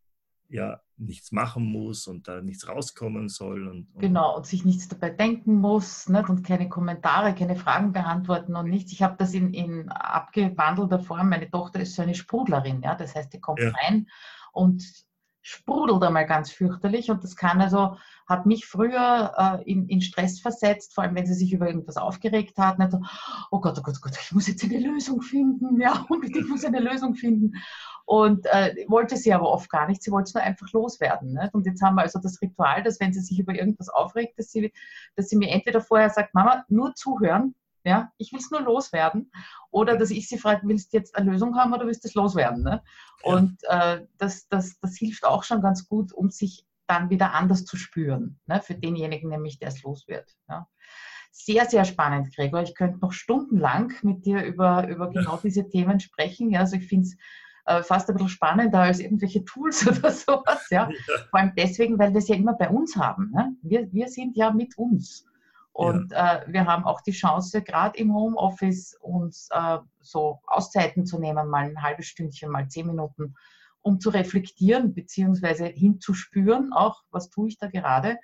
ja 0.49 0.81
nichts 0.97 1.31
machen 1.31 1.65
muss 1.65 2.09
und 2.09 2.27
da 2.27 2.43
nichts 2.43 2.69
rauskommen 2.69 3.29
soll. 3.29 3.69
Und, 3.69 3.95
und 3.95 4.01
genau, 4.01 4.37
und 4.37 4.45
sich 4.45 4.65
nichts 4.65 4.89
dabei 4.89 5.11
denken 5.11 5.55
muss 5.55 6.09
nicht? 6.09 6.29
und 6.29 6.43
keine 6.45 6.69
Kommentare, 6.69 7.33
keine 7.37 7.55
Fragen 7.55 7.93
beantworten 7.93 8.57
und 8.57 8.69
nichts. 8.69 8.91
Ich 8.91 9.05
habe 9.05 9.15
das 9.17 9.35
in, 9.35 9.55
in 9.55 9.89
abgewandelter 9.89 10.99
Form. 10.99 11.29
Meine 11.29 11.49
Tochter 11.49 11.79
ist 11.79 11.95
so 11.95 12.03
eine 12.03 12.17
Sprudlerin, 12.17 12.83
ja? 12.83 12.97
das 12.97 13.15
heißt, 13.15 13.33
die 13.33 13.41
kommt 13.41 13.61
ja. 13.61 13.71
rein 13.71 14.09
und 14.53 14.83
sprudelt 15.45 16.03
einmal 16.03 16.27
ganz 16.27 16.51
fürchterlich 16.51 17.11
und 17.11 17.23
das 17.23 17.37
kann 17.37 17.61
also, 17.61 17.97
hat 18.27 18.47
mich 18.47 18.65
früher 18.65 19.35
äh, 19.37 19.71
in, 19.71 19.87
in, 19.89 20.01
Stress 20.01 20.41
versetzt, 20.41 20.95
vor 20.95 21.05
allem 21.05 21.15
wenn 21.15 21.27
sie 21.27 21.35
sich 21.35 21.53
über 21.53 21.67
irgendwas 21.67 21.99
aufgeregt 21.99 22.57
hat, 22.57 22.79
nicht 22.79 22.93
so, 22.93 23.01
oh 23.51 23.61
Gott, 23.61 23.79
oh 23.79 23.83
Gott, 23.83 23.95
oh 23.99 24.01
Gott, 24.01 24.19
ich 24.19 24.33
muss 24.33 24.49
jetzt 24.49 24.65
eine 24.65 24.79
Lösung 24.79 25.21
finden, 25.21 25.79
ja, 25.81 26.07
unbedingt 26.09 26.49
muss 26.49 26.65
eine 26.65 26.81
Lösung 26.81 27.15
finden. 27.15 27.53
Und 28.07 28.47
äh, 28.47 28.75
wollte 28.89 29.19
sie 29.19 29.35
aber 29.35 29.51
oft 29.51 29.69
gar 29.69 29.87
nicht, 29.87 30.03
sie 30.03 30.11
wollte 30.11 30.29
es 30.29 30.35
nur 30.35 30.43
einfach 30.43 30.71
loswerden. 30.73 31.35
Nicht? 31.35 31.55
Und 31.55 31.67
jetzt 31.67 31.83
haben 31.83 31.97
wir 31.97 32.03
also 32.03 32.19
das 32.19 32.41
Ritual, 32.41 32.83
dass 32.83 33.01
wenn 33.01 33.13
sie 33.13 33.21
sich 33.21 33.39
über 33.39 33.55
irgendwas 33.55 33.91
aufregt, 33.91 34.39
dass 34.39 34.51
sie, 34.51 34.73
dass 35.17 35.29
sie 35.29 35.37
mir 35.37 35.51
entweder 35.51 35.83
vorher 35.83 36.11
sagt, 36.11 36.35
Mama, 36.35 36.65
nur 36.69 36.95
zuhören, 36.95 37.55
ja, 37.85 38.11
ich 38.17 38.33
will 38.33 38.41
es 38.41 38.51
nur 38.51 38.63
loswerden. 38.63 39.31
Oder 39.71 39.97
dass 39.97 40.11
ich 40.11 40.29
sie 40.29 40.39
frage, 40.39 40.67
willst 40.67 40.93
du 40.93 40.97
jetzt 40.97 41.15
eine 41.17 41.31
Lösung 41.31 41.57
haben 41.57 41.73
oder 41.73 41.87
willst 41.87 42.05
du 42.05 42.09
es 42.09 42.15
loswerden? 42.15 42.63
Ne? 42.63 42.83
Und 43.23 43.59
äh, 43.65 44.07
das, 44.19 44.49
das, 44.49 44.79
das 44.81 44.97
hilft 44.97 45.25
auch 45.25 45.45
schon 45.45 45.61
ganz 45.61 45.87
gut, 45.87 46.13
um 46.13 46.31
sich 46.31 46.67
dann 46.87 47.11
wieder 47.11 47.33
anders 47.33 47.65
zu 47.65 47.77
spüren. 47.77 48.41
Ne? 48.47 48.61
Für 48.61 48.75
denjenigen 48.75 49.29
nämlich, 49.29 49.59
der 49.59 49.69
es 49.69 49.83
los 49.83 50.09
wird. 50.09 50.35
Ja? 50.49 50.67
Sehr, 51.31 51.67
sehr 51.67 51.85
spannend, 51.85 52.35
Gregor. 52.35 52.63
Ich 52.63 52.75
könnte 52.75 53.01
noch 53.01 53.13
stundenlang 53.13 53.93
mit 54.03 54.25
dir 54.25 54.43
über, 54.43 54.89
über 54.89 55.11
genau 55.11 55.39
diese 55.43 55.69
Themen 55.69 56.01
sprechen. 56.01 56.51
Ja? 56.51 56.61
Also 56.61 56.77
ich 56.77 56.87
finde 56.87 57.09
es 57.09 57.17
äh, 57.67 57.83
fast 57.83 58.09
ein 58.09 58.15
bisschen 58.15 58.31
spannender 58.31 58.81
als 58.81 58.99
irgendwelche 58.99 59.45
Tools 59.45 59.87
oder 59.87 60.11
sowas. 60.11 60.71
Ja? 60.71 60.89
ja? 60.89 61.19
Vor 61.29 61.41
allem 61.41 61.53
deswegen, 61.55 61.99
weil 61.99 62.13
wir 62.13 62.19
es 62.19 62.29
ja 62.29 62.37
immer 62.37 62.55
bei 62.55 62.71
uns 62.71 62.97
haben. 62.97 63.31
Ne? 63.31 63.55
Wir, 63.63 63.93
wir 63.93 64.09
sind 64.09 64.37
ja 64.37 64.51
mit 64.53 64.79
uns. 64.79 65.27
Und 65.75 66.13
ja. 66.13 66.37
äh, 66.37 66.53
wir 66.53 66.67
haben 66.67 66.85
auch 66.85 67.01
die 67.01 67.11
Chance, 67.11 67.61
gerade 67.61 67.99
im 67.99 68.15
Homeoffice 68.15 68.97
uns 69.01 69.49
äh, 69.51 69.79
so 70.01 70.39
Auszeiten 70.47 71.05
zu 71.05 71.19
nehmen, 71.19 71.49
mal 71.49 71.65
ein 71.65 71.83
halbes 71.83 72.07
Stündchen, 72.07 72.49
mal 72.49 72.69
zehn 72.69 72.87
Minuten, 72.87 73.35
um 73.83 73.99
zu 73.99 74.11
reflektieren 74.11 74.95
beziehungsweise 74.95 75.67
hinzuspüren, 75.67 76.73
auch 76.73 77.03
was 77.11 77.29
tue 77.29 77.49
ich 77.49 77.59
da 77.59 77.67
gerade. 77.67 78.19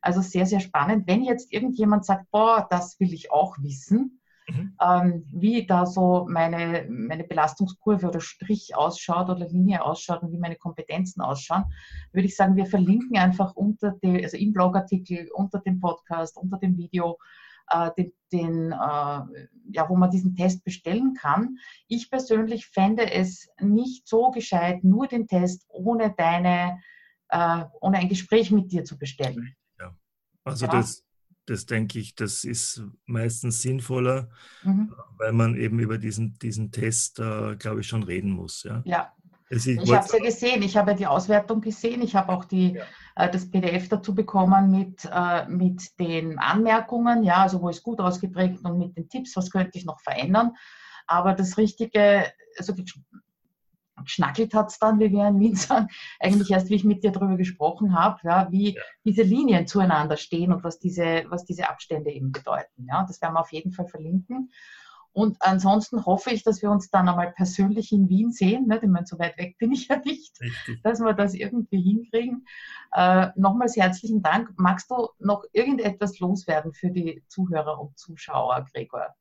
Also 0.00 0.20
sehr, 0.20 0.46
sehr 0.46 0.60
spannend. 0.60 1.08
Wenn 1.08 1.24
jetzt 1.24 1.52
irgendjemand 1.52 2.04
sagt, 2.04 2.30
boah, 2.30 2.68
das 2.70 3.00
will 3.00 3.12
ich 3.12 3.32
auch 3.32 3.56
wissen, 3.58 4.21
mhm. 4.52 4.76
ähm, 4.80 5.24
wie 5.32 5.66
da 5.66 5.86
so 5.86 6.26
meine, 6.28 6.86
meine 6.88 7.24
Belastungskurve 7.24 8.08
oder 8.08 8.20
Strich 8.20 8.74
ausschaut 8.74 9.28
oder 9.28 9.48
Linie 9.48 9.84
ausschaut 9.84 10.22
und 10.22 10.32
wie 10.32 10.38
meine 10.38 10.56
Kompetenzen 10.56 11.20
ausschauen, 11.20 11.64
würde 12.12 12.26
ich 12.26 12.36
sagen, 12.36 12.56
wir 12.56 12.66
verlinken 12.66 13.16
einfach 13.16 13.54
unter 13.54 13.92
dem, 14.02 14.16
also 14.22 14.36
im 14.36 14.52
Blogartikel, 14.52 15.28
unter 15.34 15.60
dem 15.60 15.80
Podcast, 15.80 16.36
unter 16.36 16.58
dem 16.58 16.76
Video, 16.76 17.18
äh, 17.70 17.90
den, 17.96 18.12
den 18.32 18.72
äh, 18.72 18.76
ja, 18.76 19.88
wo 19.88 19.96
man 19.96 20.10
diesen 20.10 20.34
Test 20.36 20.64
bestellen 20.64 21.14
kann. 21.14 21.58
Ich 21.88 22.10
persönlich 22.10 22.66
fände 22.66 23.10
es 23.10 23.48
nicht 23.60 24.06
so 24.06 24.30
gescheit, 24.30 24.84
nur 24.84 25.06
den 25.06 25.26
Test 25.26 25.64
ohne 25.68 26.14
deine, 26.16 26.80
äh, 27.28 27.64
ohne 27.80 27.98
ein 27.98 28.08
Gespräch 28.08 28.50
mit 28.50 28.72
dir 28.72 28.84
zu 28.84 28.98
bestellen. 28.98 29.54
Ja. 29.78 29.94
Also 30.44 30.66
ja. 30.66 30.72
das 30.72 31.04
das 31.46 31.66
denke 31.66 31.98
ich, 31.98 32.14
das 32.14 32.44
ist 32.44 32.82
meistens 33.06 33.62
sinnvoller, 33.62 34.28
mhm. 34.62 34.94
weil 35.18 35.32
man 35.32 35.56
eben 35.56 35.78
über 35.78 35.98
diesen, 35.98 36.38
diesen 36.38 36.70
Test, 36.70 37.18
äh, 37.18 37.56
glaube 37.56 37.80
ich, 37.80 37.88
schon 37.88 38.02
reden 38.02 38.30
muss. 38.30 38.62
Ja, 38.62 38.82
ja. 38.84 39.12
Also 39.50 39.70
ich, 39.70 39.82
ich 39.82 39.92
habe 39.92 40.06
es 40.06 40.12
ja 40.12 40.18
gesehen, 40.18 40.62
ich 40.62 40.76
habe 40.78 40.92
ja 40.92 40.96
die 40.96 41.06
Auswertung 41.06 41.60
gesehen, 41.60 42.00
ich 42.00 42.14
habe 42.16 42.32
auch 42.32 42.46
die, 42.46 42.72
ja. 42.72 42.84
äh, 43.16 43.30
das 43.30 43.50
PDF 43.50 43.88
dazu 43.88 44.14
bekommen 44.14 44.70
mit, 44.70 45.06
äh, 45.12 45.46
mit 45.46 45.98
den 45.98 46.38
Anmerkungen, 46.38 47.22
ja, 47.22 47.42
also 47.42 47.60
wo 47.60 47.68
ist 47.68 47.82
gut 47.82 48.00
ausgeprägt 48.00 48.64
und 48.64 48.78
mit 48.78 48.96
den 48.96 49.10
Tipps, 49.10 49.36
was 49.36 49.50
könnte 49.50 49.76
ich 49.76 49.84
noch 49.84 50.00
verändern. 50.00 50.52
Aber 51.06 51.34
das 51.34 51.58
richtige, 51.58 52.24
also 52.56 52.74
geschnackelt 54.04 54.54
hat 54.54 54.70
es 54.70 54.78
dann, 54.78 54.98
wie 55.00 55.10
wir 55.10 55.28
in 55.28 55.40
Wien 55.40 55.54
sagen, 55.56 55.88
eigentlich 56.20 56.50
erst, 56.50 56.70
wie 56.70 56.76
ich 56.76 56.84
mit 56.84 57.04
dir 57.04 57.12
darüber 57.12 57.36
gesprochen 57.36 57.94
habe, 57.98 58.18
ja, 58.24 58.50
wie 58.50 58.74
ja. 58.74 58.82
diese 59.04 59.22
Linien 59.22 59.66
zueinander 59.66 60.16
stehen 60.16 60.52
und 60.52 60.64
was 60.64 60.78
diese, 60.78 61.24
was 61.28 61.44
diese 61.44 61.68
Abstände 61.68 62.10
eben 62.10 62.32
bedeuten. 62.32 62.86
Ja. 62.88 63.04
Das 63.06 63.20
werden 63.20 63.34
wir 63.34 63.40
auf 63.40 63.52
jeden 63.52 63.72
Fall 63.72 63.86
verlinken. 63.86 64.50
Und 65.14 65.36
ansonsten 65.40 66.06
hoffe 66.06 66.30
ich, 66.30 66.42
dass 66.42 66.62
wir 66.62 66.70
uns 66.70 66.90
dann 66.90 67.08
einmal 67.08 67.32
persönlich 67.32 67.92
in 67.92 68.08
Wien 68.08 68.32
sehen. 68.32 68.66
Ne? 68.66 68.80
Ich 68.82 68.88
meine, 68.88 69.06
so 69.06 69.18
weit 69.18 69.36
weg 69.36 69.58
bin 69.58 69.72
ich 69.72 69.88
ja 69.88 69.98
nicht, 69.98 70.40
Richtig. 70.40 70.82
dass 70.82 71.00
wir 71.00 71.12
das 71.12 71.34
irgendwie 71.34 71.82
hinkriegen. 71.82 72.46
Äh, 72.92 73.28
nochmals 73.36 73.76
herzlichen 73.76 74.22
Dank. 74.22 74.50
Magst 74.56 74.90
du 74.90 75.08
noch 75.18 75.44
irgendetwas 75.52 76.18
loswerden 76.18 76.72
für 76.72 76.90
die 76.90 77.22
Zuhörer 77.28 77.78
und 77.78 77.98
Zuschauer, 77.98 78.66
Gregor? 78.72 79.14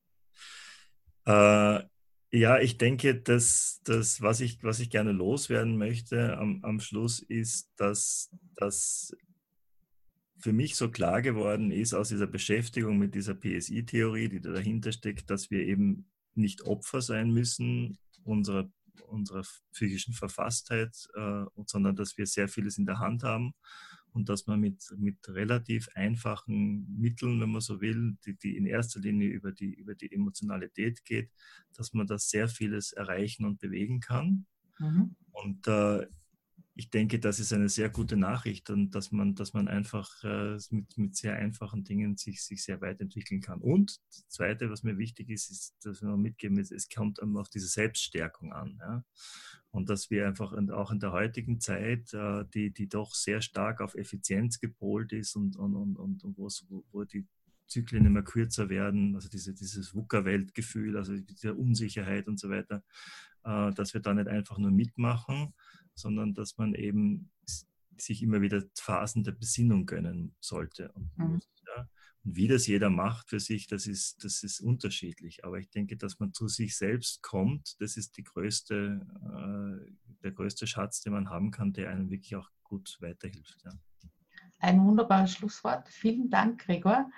Äh, 1.25 1.83
ja, 2.31 2.59
ich 2.59 2.77
denke, 2.77 3.15
dass 3.15 3.81
das, 3.83 4.21
was 4.21 4.39
ich, 4.39 4.63
was 4.63 4.79
ich 4.79 4.89
gerne 4.89 5.11
loswerden 5.11 5.77
möchte 5.77 6.37
am, 6.37 6.63
am 6.63 6.79
Schluss, 6.79 7.19
ist, 7.19 7.69
dass 7.75 8.29
das 8.55 9.15
für 10.37 10.53
mich 10.53 10.75
so 10.75 10.89
klar 10.89 11.21
geworden 11.21 11.71
ist 11.71 11.93
aus 11.93 12.09
dieser 12.09 12.27
Beschäftigung 12.27 12.97
mit 12.97 13.15
dieser 13.15 13.35
PSI-Theorie, 13.35 14.29
die 14.29 14.41
da 14.41 14.51
dahinter 14.51 14.91
steckt, 14.91 15.29
dass 15.29 15.51
wir 15.51 15.59
eben 15.59 16.09
nicht 16.33 16.63
Opfer 16.63 17.01
sein 17.01 17.31
müssen 17.31 17.99
unserer, 18.23 18.71
unserer 19.07 19.43
psychischen 19.73 20.13
Verfasstheit, 20.13 20.95
äh, 21.15 21.43
sondern 21.65 21.95
dass 21.95 22.17
wir 22.17 22.25
sehr 22.25 22.47
vieles 22.47 22.77
in 22.77 22.85
der 22.85 22.99
Hand 22.99 23.23
haben 23.23 23.53
und 24.13 24.29
dass 24.29 24.47
man 24.47 24.59
mit, 24.59 24.83
mit 24.97 25.17
relativ 25.29 25.89
einfachen 25.95 26.85
Mitteln, 26.99 27.39
wenn 27.39 27.51
man 27.51 27.61
so 27.61 27.81
will, 27.81 28.17
die, 28.25 28.37
die 28.37 28.57
in 28.57 28.65
erster 28.65 28.99
Linie 28.99 29.29
über 29.29 29.51
die, 29.51 29.73
über 29.73 29.95
die 29.95 30.11
Emotionalität 30.11 31.05
geht, 31.05 31.29
dass 31.75 31.93
man 31.93 32.07
da 32.07 32.17
sehr 32.17 32.47
vieles 32.47 32.91
erreichen 32.91 33.45
und 33.45 33.59
bewegen 33.59 33.99
kann. 33.99 34.45
Mhm. 34.79 35.15
Und 35.31 35.67
äh, 35.67 36.07
ich 36.73 36.89
denke, 36.89 37.19
das 37.19 37.39
ist 37.39 37.51
eine 37.51 37.67
sehr 37.67 37.89
gute 37.89 38.15
Nachricht 38.15 38.69
und 38.69 38.91
dass 38.91 39.11
man, 39.11 39.35
dass 39.35 39.53
man 39.53 39.67
einfach 39.67 40.23
äh, 40.23 40.57
mit, 40.69 40.97
mit 40.97 41.15
sehr 41.15 41.35
einfachen 41.35 41.83
Dingen 41.83 42.15
sich, 42.15 42.43
sich 42.43 42.63
sehr 42.63 42.79
weit 42.79 43.01
entwickeln 43.01 43.41
kann. 43.41 43.59
Und 43.59 43.99
das 44.09 44.27
Zweite, 44.29 44.69
was 44.69 44.83
mir 44.83 44.97
wichtig 44.97 45.29
ist, 45.29 45.51
ist, 45.51 45.75
dass 45.83 46.01
wir 46.01 46.15
mitgeben, 46.15 46.57
ist, 46.57 46.71
es 46.71 46.87
kommt 46.87 47.21
auf 47.21 47.49
diese 47.49 47.67
Selbststärkung 47.67 48.53
an. 48.53 48.77
Ja? 48.79 49.03
Und 49.71 49.89
dass 49.89 50.09
wir 50.09 50.27
einfach 50.27 50.53
auch 50.53 50.91
in 50.91 50.99
der 50.99 51.11
heutigen 51.11 51.59
Zeit, 51.59 52.13
äh, 52.13 52.45
die, 52.53 52.71
die 52.71 52.87
doch 52.87 53.15
sehr 53.15 53.41
stark 53.41 53.81
auf 53.81 53.95
Effizienz 53.95 54.59
gepolt 54.59 55.11
ist 55.11 55.35
und, 55.35 55.57
und, 55.57 55.75
und, 55.75 55.97
und, 55.97 56.23
und 56.23 56.37
wo, 56.37 56.47
wo 56.91 57.03
die 57.03 57.27
Zyklen 57.67 58.05
immer 58.05 58.21
kürzer 58.21 58.69
werden, 58.69 59.15
also 59.15 59.29
diese, 59.29 59.53
dieses 59.53 59.93
VUCA-Weltgefühl, 59.93 60.97
also 60.97 61.17
diese 61.17 61.53
Unsicherheit 61.53 62.27
und 62.27 62.39
so 62.39 62.49
weiter, 62.49 62.83
äh, 63.43 63.71
dass 63.73 63.93
wir 63.93 64.01
da 64.01 64.13
nicht 64.13 64.27
einfach 64.27 64.57
nur 64.57 64.71
mitmachen, 64.71 65.53
sondern 66.01 66.33
dass 66.33 66.57
man 66.57 66.73
eben 66.73 67.31
sich 67.97 68.23
immer 68.23 68.41
wieder 68.41 68.63
Phasen 68.75 69.23
der 69.23 69.33
Besinnung 69.33 69.85
gönnen 69.85 70.35
sollte. 70.39 70.91
Und, 70.93 71.11
mhm. 71.17 71.41
ja, 71.67 71.87
und 72.23 72.37
wie 72.37 72.47
das 72.47 72.67
jeder 72.67 72.89
macht 72.89 73.29
für 73.29 73.39
sich, 73.39 73.67
das 73.67 73.87
ist, 73.87 74.23
das 74.23 74.43
ist 74.43 74.59
unterschiedlich. 74.59 75.45
Aber 75.45 75.59
ich 75.59 75.69
denke, 75.69 75.97
dass 75.97 76.19
man 76.19 76.33
zu 76.33 76.47
sich 76.47 76.77
selbst 76.77 77.21
kommt, 77.21 77.79
das 77.79 77.97
ist 77.97 78.17
die 78.17 78.23
größte, 78.23 79.05
äh, 79.05 79.91
der 80.23 80.31
größte 80.31 80.67
Schatz, 80.67 81.01
den 81.01 81.13
man 81.13 81.29
haben 81.29 81.51
kann, 81.51 81.73
der 81.73 81.89
einem 81.89 82.09
wirklich 82.09 82.35
auch 82.35 82.49
gut 82.63 82.97
weiterhilft. 83.01 83.63
Ja. 83.63 83.71
Ein 84.59 84.83
wunderbares 84.85 85.33
Schlusswort. 85.33 85.89
Vielen 85.89 86.29
Dank, 86.29 86.65
Gregor. 86.65 87.09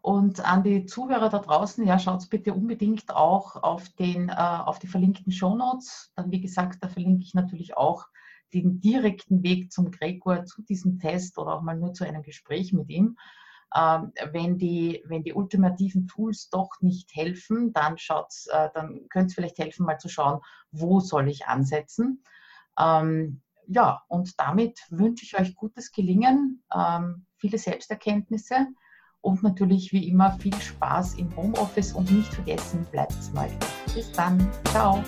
Und 0.00 0.40
an 0.40 0.64
die 0.64 0.86
Zuhörer 0.86 1.28
da 1.28 1.38
draußen, 1.38 1.86
ja, 1.86 1.98
schaut 1.98 2.28
bitte 2.30 2.54
unbedingt 2.54 3.10
auch 3.10 3.56
auf, 3.56 3.88
den, 3.90 4.28
äh, 4.28 4.32
auf 4.32 4.78
die 4.78 4.88
verlinkten 4.88 5.32
Shownotes. 5.32 6.12
Dann, 6.16 6.30
wie 6.30 6.40
gesagt, 6.40 6.82
da 6.82 6.88
verlinke 6.88 7.24
ich 7.24 7.34
natürlich 7.34 7.76
auch 7.76 8.06
den 8.52 8.80
direkten 8.80 9.42
Weg 9.42 9.72
zum 9.72 9.90
Gregor, 9.90 10.44
zu 10.44 10.62
diesem 10.62 10.98
Test 10.98 11.38
oder 11.38 11.54
auch 11.54 11.62
mal 11.62 11.76
nur 11.76 11.94
zu 11.94 12.04
einem 12.04 12.22
Gespräch 12.22 12.72
mit 12.72 12.88
ihm. 12.90 13.16
Ähm, 13.74 14.12
wenn, 14.32 14.58
die, 14.58 15.02
wenn 15.06 15.22
die 15.22 15.32
ultimativen 15.32 16.06
Tools 16.06 16.50
doch 16.50 16.70
nicht 16.80 17.14
helfen, 17.14 17.72
dann, 17.72 17.96
äh, 17.96 18.68
dann 18.74 19.08
könnte 19.08 19.28
es 19.28 19.34
vielleicht 19.34 19.58
helfen, 19.58 19.86
mal 19.86 19.98
zu 19.98 20.08
schauen, 20.08 20.40
wo 20.70 21.00
soll 21.00 21.28
ich 21.28 21.46
ansetzen. 21.46 22.22
Ähm, 22.78 23.40
ja, 23.66 24.02
und 24.08 24.38
damit 24.38 24.80
wünsche 24.90 25.24
ich 25.24 25.38
euch 25.38 25.54
gutes 25.54 25.92
Gelingen, 25.92 26.62
ähm, 26.74 27.26
viele 27.36 27.58
Selbsterkenntnisse 27.58 28.66
und 29.22 29.42
natürlich 29.42 29.92
wie 29.92 30.08
immer 30.08 30.32
viel 30.38 30.54
Spaß 30.60 31.14
im 31.14 31.34
Homeoffice 31.36 31.92
und 31.92 32.10
nicht 32.10 32.34
vergessen, 32.34 32.86
bleibt 32.90 33.32
mal. 33.32 33.50
Bis 33.94 34.10
dann. 34.12 34.50
Ciao. 34.64 35.02